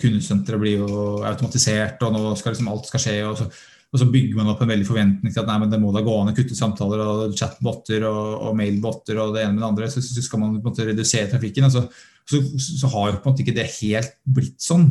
kundesenteret 0.02 0.60
blir 0.60 0.82
jo 0.82 1.02
automatisert, 1.28 2.02
og 2.04 2.14
nå 2.14 2.32
skal 2.38 2.54
liksom 2.54 2.72
alt 2.72 2.90
skal 2.90 3.04
skje. 3.06 3.20
og 3.28 3.38
så 3.40 3.50
og 3.92 4.00
så 4.00 4.06
bygger 4.08 4.38
man 4.38 4.48
opp 4.48 4.62
en 4.64 4.70
veldig 4.72 4.86
forventning 4.88 5.32
til 5.34 5.42
at 5.42 5.48
nei, 5.50 5.58
men 5.60 5.72
det 5.72 5.78
må 5.82 5.90
da 5.92 6.00
gå 6.04 6.12
an 6.16 6.30
å 6.30 6.36
kutte 6.36 6.56
samtaler 6.56 7.00
og 7.04 7.34
chatboter 7.36 8.06
og, 8.08 8.28
og 8.48 8.54
mailboter 8.56 9.18
og 9.20 9.34
det 9.34 9.42
ene 9.44 9.52
med 9.52 9.60
det 9.60 9.68
andre. 9.68 9.88
Så, 9.92 10.00
så 10.00 10.24
skal 10.24 10.40
man 10.40 10.54
på 10.54 10.62
en 10.62 10.70
måte 10.70 10.86
redusere 10.88 11.28
trafikken. 11.28 11.66
Altså, 11.68 11.84
så, 12.24 12.40
så, 12.56 12.88
har 12.94 13.10
jo 13.10 13.18
på 13.18 13.28
en 13.28 13.34
måte 13.34 13.44
ikke 13.44 13.56
det 13.58 13.68
helt 13.82 14.14
blitt 14.24 14.64
sånn. 14.64 14.86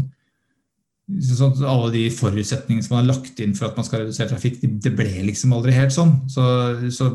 Så, 1.19 1.49
alle 1.67 1.89
de 1.93 2.05
forutsetningene 2.13 2.85
som 2.85 2.95
man 2.95 3.03
har 3.03 3.15
lagt 3.15 3.39
inn 3.43 3.55
for 3.57 3.67
at 3.67 3.77
man 3.79 3.87
skal 3.87 4.03
redusere 4.03 4.31
trafikk, 4.31 4.61
det 4.61 4.93
ble 4.95 5.09
liksom 5.27 5.53
aldri 5.57 5.73
helt 5.75 5.93
sånn. 5.95 6.13
Så, 6.31 6.45
så 6.93 7.09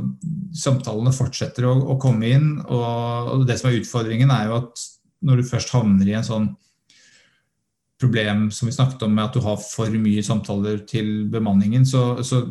samtalene 0.57 1.15
fortsetter 1.15 1.69
å, 1.69 1.73
å 1.95 1.99
komme 2.03 2.31
inn. 2.35 2.53
Og, 2.67 3.33
og 3.33 3.49
det 3.49 3.59
som 3.61 3.71
er 3.71 3.81
utfordringen, 3.81 4.33
er 4.35 4.51
jo 4.51 4.61
at 4.61 4.87
når 5.27 5.41
du 5.41 5.49
først 5.49 5.73
havner 5.75 6.09
i 6.09 6.17
en 6.19 6.27
sånn 6.27 6.51
problem 8.01 8.51
som 8.53 8.69
vi 8.69 8.75
snakket 8.77 9.07
om 9.07 9.15
med 9.17 9.25
at 9.25 9.37
du 9.37 9.45
har 9.45 9.57
for 9.63 9.93
mye 9.97 10.25
samtaler 10.25 10.83
til 10.89 11.31
bemanningen, 11.33 11.87
så, 11.89 12.19
så 12.27 12.43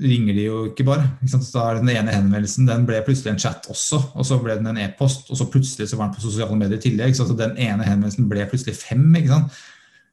ringer 0.00 0.34
de 0.36 0.46
jo 0.46 0.62
ikke 0.70 0.86
bare. 0.88 1.04
Ikke 1.22 1.40
da 1.52 1.66
er 1.68 1.80
Den 1.80 1.92
ene 1.92 2.14
henvendelsen 2.14 2.68
den 2.68 2.86
ble 2.88 3.02
plutselig 3.06 3.34
en 3.34 3.42
chat 3.42 3.68
også, 3.70 4.00
og 4.14 4.26
så 4.26 4.40
ble 4.42 4.56
den 4.58 4.70
en 4.72 4.80
e-post, 4.80 5.30
og 5.30 5.38
så 5.38 5.48
plutselig 5.52 5.90
så 5.90 5.98
var 6.00 6.08
den 6.08 6.16
på 6.16 6.24
sosiale 6.24 6.56
medier 6.56 6.80
i 6.80 6.82
tillegg. 6.86 7.14
Så 7.16 7.28
den 7.30 7.56
ene 7.60 7.86
henvendelsen 7.86 8.28
ble 8.30 8.48
plutselig 8.50 8.78
fem. 8.80 9.04
ikke 9.20 9.34
sant? 9.34 9.62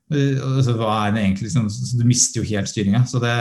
Altså, 0.09 0.73
hva 0.79 0.93
er 1.05 1.13
det 1.13 1.23
egentlig? 1.23 1.49
Liksom, 1.49 1.67
du 1.99 2.05
mister 2.09 2.41
jo 2.41 2.49
helt 2.49 2.71
styringa. 2.71 3.03
Så 3.09 3.21
det 3.21 3.35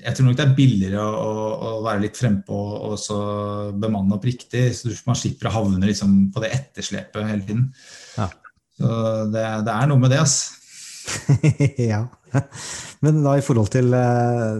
jeg 0.00 0.16
tror 0.16 0.26
nok 0.26 0.36
det 0.38 0.44
er 0.46 0.54
billigere 0.56 1.02
å, 1.02 1.32
å, 1.52 1.70
være 1.84 2.04
litt 2.06 2.16
frempå 2.18 2.60
og 2.88 2.94
så 3.00 3.18
bemanne 3.76 4.16
opp 4.16 4.24
riktig, 4.24 4.70
så 4.76 4.92
man 5.04 5.18
slipper 5.18 5.50
å 5.50 5.56
havne 5.58 5.82
liksom 5.84 6.14
på 6.32 6.42
det 6.44 6.52
etterslepet 6.56 7.28
hele 7.28 7.44
tiden. 7.44 7.66
Ja. 8.16 8.30
Så 8.80 8.94
det, 9.34 9.44
det, 9.66 9.74
er 9.74 9.90
noe 9.90 10.00
med 10.00 10.14
det, 10.14 10.22
altså. 10.24 10.56
ja. 11.92 12.06
Men 13.00 13.22
da 13.24 13.32
i 13.38 13.42
forhold 13.42 13.70
til 13.72 13.94
eh, 13.96 14.58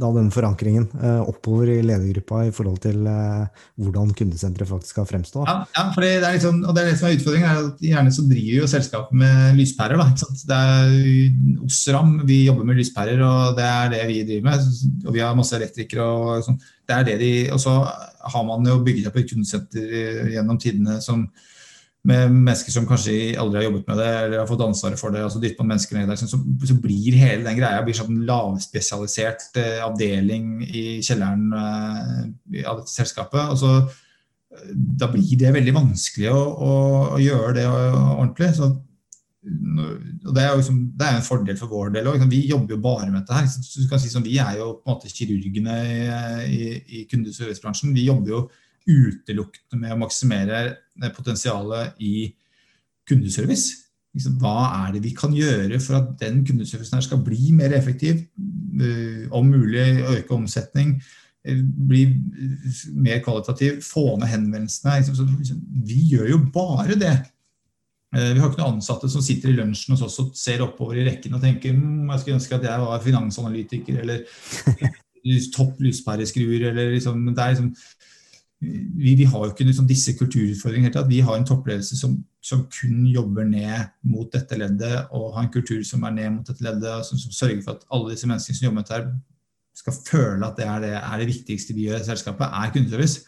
da 0.00 0.10
den 0.16 0.30
forankringen 0.34 0.86
eh, 0.98 1.20
oppover 1.30 1.70
i 1.70 1.82
ledergruppa 1.84 2.40
i 2.48 2.52
forhold 2.54 2.80
til 2.82 3.06
eh, 3.06 3.66
hvordan 3.78 4.14
kundesenteret 4.18 4.70
faktisk 4.70 4.96
skal 4.96 5.08
fremstå? 5.08 5.44
Ja, 5.46 5.58
ja 5.76 5.84
for 5.94 6.04
det 6.04 6.14
er 6.16 6.38
liksom, 6.38 6.62
og 6.64 6.74
det 6.74 6.82
er 6.82 6.90
det 6.90 6.96
som 7.00 7.10
er 7.10 7.18
utfordringen, 7.18 7.48
er 7.50 7.68
at 7.68 7.84
gjerne 7.90 8.14
så 8.14 8.24
driver 8.30 8.62
jo 8.62 8.70
selskapet 8.72 9.20
med 9.22 9.60
lyspærer. 9.60 10.00
Da, 10.00 10.30
det 10.50 10.60
er 10.62 11.66
Osram, 11.68 12.16
vi 12.28 12.40
jobber 12.46 12.66
med 12.68 12.80
lyspærer, 12.80 13.22
og 13.24 13.58
det 13.58 13.68
er 13.68 13.92
det 13.94 14.02
vi 14.10 14.22
driver 14.32 14.48
med. 14.48 14.72
Og 15.06 15.14
vi 15.14 15.22
har 15.24 15.36
masse 15.38 15.58
elektrikere. 15.58 16.08
og 16.08 16.46
sånn. 16.46 16.58
Det 16.88 16.96
er 16.96 17.04
det 17.04 17.18
de, 17.20 17.32
og 17.52 17.60
så 17.60 17.82
har 18.32 18.48
man 18.48 18.64
jo 18.66 18.80
bygget 18.82 19.10
opp 19.10 19.20
et 19.20 19.28
kundesenter 19.28 20.32
gjennom 20.32 20.58
tidene 20.60 20.98
som 21.04 21.28
med 22.08 22.32
mennesker 22.32 22.72
som 22.72 22.86
kanskje 22.88 23.36
aldri 23.40 23.60
har 23.60 23.66
jobbet 23.66 23.88
med 23.90 24.00
det 24.00 24.08
eller 24.22 24.40
har 24.40 24.48
fått 24.48 24.64
ansvaret 24.64 25.00
for 25.00 25.12
det, 25.12 25.22
altså 25.26 25.40
dytte 25.42 25.58
på 25.58 25.66
mennesker 25.68 25.98
ned 25.98 26.08
der, 26.08 26.20
så, 26.20 26.28
så, 26.30 26.76
blir 26.80 27.16
hele 27.18 27.44
den 27.44 27.58
greia 27.58 27.84
blir 27.84 27.96
sånn 27.96 28.22
lavspesialisert 28.28 29.58
eh, 29.60 29.78
avdeling 29.84 30.62
i 30.64 30.84
kjelleren 31.04 31.48
eh, 31.52 32.62
av 32.64 32.80
dette 32.80 32.92
selskapet. 32.94 33.52
og 33.52 33.60
så 33.60 33.72
eh, 33.82 34.70
Da 34.72 35.10
blir 35.12 35.34
det 35.40 35.52
veldig 35.58 35.74
vanskelig 35.76 36.30
å, 36.32 36.38
å, 36.38 36.76
å 37.18 37.20
gjøre 37.20 37.56
det 37.58 37.66
ordentlig. 37.68 38.54
Så, 38.56 38.70
og 39.48 40.32
det 40.32 40.44
er 40.46 40.48
jo 40.54 40.62
liksom, 40.62 40.80
det 40.96 41.10
er 41.10 41.18
en 41.18 41.28
fordel 41.28 41.60
for 41.60 41.74
vår 41.74 41.92
del 41.98 42.08
òg. 42.08 42.24
Vi 42.32 42.46
jobber 42.48 42.76
jo 42.78 42.82
bare 42.88 43.10
med 43.10 43.20
dette 43.20 43.36
her. 43.36 43.52
Så 43.52 43.84
du 43.84 43.90
kan 43.90 44.00
si 44.00 44.12
som 44.12 44.24
Vi 44.24 44.40
er 44.40 44.62
jo 44.62 44.78
på 44.78 44.88
en 44.88 44.96
måte 44.96 45.12
kirurgene 45.12 45.76
i, 45.92 46.00
i, 46.56 46.72
i 47.02 47.06
kundeservicebransjen. 47.10 47.92
Vi 47.96 48.08
jobber 48.08 48.34
jo 48.36 48.42
utelukkende 48.88 49.82
med 49.82 49.92
å 49.92 50.00
maksimere 50.00 50.62
potensialet 51.14 51.98
i 52.02 52.32
kundeservice. 53.08 53.84
Hva 54.40 54.86
er 54.86 54.96
det 54.96 55.04
vi 55.04 55.14
kan 55.16 55.34
gjøre 55.36 55.78
for 55.82 56.00
at 56.00 56.12
den 56.20 56.42
kundeservicen 56.46 57.02
skal 57.04 57.22
bli 57.24 57.52
mer 57.56 57.74
effektiv? 57.76 58.24
Eh, 58.80 59.26
om 59.34 59.46
mulig 59.46 60.02
øke 60.02 60.34
omsetning, 60.34 60.96
eh, 61.44 61.60
bli 61.62 62.04
mer 62.94 63.22
kvalitativ, 63.24 63.82
få 63.82 64.16
ned 64.18 64.32
henvendelsene. 64.32 65.58
Vi 65.86 66.00
gjør 66.14 66.30
jo 66.30 66.38
bare 66.54 66.98
det. 66.98 67.16
Eh, 68.16 68.32
vi 68.32 68.40
har 68.40 68.48
ikke 68.48 68.62
noen 68.62 68.78
ansatte 68.78 69.10
som 69.12 69.22
sitter 69.22 69.52
i 69.52 69.58
lunsjen 69.58 69.92
hos 69.92 70.02
oss 70.06 70.18
og 70.22 70.32
ser 70.38 70.62
oppover 70.64 70.96
i 70.96 71.04
rekken 71.10 71.34
og 71.36 71.42
tenker 71.44 71.74
mm, 71.76 72.08
jeg 72.08 72.22
skulle 72.22 72.38
ønske 72.38 72.56
at 72.56 72.64
jeg 72.64 72.80
var 72.80 73.02
finansanalytiker 73.04 73.98
eller 74.00 74.22
topp 75.56 75.82
lyspæreskruer. 75.84 76.70
Eller 76.70 76.94
liksom, 76.94 77.26
det 77.28 77.42
er 77.44 77.52
liksom 77.52 77.74
vi, 78.60 79.14
vi, 79.14 79.24
har 79.24 79.44
jo 79.44 79.52
ikke 79.52 79.66
liksom 79.68 79.86
disse 79.86 80.16
kulturutfordringene. 80.18 80.90
at 80.98 81.08
Vi 81.08 81.20
har 81.22 81.36
en 81.38 81.46
toppledelse 81.46 81.96
som, 81.96 82.16
som, 82.42 82.66
kun 82.80 83.06
jobber 83.06 83.46
ned 83.46 83.92
mot 84.02 84.26
dette 84.32 84.58
leddet, 84.58 85.06
og 85.14 85.34
har 85.36 85.46
en 85.46 85.52
kultur 85.52 85.82
som 85.86 86.02
er 86.02 86.16
ned 86.16 86.30
mot 86.34 86.46
dette 86.46 86.64
leddet, 86.66 87.06
som, 87.06 87.18
som 87.18 87.32
sørger 87.32 87.62
for 87.62 87.76
at 87.76 87.86
alle 87.94 88.14
disse 88.14 88.26
menneskene 88.26 88.58
som 88.58 88.66
jobber 88.66 88.80
med 88.80 88.90
dette, 88.90 89.18
skal 89.78 89.94
føle 89.94 90.46
at 90.46 90.56
det 90.58 90.66
er 90.66 90.80
det, 90.82 90.94
er 90.98 91.20
det 91.20 91.28
viktigste 91.28 91.74
vi 91.76 91.86
gjør 91.86 92.00
i 92.02 92.06
selskapet, 92.08 92.50
er 92.50 92.72
kundeservice. 92.74 93.20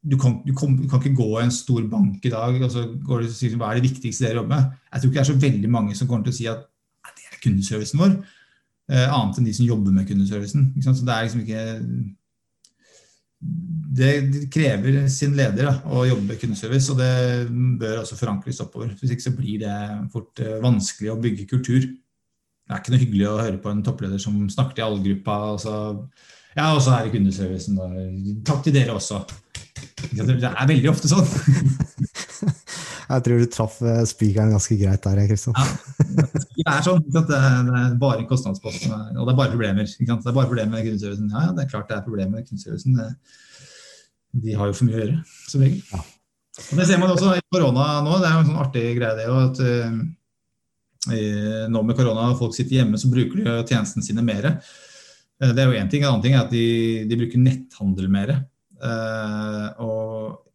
Du 0.00 0.14
kan, 0.16 0.38
du, 0.46 0.54
kan, 0.56 0.76
du 0.78 0.86
kan, 0.88 1.02
ikke 1.02 1.18
gå 1.18 1.28
i 1.34 1.42
en 1.42 1.52
stor 1.52 1.82
bank 1.90 2.22
i 2.24 2.30
dag 2.32 2.54
og 2.62 2.70
så 2.72 2.86
går 2.86 3.24
du 3.24 3.26
og 3.26 3.34
sier 3.34 3.56
hva 3.58 3.72
er 3.72 3.80
det 3.80 3.90
viktigste 3.90 4.24
dere 4.24 4.38
jobber 4.38 4.54
med. 4.54 4.78
Jeg 4.92 5.02
tror 5.02 5.10
ikke 5.10 5.18
det 5.18 5.24
er 5.24 5.32
så 5.32 5.42
veldig 5.42 5.72
mange 5.74 5.96
som 5.98 6.08
kommer 6.08 6.28
til 6.28 6.32
å 6.32 6.38
si 6.38 6.46
at 6.48 6.62
det 7.18 7.26
er 7.26 7.42
kundeservicen 7.42 8.00
vår, 8.00 8.14
eh, 8.94 9.10
annet 9.10 9.42
enn 9.42 9.50
de 9.50 9.56
som 9.58 9.66
jobber 9.66 9.92
med 9.96 10.06
kundeservicen. 10.08 10.70
Så 10.86 10.94
det 11.02 11.16
er 11.16 11.26
liksom 11.26 11.42
ikke 11.42 11.66
det 13.40 14.48
krever 14.52 15.06
sin 15.10 15.32
leder 15.36 15.66
da, 15.66 15.72
å 15.88 16.04
jobbe 16.04 16.28
med 16.28 16.40
kundeservice, 16.40 16.92
og 16.92 17.00
det 17.00 17.48
bør 17.80 18.02
også 18.02 18.18
forankres 18.18 18.60
oppover. 18.62 18.92
Hvis 19.00 19.14
ikke 19.14 19.26
så 19.26 19.32
blir 19.36 19.62
det 19.62 19.76
fort 20.12 20.42
eh, 20.44 20.58
vanskelig 20.62 21.12
å 21.14 21.18
bygge 21.20 21.48
kultur. 21.50 21.86
Det 21.88 22.76
er 22.76 22.82
ikke 22.82 22.94
noe 22.94 23.02
hyggelig 23.02 23.26
å 23.30 23.38
høre 23.40 23.62
på 23.62 23.72
en 23.72 23.82
toppleder 23.86 24.20
som 24.22 24.36
snakker 24.52 24.78
til 24.78 24.86
allgruppa. 24.86 25.38
Og 25.54 25.62
så, 25.64 25.74
ja, 26.54 26.68
og 26.68 26.82
så 26.84 26.94
er 26.94 27.08
det 27.08 27.14
kundeservicen. 27.16 27.80
Takk 28.46 28.62
til 28.66 28.76
dere 28.76 28.94
også. 28.94 29.24
Det 30.12 30.28
er 30.36 30.70
veldig 30.70 30.92
ofte 30.92 31.10
sånn. 31.10 31.26
Jeg 33.10 33.24
tror 33.26 33.40
du 33.40 33.46
traff 33.50 33.80
eh, 33.82 34.04
spikeren 34.06 34.52
ganske 34.54 34.76
greit 34.78 35.02
der, 35.02 35.20
Kristian. 35.26 35.56
Ja, 35.58 35.66
det 36.60 36.76
er 36.76 36.84
sånn. 36.86 37.02
Det 37.10 37.38
er 37.40 37.94
bare 37.98 38.26
kostnadsposten, 38.30 38.92
og 38.92 39.24
det 39.24 39.32
er 39.32 39.38
bare 39.38 39.50
problemer. 39.54 39.88
Det 39.88 40.06
er 40.06 40.36
bare 40.36 40.46
problemer 40.46 40.76
med 40.76 40.86
kundeservicen. 40.86 41.32
Ja, 41.32 41.48
det 41.56 41.64
er 41.64 41.72
klart 41.72 41.90
det 41.90 41.98
er 41.98 42.06
problemer 42.06 42.38
med 42.38 42.46
kundeservicen. 42.46 43.00
De 44.30 44.54
har 44.54 44.70
jo 44.70 44.76
for 44.78 44.86
mye 44.86 44.98
å 44.98 45.02
gjøre, 45.02 45.18
som 45.50 45.64
regel. 45.64 45.80
Ja. 45.90 46.04
Og 46.60 46.78
det 46.78 46.86
ser 46.86 47.00
man 47.00 47.12
også 47.14 47.34
i 47.38 47.42
korona 47.50 47.86
nå. 48.04 48.18
Det 48.20 48.28
er 48.28 48.34
jo 48.34 48.42
en 48.42 48.48
sånn 48.50 48.62
artig 48.62 48.84
greie 48.98 49.16
det 49.18 49.26
at 49.32 49.60
uh, 49.64 49.98
nå 51.72 51.82
med 51.86 51.98
korona 51.98 52.28
og 52.30 52.38
folk 52.42 52.54
sitter 52.54 52.80
hjemme, 52.80 53.00
så 53.00 53.10
bruker 53.10 53.40
de 53.40 53.56
tjenestene 53.64 54.06
sine 54.06 54.24
mer. 54.26 54.52
Uh, 55.40 55.50
det 55.50 55.64
er 55.64 55.70
jo 55.70 55.78
én 55.80 55.90
ting. 55.90 56.04
En 56.04 56.12
annen 56.12 56.24
ting 56.26 56.36
er 56.36 56.44
at 56.44 56.52
de, 56.52 56.66
de 57.10 57.20
bruker 57.24 57.42
netthandel 57.42 58.10
mer. 58.12 58.34
Uh, 58.80 59.66
og 59.82 60.09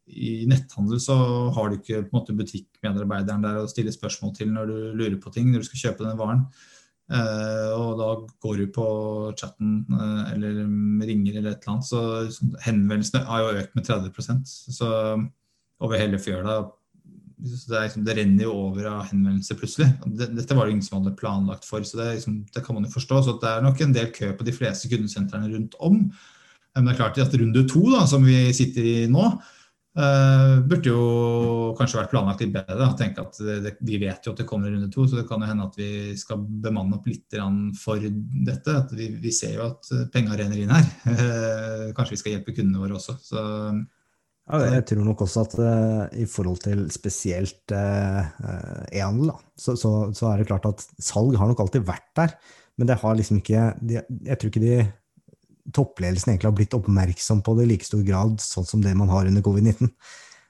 i 0.06 0.46
netthandel 0.50 1.00
så 1.02 1.16
har 1.56 1.70
du 1.70 1.80
ikke 1.80 2.04
på 2.06 2.12
en 2.12 2.20
måte 2.20 2.38
butikkmedarbeideren 2.38 3.46
der 3.46 3.64
å 3.64 3.70
stille 3.70 3.94
spørsmål 3.94 4.36
til 4.38 4.52
når 4.54 4.70
du 4.70 4.78
lurer 5.00 5.20
på 5.22 5.34
ting, 5.34 5.50
når 5.52 5.64
du 5.64 5.70
skal 5.70 5.88
kjøpe 5.88 6.06
den 6.06 6.20
varen. 6.20 6.46
Uh, 7.06 7.70
og 7.78 8.00
da 8.00 8.08
går 8.42 8.62
du 8.64 8.70
på 8.74 8.86
chatten 9.38 9.84
uh, 9.94 10.32
eller 10.34 10.64
ringer 11.06 11.36
eller 11.38 11.54
et 11.54 11.66
eller 11.66 11.76
annet, 11.76 11.86
så 11.86 12.62
henvendelsene 12.66 13.22
har 13.28 13.44
jo 13.44 13.60
økt 13.62 13.76
med 13.78 13.86
30% 13.86 14.56
så 14.74 14.90
over 15.86 16.02
hele 16.02 16.22
fjøla. 16.22 16.64
Det, 17.36 17.52
liksom, 17.70 18.06
det, 18.08 18.16
renner 18.18 18.48
jo 18.48 18.54
over 18.70 18.88
av 18.90 19.10
henvendelser 19.12 19.58
plutselig. 19.60 19.90
Dette 20.18 20.56
var 20.56 20.66
det 20.66 20.78
ingen 20.78 20.86
som 20.86 21.02
hadde 21.02 21.18
planlagt 21.20 21.68
for, 21.68 21.84
så 21.86 22.00
det, 22.00 22.08
liksom, 22.16 22.40
det, 22.54 22.64
kan 22.66 22.78
man 22.78 22.88
jo 22.88 22.94
forstå. 22.96 23.22
Så 23.26 23.36
det 23.42 23.52
er 23.52 23.66
nok 23.66 23.84
en 23.84 23.94
del 23.94 24.10
kø 24.16 24.32
på 24.38 24.48
de 24.48 24.56
fleste 24.56 24.90
kundesentrene 24.90 25.52
rundt 25.52 25.76
om. 25.84 26.00
Men 26.76 26.88
det 26.88 26.96
er 26.96 27.02
klart 27.04 27.20
at 27.22 27.36
runde 27.38 27.68
to, 27.70 27.84
da, 27.92 28.06
som 28.10 28.26
vi 28.26 28.40
sitter 28.56 28.88
i 28.88 28.96
nå, 29.12 29.28
Uh, 29.96 30.60
burde 30.68 30.92
jo 30.92 31.04
kanskje 31.78 32.02
vært 32.02 32.12
planlagt 32.12 32.42
litt 32.44 32.52
bedre. 32.52 32.90
Tenke 33.00 33.24
at 33.24 33.38
det, 33.40 33.78
Vi 33.88 34.00
vet 34.02 34.28
jo 34.28 34.34
at 34.34 34.42
det 34.42 34.48
kommer 34.50 34.68
runde 34.68 34.90
to, 34.92 35.06
så 35.08 35.22
det 35.22 35.28
kan 35.30 35.40
jo 35.40 35.48
hende 35.48 35.68
at 35.70 35.78
vi 35.80 36.12
skal 36.20 36.42
bemanne 36.44 36.98
opp 36.98 37.08
litt 37.08 37.38
for 37.80 38.04
dette. 38.04 38.76
Vi, 38.92 39.08
vi, 39.24 39.32
ser 39.36 39.56
jo 39.56 39.70
at 39.70 39.92
penga 40.12 40.36
renner 40.36 40.60
inn 40.60 40.74
her. 40.76 40.90
Uh, 41.08 41.86
kanskje 41.96 42.18
vi 42.18 42.22
skal 42.24 42.36
hjelpe 42.36 42.58
kundene 42.58 42.84
våre 42.84 43.00
også. 43.00 43.16
Så, 43.24 43.46
ja, 44.46 44.60
jeg 44.76 44.84
tror 44.92 45.08
nok 45.08 45.24
også 45.26 45.46
at 45.48 45.56
uh, 45.64 46.04
i 46.20 46.28
forhold 46.28 46.60
til 46.68 46.84
spesielt 46.94 47.72
e-handel, 47.72 49.32
så, 49.56 49.78
så, 49.80 49.96
så, 50.12 50.28
er 50.34 50.44
det 50.44 50.52
klart 50.52 50.68
at 50.68 50.84
salg 51.00 51.40
har 51.40 51.50
nok 51.50 51.64
alltid 51.64 51.88
vært 51.88 52.12
der. 52.20 52.36
Men 52.76 52.92
det 52.92 53.00
har 53.00 53.16
liksom 53.16 53.40
ikke 53.40 53.70
de, 53.80 54.02
Jeg 54.28 54.36
tror 54.42 54.52
ikke 54.52 54.66
de 54.66 54.78
toppledelsen 55.74 56.34
egentlig 56.34 56.50
har 56.52 56.58
blitt 56.60 56.76
oppmerksom 56.78 57.42
på 57.46 57.56
det 57.58 57.66
i 57.66 57.72
like 57.74 57.88
stor 57.88 58.04
grad 58.06 58.38
sånn 58.44 58.68
som 58.68 58.84
det 58.84 58.94
man 58.98 59.10
har 59.10 59.30
under 59.30 59.46
covid-19. 59.46 59.90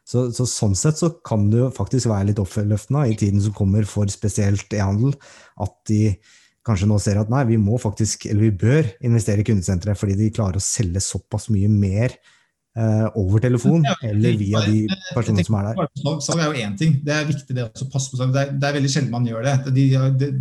Så, 0.06 0.28
så, 0.36 0.46
sånn 0.46 0.76
sett 0.78 1.00
så 1.02 1.10
kan 1.26 1.48
det 1.50 1.64
jo 1.64 1.72
faktisk 1.74 2.12
være 2.12 2.30
litt 2.30 2.42
oppløftende 2.42 3.08
i 3.10 3.16
tiden 3.18 3.42
som 3.42 3.56
kommer 3.58 3.88
for 3.90 4.10
spesielt 4.14 4.74
e-handel, 4.78 5.16
at 5.64 5.74
de 5.90 6.18
kanskje 6.66 6.90
nå 6.90 7.00
ser 7.02 7.18
at 7.22 7.32
nei, 7.32 7.44
vi 7.50 7.58
må 7.62 7.80
faktisk, 7.82 8.28
eller 8.30 8.48
vi 8.48 8.66
bør 8.66 8.90
investere 9.06 9.42
i 9.42 9.48
kundesenteret 9.48 9.98
fordi 9.98 10.18
de 10.20 10.32
klarer 10.34 10.62
å 10.62 10.66
selge 10.66 11.02
såpass 11.04 11.48
mye 11.54 11.70
mer 11.70 12.14
eh, 12.14 13.08
over 13.22 13.42
telefon 13.42 13.86
eller 14.06 14.38
via 14.38 14.62
de 14.66 14.84
personene 15.16 15.46
som 15.46 15.58
er 15.60 15.72
der. 15.72 15.92
Salg 16.26 16.42
er 16.42 16.50
jo 16.50 16.66
én 16.68 16.78
ting, 16.78 17.00
det 17.06 17.16
er 17.16 17.30
viktig 17.30 17.58
det 17.58 17.66
å 17.66 17.90
passe 17.94 18.14
på 18.14 18.22
salg. 18.22 18.34
Det 18.36 18.48
det 18.62 18.70
er 18.70 18.78
veldig 18.78 18.94
sjelden 18.94 19.14
man 19.14 19.30
gjør 19.30 19.46
det. 19.46 19.76
De, 19.78 19.88
de, 20.22 20.32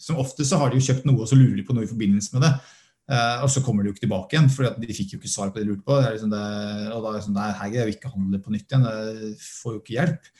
som 0.00 0.20
ofte 0.20 0.44
så 0.44 0.60
har 0.60 0.72
de 0.72 0.80
jo 0.80 0.88
kjøpt 0.88 1.08
noe, 1.08 1.22
og 1.24 1.30
så 1.30 1.38
lurer 1.38 1.56
de 1.60 1.68
på 1.68 1.76
noe 1.76 1.84
i 1.84 1.92
forbindelse 1.92 2.36
med 2.36 2.48
det. 2.48 2.54
Uh, 3.06 3.44
og 3.44 3.50
så 3.52 3.62
kommer 3.62 3.84
de 3.84 3.92
jo 3.92 3.94
ikke 3.94 4.02
tilbake 4.02 4.34
igjen, 4.34 4.48
for 4.50 4.66
de 4.82 4.94
fikk 4.96 5.14
jo 5.14 5.20
ikke 5.20 5.30
svar 5.30 5.52
på 5.52 5.60
det 5.60 5.66
de 5.66 5.70
lurte 5.70 5.86
på. 5.86 6.00
Det 6.02 6.16
liksom 6.16 6.32
det, 6.32 6.42
og 6.90 7.04
da 7.04 7.12
er 7.12 7.18
det 7.18 7.24
sånn, 7.28 7.36
nei, 7.38 7.52
her 7.60 7.72
greier 7.72 7.88
vi 7.90 7.94
ikke 7.94 8.10
handle 8.10 8.40
på 8.42 8.54
nytt 8.54 8.72
igjen, 8.72 8.86
jeg 8.90 9.32
får 9.46 9.76
jo 9.76 9.82
ikke 9.82 9.94
hjelp. 9.94 10.30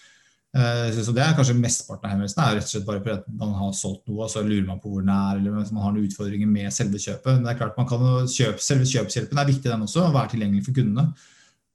Uh, 0.57 0.89
så, 0.97 1.13
det 1.13 1.23
er 1.23 1.37
kanskje 1.37 1.55
mesteparten 1.61 2.09
av 2.09 2.15
henvendelsene 2.15 2.49
er 2.49 2.59
rett 2.59 2.67
og 2.67 2.73
slett 2.73 2.89
bare 2.89 3.05
fordi 3.05 3.39
man 3.39 3.55
har 3.61 3.73
solgt 3.77 4.07
noe, 4.09 4.25
og 4.25 4.33
så 4.33 4.43
lurer 4.43 4.67
man 4.67 4.83
på 4.83 4.91
hvor 4.91 5.05
den 5.05 5.15
er, 5.15 5.39
eller 5.39 5.57
man 5.59 5.83
har 5.85 5.95
noen 5.95 6.09
utfordringer 6.09 6.51
med 6.51 6.75
selve 6.75 6.99
kjøpet. 7.03 7.33
Men 7.37 7.47
det 7.47 7.53
er 7.53 7.63
klart 7.63 7.79
man 7.79 7.89
kan 7.91 8.05
kjøpe, 8.35 8.67
Selve 8.67 8.91
kjøpshjelpen 8.91 9.43
er 9.43 9.51
viktig, 9.53 9.71
den 9.71 9.87
også, 9.87 10.07
å 10.09 10.15
være 10.17 10.35
tilgjengelig 10.35 10.67
for 10.67 10.81
kundene. 10.81 11.11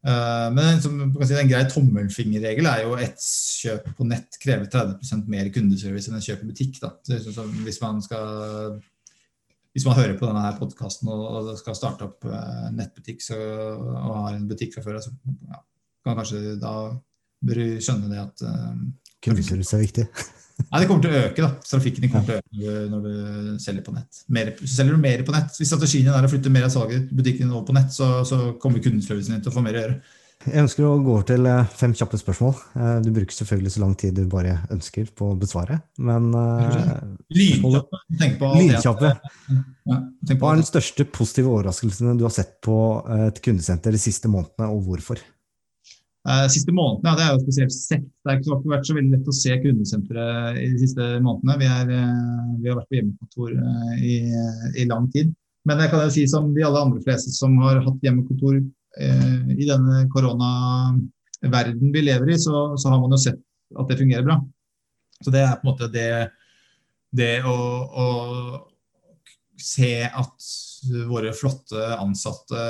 Uh, 0.01 0.49
men 0.55 0.79
som, 0.81 0.95
si, 1.21 1.35
en 1.37 1.49
grei 1.51 1.61
tommelfingerregel 1.69 2.67
er 2.67 2.83
jo 2.87 2.95
et 2.97 3.21
kjøp 3.21 3.91
på 3.99 4.07
nett 4.09 4.39
krever 4.41 4.65
30% 4.73 5.27
mer 5.29 5.51
kundeservice 5.53 6.09
enn 6.09 6.17
et 6.17 6.25
kjøp 6.25 6.41
i 6.41 6.49
butikk. 6.49 6.79
Da. 6.81 6.95
Så, 7.05 7.21
så, 7.35 7.45
hvis 7.61 7.77
man 7.83 8.01
skal 8.01 8.79
hvis 9.72 9.86
man 9.88 9.95
hører 9.95 10.17
på 10.19 10.28
denne 10.28 10.49
podkasten 10.59 11.11
og, 11.13 11.53
skal 11.59 11.78
starte 11.78 12.07
opp 12.09 12.28
eh, 12.28 12.67
nettbutikk 12.76 13.24
så, 13.24 13.38
og 13.38 14.11
har 14.26 14.36
en 14.36 14.49
butikk 14.49 14.76
fra 14.76 14.84
før, 14.84 14.99
så 15.03 15.13
ja, 15.47 15.61
kan 16.05 16.17
kanskje 16.19 16.57
da 16.59 16.76
bør 17.41 17.61
du 17.61 17.82
skjønne 17.82 18.11
det 18.11 18.19
at 18.22 18.43
uh, 18.45 18.76
Kundeservice 19.22 19.74
er 19.78 19.84
viktig. 19.84 20.05
Nei, 20.61 20.82
det 20.82 20.88
kommer 20.89 21.03
til 21.05 21.13
å 21.13 21.22
øke. 21.26 21.41
da. 21.41 21.49
Trafikken 21.65 22.09
kommer 22.09 22.28
til 22.28 22.38
å 22.38 22.41
øke 22.41 22.89
når 22.91 23.05
du 23.05 23.61
selger 23.61 23.86
på 23.86 23.93
nett. 23.95 24.22
Mer, 24.34 24.51
selger 24.61 24.97
du 24.97 25.01
mer 25.01 25.24
på 25.26 25.34
nett. 25.34 25.53
Hvis 25.57 25.72
strategien 25.72 26.09
er 26.13 26.26
å 26.26 26.30
flytte 26.30 26.53
mer 26.53 26.67
av 26.67 26.74
salget 26.74 27.09
butikken 27.17 27.49
over 27.53 27.65
på 27.69 27.76
nett, 27.78 27.93
så, 27.95 28.09
så 28.28 28.39
kommer 28.61 28.84
kundeservicen 28.84 29.38
din 29.38 29.45
til 29.45 29.53
å 29.53 29.55
få 29.55 29.63
mer 29.65 29.78
å 29.78 29.84
gjøre. 29.84 29.97
Jeg 30.41 30.63
ønsker 30.63 30.85
å 30.87 30.95
gå 31.03 31.11
over 31.13 31.25
til 31.29 31.45
eh, 31.45 31.73
fem 31.77 31.91
kjappe 31.97 32.17
spørsmål. 32.17 32.55
Eh, 32.73 32.93
du 33.05 33.11
bruker 33.13 33.35
selvfølgelig 33.35 33.73
så 33.75 33.81
lang 33.83 33.91
tid 33.99 34.15
du 34.17 34.23
bare 34.29 34.55
ønsker 34.73 35.11
på 35.17 35.27
å 35.33 35.37
besvare, 35.37 35.77
men 36.01 36.31
Lynkjappe. 37.29 37.99
Tenk 38.17 38.39
på 38.39 38.53
Lydkjappe. 38.55 39.11
Hva 40.31 40.53
er 40.53 40.61
den 40.61 40.65
største 40.65 41.05
positive 41.13 41.51
overraskelsen 41.51 42.17
du 42.17 42.25
har 42.25 42.33
sett 42.33 42.57
på 42.65 42.77
et 43.27 43.37
kundesenter 43.45 43.93
de 43.93 44.01
siste 44.01 44.31
månedene, 44.31 44.71
og 44.71 44.89
hvorfor? 44.89 45.21
siste 46.53 46.69
månedene, 46.69 47.09
ja, 47.09 47.15
Det 47.17 47.23
er 47.25 47.31
jo 47.33 47.45
spesielt 47.45 47.73
sett. 47.73 48.03
Det 48.05 48.29
har 48.29 48.35
ikke 48.37 48.69
vært 48.69 48.85
så 48.85 48.93
veldig 48.93 49.15
lett 49.15 49.29
å 49.31 49.33
se 49.33 49.55
kundesenteret 49.63 50.59
i 50.61 50.67
de 50.73 50.81
siste 50.83 51.07
månedene. 51.25 51.55
Vi, 51.57 51.69
er, 51.69 52.59
vi 52.61 52.69
har 52.69 52.77
vært 52.77 52.91
på 52.91 52.99
hjemmekontor 52.99 53.55
i, 53.97 54.19
i, 54.75 54.85
lang 54.89 55.07
tid. 55.13 55.31
Men 55.65 55.81
jeg 55.81 55.89
kan 55.89 56.05
jo 56.05 56.13
si 56.13 56.27
som 56.29 56.51
de 56.53 56.61
alle 56.65 56.85
andre 56.85 57.01
fleste 57.05 57.33
som 57.33 57.57
har 57.63 57.81
hatt 57.81 58.05
hjemmekontor 58.05 58.61
Eh, 58.61 58.80
i 58.99 59.65
denne 59.69 60.01
koronaverden 60.11 61.93
vi 61.93 62.01
lever 62.03 62.33
i, 62.33 62.39
så, 62.39 62.73
så, 62.75 62.89
har 62.91 62.99
man 62.99 63.13
jo 63.15 63.19
sett 63.23 63.39
at 63.79 63.87
det 63.87 63.99
fungerer 64.01 64.25
bra. 64.27 64.35
Så 65.23 65.31
det 65.31 65.45
er 65.45 65.55
på 65.55 65.63
en 65.63 65.69
måte 65.71 65.87
det, 65.93 66.09
det 67.15 67.33
å, 67.47 67.55
å 67.87 68.07
se 69.61 69.93
at 70.07 70.49
våre 71.07 71.31
flotte 71.37 71.81
ansatte 72.01 72.61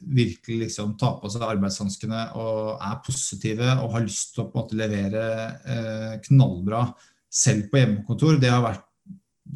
virkelig 0.00 0.66
liksom 0.66 0.94
tar 1.00 1.16
på 1.20 1.30
seg 1.32 1.46
arbeidshanskene 1.46 2.26
og 2.40 2.74
er 2.76 3.00
positive 3.06 3.70
og 3.80 3.94
har 3.96 4.04
lyst 4.04 4.34
til 4.34 4.44
å 4.44 4.48
på 4.50 4.58
en 4.58 4.62
måte 4.62 4.78
levere 4.78 5.24
eh, 5.64 6.12
knallbra 6.26 6.84
selv 7.34 7.70
på 7.70 7.80
hjemmekontor, 7.80 8.36
det 8.38 8.52
har 8.52 8.62
vært 8.62 8.83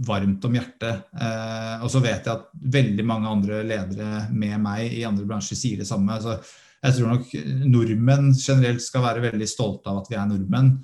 varmt 0.07 0.45
om 0.47 0.55
hjertet. 0.55 1.09
Eh, 1.19 1.83
og 1.83 1.91
så 1.93 2.03
vet 2.05 2.27
jeg 2.27 2.33
at 2.35 2.49
veldig 2.79 3.05
mange 3.07 3.31
andre 3.33 3.61
ledere 3.67 4.25
med 4.31 4.57
meg 4.63 4.95
i 4.95 5.05
andre 5.09 5.27
bransjer 5.29 5.59
sier 5.59 5.83
det 5.83 5.89
samme. 5.89 6.19
Så 6.23 6.37
jeg 6.79 6.97
tror 6.97 7.15
nok 7.15 7.35
nordmenn 7.67 8.33
generelt 8.39 8.85
skal 8.85 9.07
være 9.09 9.25
veldig 9.31 9.49
stolte 9.51 9.91
av 9.91 10.03
at 10.03 10.11
vi 10.13 10.19
er 10.19 10.29
nordmenn. 10.31 10.75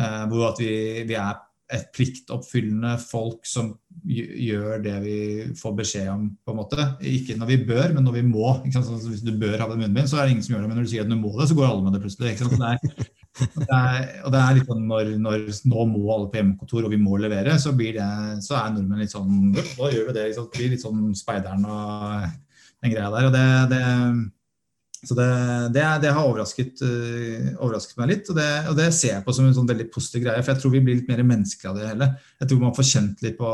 Eh, 0.00 0.22
hvor 0.30 0.52
at 0.52 0.62
vi, 0.62 0.74
vi, 1.08 1.16
er 1.18 1.40
et 1.72 1.88
pliktoppfyllende 1.96 2.98
folk 3.00 3.46
som 3.48 3.70
gjør 4.04 4.82
det 4.84 4.96
vi 5.04 5.18
får 5.56 5.74
beskjed 5.78 6.10
om, 6.12 6.26
på 6.44 6.52
en 6.52 6.58
måte. 6.58 6.86
Ikke 7.08 7.36
når 7.40 7.48
vi 7.48 7.62
bør, 7.68 7.94
men 7.94 8.04
når 8.04 8.18
vi 8.18 8.24
må. 8.28 8.58
Så 8.74 8.98
hvis 9.06 9.24
du 9.24 9.32
bør 9.40 9.56
ha 9.60 9.68
den 9.70 9.80
munnbind, 9.80 10.10
så 10.10 10.20
er 10.20 10.26
det 10.26 10.34
ingen 10.34 10.44
som 10.44 10.56
gjør 10.56 10.66
det. 10.66 10.72
Men 10.72 10.80
når 10.80 10.88
du 10.88 10.92
sier 10.92 11.06
at 11.06 11.12
du 11.12 11.16
må 11.16 11.32
det, 11.38 11.48
så 11.48 11.56
går 11.56 11.70
alle 11.70 11.86
med 11.86 11.96
det 11.96 12.02
plutselig. 12.04 12.34
Det 12.36 12.60
er, 12.60 13.11
og 13.42 13.62
det 13.62 13.78
er, 13.78 14.04
og 14.22 14.34
det 14.34 14.42
er 14.42 14.58
litt 14.58 14.68
sånn 14.70 14.84
når, 14.90 15.10
når, 15.22 15.46
nå 15.70 15.86
må 15.90 16.02
alle 16.14 16.28
på 16.32 16.40
hjemmekontor, 16.40 16.86
og 16.86 16.94
vi 16.94 17.00
må 17.00 17.18
levere, 17.20 17.56
så, 17.62 17.74
blir 17.76 17.96
det, 17.98 18.10
så 18.44 18.58
er 18.58 18.74
nordmenn 18.74 19.02
litt 19.04 19.14
sånn 19.14 19.50
Da 19.54 19.90
gjør 19.92 20.08
vi 20.10 20.16
det. 20.18 20.28
Liksom. 20.30 20.48
Blir 20.54 20.72
litt 20.74 20.84
sånn 20.84 21.02
speideren 21.18 21.66
og 21.68 22.30
den 22.82 22.94
greia 22.94 23.10
der. 23.14 23.28
og 23.28 23.34
det, 23.36 23.46
det 23.72 23.82
så 25.02 25.16
det, 25.18 25.82
har 25.82 26.20
overrasket, 26.22 26.78
uh, 26.86 27.46
overrasket, 27.56 27.96
meg 27.98 28.12
litt, 28.12 28.28
og 28.30 28.36
og 28.38 28.76
det, 28.78 28.92
ser 28.94 29.16
jeg 29.16 29.24
på 29.26 29.32
som 29.34 29.48
en 29.48 29.56
sånn 29.56 29.66
veldig 29.66 29.88
positiv 29.90 30.28
greie. 30.28 30.42
For 30.44 30.54
jeg 30.54 30.62
tror 30.62 30.74
vi 30.76 30.82
blir 30.86 31.00
litt 31.00 31.10
mer 31.10 31.24
mennesker 31.26 31.72
av 31.72 31.80
det 31.80 31.88
hele. 31.88 32.06
Jeg 32.38 32.50
tror 32.50 32.60
man 32.62 32.76
får 32.76 32.86
kjent 32.92 33.24
litt 33.26 33.40
på 33.40 33.50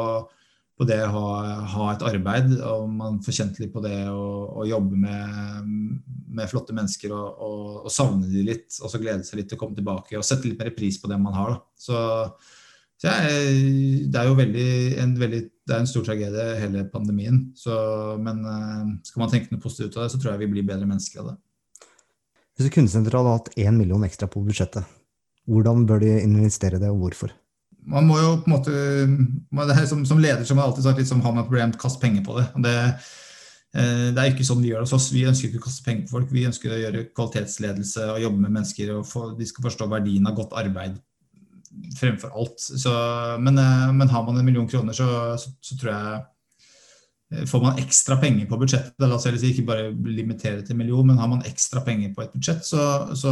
på 0.78 0.86
det 0.86 0.98
å 1.02 1.10
ha, 1.10 1.28
ha, 1.72 1.86
et 1.90 2.04
arbeid, 2.06 2.52
og 2.62 2.86
man 2.94 3.18
får 3.24 3.34
kjent 3.40 3.56
litt 3.58 3.72
på 3.74 3.82
det 3.82 3.96
å, 4.12 4.26
å 4.62 4.66
jobbe 4.68 4.98
med, 5.02 5.96
med, 6.38 6.50
flotte 6.50 6.76
mennesker 6.76 7.12
og, 7.14 7.40
og, 7.44 7.64
og, 7.84 7.90
savne 7.92 8.28
de 8.30 8.44
litt, 8.46 8.70
og 8.82 8.92
så 8.92 9.00
glede 9.02 9.26
seg 9.26 9.40
litt 9.40 9.50
til 9.50 9.58
å 9.58 9.62
komme 9.62 9.78
tilbake 9.78 10.18
og 10.18 10.26
sette 10.26 10.48
litt 10.48 10.60
mer 10.60 10.70
pris 10.76 11.00
på 11.00 11.10
det 11.10 11.18
man 11.20 11.36
har. 11.36 11.56
Så, 11.78 11.98
så 12.98 13.10
jeg, 13.10 14.06
det 14.12 14.20
er 14.20 14.30
jo 14.30 14.38
veldig, 14.38 14.70
en, 15.02 15.16
veldig, 15.20 15.42
det 15.68 15.74
er 15.74 15.82
en 15.82 15.90
stor 15.90 16.06
tragedie, 16.06 16.46
hele 16.62 16.86
pandemien. 16.92 17.42
Så, 17.58 17.74
men 18.22 18.40
eh, 18.46 18.94
skal 19.10 19.24
man 19.24 19.34
tenke 19.34 19.52
noe 19.52 19.64
positivt 19.64 19.98
av 19.98 20.06
det, 20.06 20.14
så 20.14 20.22
tror 20.22 20.34
jeg 20.34 20.46
vi 20.46 20.52
blir 20.54 20.70
bedre 20.70 20.88
mennesker 20.88 21.24
av 21.24 21.32
det. 21.32 21.36
Hvis 22.58 22.72
kundesenteret 22.74 23.20
hadde 23.20 23.36
hatt 23.36 23.52
én 23.60 23.76
million 23.78 24.06
ekstra 24.06 24.26
på 24.30 24.42
budsjettet, 24.46 24.96
hvordan 25.48 25.84
bør 25.88 26.02
de 26.02 26.16
investere 26.24 26.80
det, 26.82 26.90
og 26.90 27.04
hvorfor? 27.04 27.36
man 27.88 28.08
må 28.08 28.18
jo 28.20 28.34
på 28.44 28.50
en 28.50 28.56
måte 29.56 29.86
som, 29.88 30.04
som, 30.06 30.20
leder 30.20 30.44
som 30.44 30.58
har 30.60 30.68
alltid 30.68 30.84
sagt 30.84 31.00
liksom, 31.00 31.22
har 31.24 31.34
man 31.34 31.44
et 31.44 31.50
problem, 31.50 31.72
kast 31.80 32.00
penger 32.02 32.24
på 32.26 32.36
det. 32.38 32.46
det. 32.64 32.76
Eh, 33.78 34.08
det 34.14 34.22
er 34.22 34.32
ikke 34.32 34.46
sånn 34.46 34.62
vi 34.62 34.72
gjør 34.72 34.82
det 34.82 34.88
hos 34.88 34.96
oss. 34.96 35.10
Vi 35.14 35.26
ønsker 35.28 35.50
ikke 35.50 35.60
å 35.62 35.66
kaste 35.68 35.84
penger 35.86 36.06
på 36.06 36.16
folk. 36.16 36.32
Vi 36.34 36.46
ønsker 36.48 36.74
å 36.74 36.80
gjøre 36.80 37.04
kvalitetsledelse 37.12 38.08
og 38.14 38.22
jobbe 38.24 38.42
med 38.44 38.56
mennesker. 38.56 38.94
og 38.96 39.04
få, 39.06 39.28
De 39.38 39.46
skal 39.46 39.68
forstå 39.68 39.90
verdien 39.90 40.26
av 40.26 40.38
godt 40.38 40.56
arbeid 40.58 40.98
fremfor 41.98 42.32
alt. 42.34 42.58
Så, 42.58 42.94
men, 43.44 43.60
eh, 43.60 43.92
men, 43.92 44.08
har 44.08 44.24
man 44.26 44.38
en 44.38 44.44
million 44.44 44.68
kroner, 44.68 44.96
så, 44.96 45.36
så, 45.38 45.52
så, 45.60 45.76
tror 45.76 45.92
jeg 45.92 46.16
eh, 47.36 47.44
Får 47.46 47.62
man 47.62 47.78
ekstra 47.78 48.16
penger 48.16 48.48
på 48.48 48.56
budsjettet, 48.56 49.04
la 49.04 49.18
oss 49.18 49.28
si, 49.28 49.52
ikke 49.52 49.66
bare 49.68 49.90
limitere 49.92 50.64
til 50.64 50.78
million, 50.80 51.06
men 51.06 51.20
har 51.20 51.28
man 51.28 51.44
ekstra 51.44 51.84
penger 51.84 52.14
på 52.16 52.24
et 52.24 52.32
budsjett, 52.32 52.64
så 52.64 53.26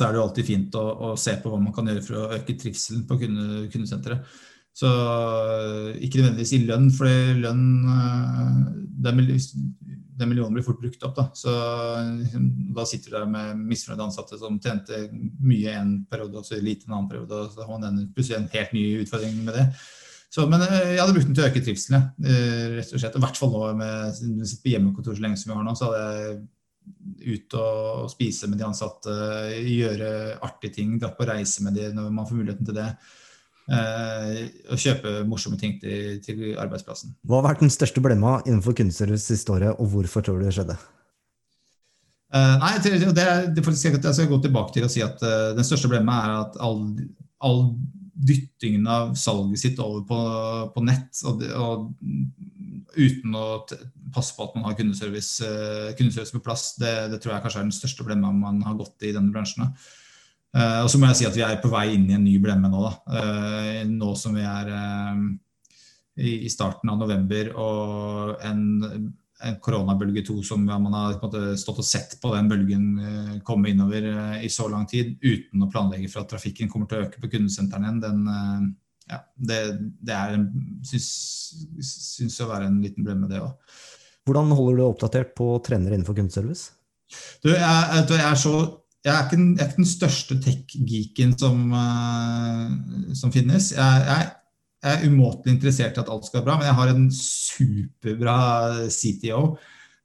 er 0.00 0.08
det 0.08 0.16
jo 0.16 0.22
alltid 0.24 0.48
fint 0.48 0.78
å, 0.80 0.84
å, 1.10 1.10
se 1.20 1.36
på 1.42 1.52
hva 1.52 1.58
man 1.60 1.74
kan 1.76 1.86
gjøre 1.88 2.04
for 2.06 2.22
å 2.22 2.30
øke 2.38 2.56
trivselen 2.56 3.04
på 3.08 3.20
kunde, 3.20 3.66
kundesenteret. 3.72 4.24
Så 4.78 4.88
eh, 4.88 5.96
ikke 6.06 6.20
nødvendigvis 6.20 6.54
i 6.54 6.64
lønn, 6.68 6.88
for 6.94 7.10
lønn 7.42 7.62
eh, 7.90 8.58
den, 9.02 9.22
millionen 10.28 10.54
blir 10.54 10.66
fort 10.66 10.78
brukt 10.82 11.02
opp. 11.06 11.16
Da. 11.16 11.24
Så 11.34 11.52
liksom, 12.20 12.48
da 12.76 12.84
sitter 12.86 13.10
du 13.10 13.16
der 13.16 13.30
med 13.32 13.64
misfornøyde 13.72 14.06
ansatte 14.06 14.38
som 14.38 14.60
tjente 14.62 15.06
mye 15.42 15.74
en 15.80 15.96
periode 16.10 16.40
og 16.40 16.46
så 16.46 16.60
lite 16.62 16.86
en 16.86 16.94
annen 16.94 17.10
periode. 17.10 17.42
Og 17.42 17.56
så 17.56 17.66
har 17.66 17.82
man 17.82 18.04
plutselig 18.14 18.38
en 18.38 18.52
helt 18.54 18.76
ny 18.76 18.84
utfordring 19.02 19.40
med 19.42 19.58
det. 19.58 19.66
Så, 20.28 20.44
men 20.44 20.60
jeg 20.60 20.98
hadde 21.00 21.14
brukt 21.16 21.30
den 21.30 21.36
til 21.38 21.46
å 21.46 21.48
øke 21.48 21.64
trivselen. 21.64 22.08
rett 22.76 22.90
og 22.92 23.00
slett. 23.00 23.16
I 23.16 23.22
hvert 23.24 23.38
fall 23.40 23.54
nå 23.54 23.68
med 23.80 24.24
på 24.62 24.72
hjemmekontor 24.74 25.16
så 25.16 25.24
lenge 25.24 25.40
som 25.40 25.50
vi 25.50 25.56
har 25.56 25.66
nå, 25.66 25.74
så 25.78 25.88
hadde 25.88 26.02
jeg 26.04 27.38
ut 27.38 27.54
og 27.58 28.10
spise 28.12 28.48
med 28.48 28.60
de 28.60 28.66
ansatte, 28.68 29.14
gjøre 29.64 30.10
artige 30.44 30.76
ting, 30.78 30.98
dra 31.00 31.10
på 31.16 31.26
reise 31.28 31.64
med 31.64 31.74
de 31.76 31.88
når 31.96 32.12
man 32.12 32.28
får 32.28 32.38
muligheten 32.38 32.68
til 32.68 32.78
det. 32.78 32.92
Eh, 33.68 34.46
og 34.72 34.80
kjøpe 34.80 35.10
morsomme 35.28 35.58
ting 35.60 35.74
til, 35.82 36.20
til, 36.24 36.38
arbeidsplassen. 36.56 37.12
Hva 37.28 37.42
har 37.42 37.50
vært 37.50 37.66
den 37.66 37.72
største 37.72 38.00
blemma 38.00 38.38
innenfor 38.46 38.76
kundeservice 38.78 39.28
siste 39.28 39.52
året, 39.52 39.74
og 39.76 39.90
hvorfor 39.92 40.24
tror 40.24 40.40
du 40.40 40.46
det 40.46 40.54
skjedde? 40.56 40.78
Uh, 42.32 42.56
nei, 42.60 42.74
det, 42.84 42.94
det, 43.00 43.26
det, 43.56 43.64
jeg 43.64 44.00
skal 44.00 44.28
gå 44.28 44.38
tilbake 44.44 44.74
til 44.74 44.84
å 44.84 44.90
si 44.92 45.00
at 45.00 45.16
uh, 45.24 45.54
Den 45.56 45.64
største 45.64 45.88
blemma 45.88 46.16
er 46.26 46.34
at 46.42 46.58
all, 46.60 46.82
all, 47.44 47.62
dyttingen 48.18 48.88
av 48.90 49.14
salget 49.16 49.60
sitt 49.62 49.78
over 49.80 50.02
på, 50.04 50.18
på 50.74 50.82
nett, 50.84 51.20
og, 51.28 51.44
og, 51.56 51.86
uten 52.98 53.36
å 53.38 53.46
passe 54.12 54.34
på 54.34 54.44
at 54.44 54.56
man 54.56 54.66
har 54.68 54.76
kundeservice, 54.80 55.44
uh, 55.44 55.92
kundeservice 55.96 56.36
på 56.36 56.44
plass, 56.44 56.72
det, 56.80 56.94
det, 57.12 57.20
tror 57.20 57.36
jeg 57.36 57.44
kanskje 57.44 57.64
er 57.64 57.68
den 57.68 57.78
største 57.78 58.08
blemma 58.08 58.32
man 58.32 58.64
har 58.64 58.80
gått 58.80 59.04
i 59.04 59.12
i 59.12 59.16
denne 59.16 59.32
bransjen. 59.32 59.68
Uh, 59.68 60.07
og 60.58 60.88
så 60.90 60.98
må 60.98 61.10
jeg 61.10 61.20
si 61.20 61.28
at 61.28 61.36
vi 61.36 61.44
er 61.44 61.60
på 61.62 61.70
vei 61.72 61.92
inn 61.94 62.08
i 62.08 62.16
en 62.16 62.24
ny 62.24 62.38
blemme 62.42 62.70
nå. 62.72 62.80
Da. 62.82 62.92
Uh, 63.12 63.82
nå 63.90 64.14
som 64.18 64.36
vi 64.38 64.44
er 64.46 64.72
uh, 64.72 65.22
i, 66.18 66.34
i, 66.46 66.50
starten 66.50 66.90
av 66.90 66.98
november 66.98 67.52
og 67.60 68.44
en, 68.46 68.64
en 69.46 69.58
koronabølge 69.62 70.24
to 70.26 70.40
som 70.46 70.64
man 70.66 70.96
har 70.96 71.20
måte, 71.22 71.52
stått 71.60 71.82
og 71.84 71.86
sett 71.86 72.16
på 72.22 72.32
den 72.34 72.48
bølgen 72.50 72.88
komme 73.46 73.70
innover 73.70 74.08
i 74.42 74.50
så 74.50 74.66
lang 74.72 74.88
tid 74.90 75.14
uten 75.22 75.62
å 75.62 75.70
planlegge 75.70 76.10
for 76.10 76.24
at 76.24 76.32
trafikken 76.32 76.72
kommer 76.72 76.90
til 76.90 76.98
å 76.98 77.06
øke 77.06 77.22
på 77.22 77.30
kundesentrene 77.36 77.86
igjen, 77.86 78.02
den, 78.02 78.72
ja, 79.08 79.20
det, 79.36 79.60
det 80.04 80.16
er 80.16 80.34
en, 80.36 80.48
syns, 80.84 81.08
syns 81.86 82.40
å 82.42 82.50
være 82.50 82.66
en 82.68 82.82
liten 82.82 83.06
blemme, 83.06 83.30
det 83.30 83.40
òg. 83.40 83.54
Hvordan 84.28 84.52
holder 84.52 84.76
du 84.76 84.84
oppdatert 84.84 85.32
på 85.38 85.52
trender 85.64 85.94
innenfor 85.94 86.16
kundeservice? 86.18 86.74
Du, 87.40 87.48
jeg, 87.54 87.62
jeg, 87.62 88.20
er 88.20 88.36
så 88.36 88.54
jeg 89.08 89.16
er, 89.16 89.24
ikke, 89.24 89.38
jeg 89.40 89.62
er 89.64 89.70
ikke 89.70 89.82
den 89.82 89.88
største 89.88 90.36
tech-geeken 90.44 91.32
som, 91.40 91.64
uh, 91.72 93.14
som, 93.16 93.32
finnes. 93.32 93.72
Jeg, 93.76 94.04
jeg, 94.08 94.28
jeg, 94.84 94.94
er 94.94 95.08
umåtelig 95.08 95.56
interessert 95.56 95.98
i 95.98 96.02
at 96.02 96.12
alt 96.12 96.28
skal 96.28 96.40
være 96.40 96.48
bra, 96.50 96.56
men 96.60 96.68
jeg 96.68 96.78
har 96.78 96.92
en 96.92 97.08
superbra 97.16 98.38
CTO 98.92 99.42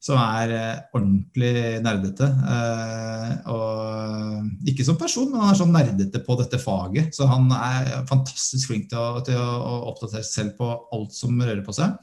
som 0.03 0.19
er 0.19 0.53
uh, 0.55 0.79
ordentlig 0.97 1.53
nerdete. 1.83 2.29
Uh, 2.43 3.51
og 3.53 4.69
ikke 4.71 4.87
som 4.87 4.99
person, 4.99 5.29
men 5.31 5.43
han 5.43 5.53
er 5.53 5.59
sånn 5.61 5.75
nerdete 5.75 6.23
på 6.23 6.39
dette 6.39 6.59
faget. 6.63 7.11
Så 7.15 7.27
han 7.29 7.51
er 7.55 8.07
fantastisk 8.09 8.71
flink 8.71 8.89
til 8.91 8.99
å, 8.99 9.23
til 9.27 9.39
å 9.39 9.77
oppdatere 9.91 10.23
seg 10.23 10.31
selv 10.31 10.57
på 10.59 10.73
alt 10.95 11.15
som 11.15 11.39
rører 11.39 11.63
på 11.65 11.75
seg. 11.75 11.95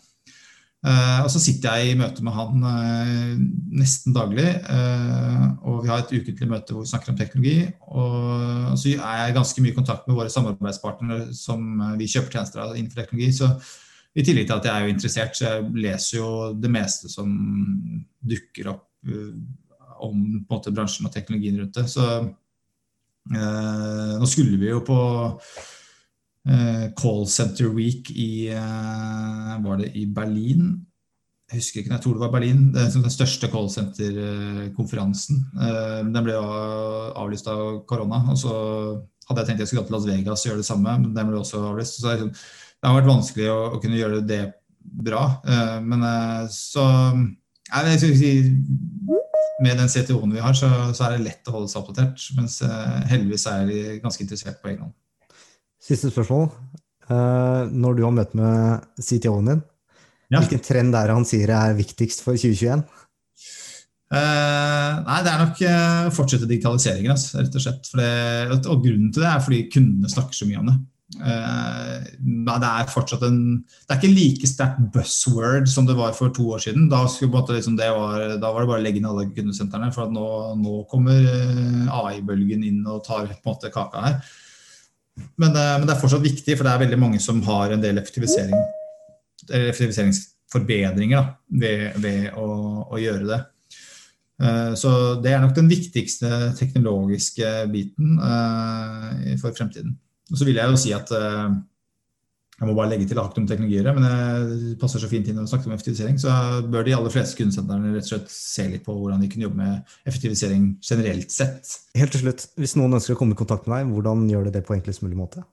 Uh, 0.81 1.27
og 1.27 1.29
så 1.29 1.37
sitter 1.45 1.75
jeg 1.77 1.91
i 1.91 1.97
møte 2.01 2.23
med 2.25 2.33
han 2.33 2.63
uh, 2.65 3.41
nesten 3.77 4.15
daglig. 4.17 4.49
Uh, 4.65 5.51
og 5.69 5.83
vi 5.85 5.91
har 5.93 6.01
et 6.01 6.13
ukentlig 6.15 6.49
møte 6.49 6.73
hvor 6.73 6.87
vi 6.87 6.93
snakker 6.93 7.13
om 7.13 7.19
teknologi. 7.19 7.67
Og 7.93 8.79
så 8.81 8.95
er 8.97 9.19
jeg 9.27 9.37
ganske 9.37 9.65
mye 9.65 9.75
i 9.75 9.77
kontakt 9.77 10.09
med 10.09 10.17
våre 10.17 10.33
samarbeidspartnere 10.33 11.35
som 11.37 11.67
vi 12.01 12.09
kjøper 12.09 12.39
tjenester 12.39 12.65
av 12.65 12.73
innenfor 12.77 13.03
teknologi. 13.03 13.29
Så 13.37 13.51
i 14.17 14.25
tillegg 14.25 14.49
til 14.49 14.57
at 14.57 14.69
jeg 14.71 14.75
er 14.75 14.87
jo 14.87 14.95
interessert, 14.95 15.37
så 15.37 15.51
jeg 15.51 15.83
leser 15.85 16.17
jo 16.17 16.31
det 16.59 16.71
meste 16.73 17.11
som 17.13 17.35
dukker 18.33 18.73
opp 18.73 18.87
om 20.01 20.17
måte, 20.49 20.73
bransjen 20.73 21.07
og 21.07 21.13
teknologien 21.13 21.61
rundt 21.61 21.77
det. 21.77 21.85
Så 21.93 22.07
nå 23.31 24.27
skulle 24.33 24.57
vi 24.59 24.73
jo 24.73 24.81
på 24.83 24.97
Eh, 24.99 25.80
call 26.97 27.27
Center 27.29 27.69
Week 27.69 28.11
i 28.11 28.49
eh, 28.49 29.57
Var 29.65 29.77
det 29.83 29.91
i 29.97 30.07
Berlin? 30.07 30.87
Jeg 31.51 31.59
husker 31.59 31.81
ikke, 31.81 31.93
jeg 31.97 32.03
tror 32.05 32.15
det 32.15 32.23
var 32.23 32.33
Berlin. 32.33 32.69
Det 32.71 32.81
er 32.81 32.93
den 32.95 33.11
største 33.11 33.49
callsenter-konferansen. 33.51 35.41
Eh, 35.59 36.03
den 36.07 36.27
ble 36.27 36.37
avlyst 36.39 37.51
av 37.51 37.81
korona. 37.91 38.23
og 38.31 38.39
så 38.39 38.53
hadde 39.27 39.43
jeg 39.43 39.49
tenkt 39.49 39.65
jeg 39.65 39.71
skulle 39.71 39.83
gå 39.83 39.89
til 39.91 39.97
Las 39.97 40.07
Vegas 40.07 40.45
og 40.45 40.51
gjøre 40.51 40.63
det 40.63 40.69
samme, 40.69 40.95
men 41.03 41.11
den 41.17 41.27
ble 41.27 41.41
også 41.41 41.65
avlyst. 41.73 41.99
Så 41.99 42.15
liksom, 42.15 42.31
det 42.31 42.89
har 42.89 42.97
vært 43.01 43.11
vanskelig 43.11 43.51
å, 43.51 43.81
kunne 43.83 43.99
gjøre 43.99 44.23
det 44.27 44.45
bra. 44.81 45.25
Men 45.83 46.07
så 46.55 46.87
jeg 47.71 47.99
vil 48.01 48.17
si, 48.19 48.33
Med 49.61 49.77
den 49.77 49.91
CTO-en 49.93 50.33
vi 50.33 50.41
har, 50.41 50.55
så, 50.57 50.71
så, 50.95 51.05
er 51.05 51.19
det 51.19 51.27
lett 51.27 51.51
å 51.51 51.59
holde 51.59 51.69
seg 51.69 51.83
oppdatert. 51.83 52.31
Mens 52.39 52.63
heldigvis 53.11 53.45
er 53.51 53.67
de 53.69 53.81
ganske 54.01 54.23
interessert 54.25 54.63
på 54.63 54.71
egen 54.71 54.87
hånd. 54.87 54.95
Siste 55.81 56.13
spørsmål. 56.13 56.51
Uh, 57.11 57.67
når 57.73 57.97
du 57.99 58.05
har 58.07 58.15
møtt 58.15 58.37
med 58.39 58.85
CTO-en 59.03 59.49
din, 59.51 59.63
ja. 60.31 60.39
hvilken 60.39 60.61
trend 60.63 60.95
er 60.95 61.09
det 61.09 61.17
han 61.17 61.27
sier 61.27 61.51
er 61.57 61.79
viktigst 61.79 62.23
for 62.23 62.39
2021? 62.39 62.85
Uh, 64.11 64.19
eh, 64.19 64.95
nei, 65.07 65.19
Det 65.23 65.31
er 65.31 65.43
nok 65.45 65.61
uh, 65.63 66.13
fortsette 66.15 66.49
digitaliseringen. 66.51 67.15
Altså, 67.15 67.41
rett 67.41 67.57
og 67.57 67.65
slett. 67.65 67.91
Det, 67.95 68.13
og 68.67 68.85
grunnen 68.85 69.11
til 69.15 69.23
det 69.25 69.29
er 69.31 69.45
fordi 69.45 69.67
kundene 69.71 70.11
snakker 70.11 70.37
så 70.37 70.49
mye 70.49 70.63
om 70.63 70.71
det. 70.71 70.79
Uh, 71.21 72.07
det 72.21 72.69
er 72.69 72.91
fortsatt 72.93 73.25
en 73.27 73.39
Det 73.67 73.91
er 73.91 73.99
ikke 73.99 74.13
like 74.15 74.47
sterkt 74.47 74.93
buzzword 74.95 75.67
som 75.71 75.89
det 75.89 75.97
var 75.99 76.15
for 76.19 76.35
to 76.35 76.47
år 76.55 76.63
siden. 76.63 76.89
Da, 76.93 77.03
liksom 77.07 77.79
var, 77.81 78.37
da 78.37 78.53
var, 78.53 78.61
det 78.61 78.71
bare 78.71 78.79
å 78.79 78.85
legge 78.85 79.03
ned 79.03 79.11
alle 79.11 79.31
kundesentrene. 79.35 79.91
For 79.95 80.13
nå, 80.13 80.29
nå, 80.61 80.77
kommer 80.91 81.27
AI-bølgen 82.03 82.67
inn 82.67 82.85
og 82.87 83.03
tar 83.07 83.27
på 83.31 83.41
en 83.41 83.51
måte 83.51 83.73
kaka 83.75 84.07
her. 84.07 84.23
Men, 85.41 85.55
eh, 85.55 85.77
men, 85.79 85.87
det 85.87 85.95
er 85.95 86.03
fortsatt 86.03 86.25
viktig, 86.25 86.57
for 86.57 86.67
det 86.67 86.75
er 86.75 86.85
veldig 86.85 87.01
mange 87.01 87.23
som 87.23 87.41
har 87.47 87.75
en 87.75 87.83
del 87.83 88.01
effektivisering, 88.01 88.67
effektiviseringsforbedringer 89.49 91.17
da, 91.19 91.25
ved, 91.63 91.87
ved 92.03 92.29
å, 92.39 92.51
å, 92.87 93.01
gjøre 93.01 93.29
det. 93.31 93.41
Eh, 94.41 94.73
så 94.81 94.93
det 95.23 95.35
er 95.35 95.43
nok 95.45 95.57
den 95.57 95.71
viktigste 95.71 96.53
teknologiske 96.59 97.55
biten 97.73 98.21
eh, 98.25 99.35
for 99.43 99.57
fremtiden. 99.57 99.97
Og 100.31 100.39
så 100.39 100.47
vil 100.47 100.61
jeg 100.61 100.71
jo 100.71 100.79
si 100.79 100.95
at 100.95 101.11
jeg 102.61 102.69
må 102.69 102.75
bare 102.77 102.91
legge 102.91 103.07
til 103.09 103.17
aktum 103.17 103.47
teknologier, 103.49 103.87
men 103.97 104.05
det 104.05 104.75
passer 104.83 105.01
så 105.01 105.09
fint 105.09 105.25
inn 105.31 105.39
når 105.39 105.47
vi 105.47 105.51
snakker 105.55 105.71
om 105.71 105.75
effektivisering. 105.79 106.19
Så 106.21 106.29
bør 106.69 106.85
de 106.85 106.93
aller 106.93 107.15
fleste 107.15 107.39
kundesentrene 107.39 107.95
rett 107.95 108.05
og 108.05 108.11
slett 108.11 108.35
se 108.35 108.67
litt 108.69 108.85
på 108.85 108.93
hvordan 108.99 109.23
de 109.25 109.31
kunne 109.33 109.47
jobbe 109.47 109.61
med 109.63 109.95
effektivisering 110.11 110.67
generelt 110.85 111.33
sett. 111.33 111.71
Helt 111.97 112.13
til 112.13 112.21
slutt, 112.27 112.45
Hvis 112.61 112.77
noen 112.77 112.99
ønsker 112.99 113.17
å 113.17 113.21
komme 113.23 113.33
i 113.33 113.41
kontakt 113.41 113.65
med 113.65 113.79
deg, 113.79 113.89
hvordan 113.95 114.29
gjør 114.29 114.51
de 114.51 114.53
det 114.59 114.65
på 114.69 114.77
enklest 114.77 115.01
mulig 115.07 115.17
måte? 115.17 115.47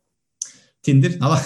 Tinder? 0.84 1.16
Nei 1.22 1.32
da. 1.32 1.40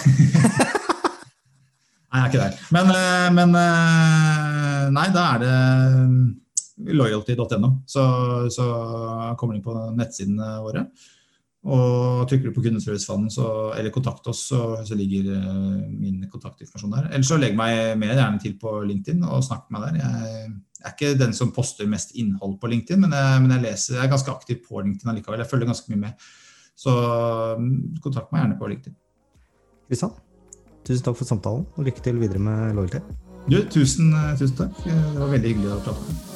nei, 2.10 2.18
jeg 2.18 2.24
er 2.24 2.28
ikke 2.32 2.42
der. 2.42 2.58
Men, 2.74 2.90
eh, 2.98 3.30
men, 3.38 3.56
eh, 3.62 4.84
Nei, 4.98 5.08
da 5.14 5.30
er 5.36 5.46
det 5.46 6.92
loyalty.no. 6.98 7.70
Så, 7.86 8.02
så 8.50 8.66
kommer 9.38 9.54
de 9.54 9.62
på 9.62 9.78
nettsidene 9.94 10.56
våre. 10.66 10.88
Og 11.62 12.24
trykker 12.26 12.50
du 12.50 12.56
på 12.56 12.64
kundeservicefanen 12.64 13.28
eller 13.78 13.92
kontakt 13.94 14.26
oss, 14.26 14.40
så, 14.50 14.80
så 14.82 14.96
ligger 14.98 15.28
uh, 15.30 15.78
min 15.86 16.24
kontaktinformasjon 16.30 16.94
der. 16.96 17.06
Eller 17.12 17.26
så 17.26 17.38
legg 17.38 17.54
meg 17.58 17.94
mer 18.00 18.16
gjerne 18.16 18.42
til 18.42 18.56
på 18.58 18.80
LinkedIn 18.88 19.22
og 19.28 19.44
snakk 19.46 19.68
med 19.70 19.78
meg 19.78 19.84
der. 19.86 20.00
Jeg, 20.02 20.48
er 20.82 20.96
ikke 20.96 21.12
den 21.20 21.36
som 21.38 21.52
poster 21.54 21.86
mest 21.86 22.16
innhold 22.18 22.56
på 22.58 22.72
LinkedIn, 22.72 23.04
men 23.04 23.14
jeg, 23.14 23.44
men 23.44 23.54
jeg, 23.54 23.64
leser, 23.68 23.94
jeg 23.94 24.08
er 24.08 24.10
ganske 24.10 24.34
aktiv 24.34 24.58
på 24.66 24.82
LinkedIn 24.82 25.14
allikevel. 25.14 25.44
Jeg 25.44 25.50
følger 25.52 25.70
ganske 25.70 25.94
mye 25.94 26.02
med. 26.02 26.26
Så 26.82 26.96
um, 27.60 27.70
kontakt 28.02 28.34
meg 28.34 28.42
gjerne 28.42 28.58
på 28.58 28.72
LinkedIn. 28.74 28.98
Kristian, 29.86 30.18
tusen 30.82 31.06
takk 31.06 31.20
for 31.20 31.30
samtalen, 31.30 31.68
og 31.76 31.86
lykke 31.86 32.02
til 32.02 32.18
videre 32.18 32.42
med 32.42 32.74
loyalty. 32.74 33.04
Du, 33.46 33.60
tusen, 33.70 34.10
tusen 34.34 34.58
takk. 34.64 34.82
Det 34.82 34.98
var 35.20 35.34
veldig 35.36 35.54
hyggelig 35.54 35.74
å 35.76 35.80
prate 35.86 36.10
med 36.10 36.14
deg. 36.18 36.31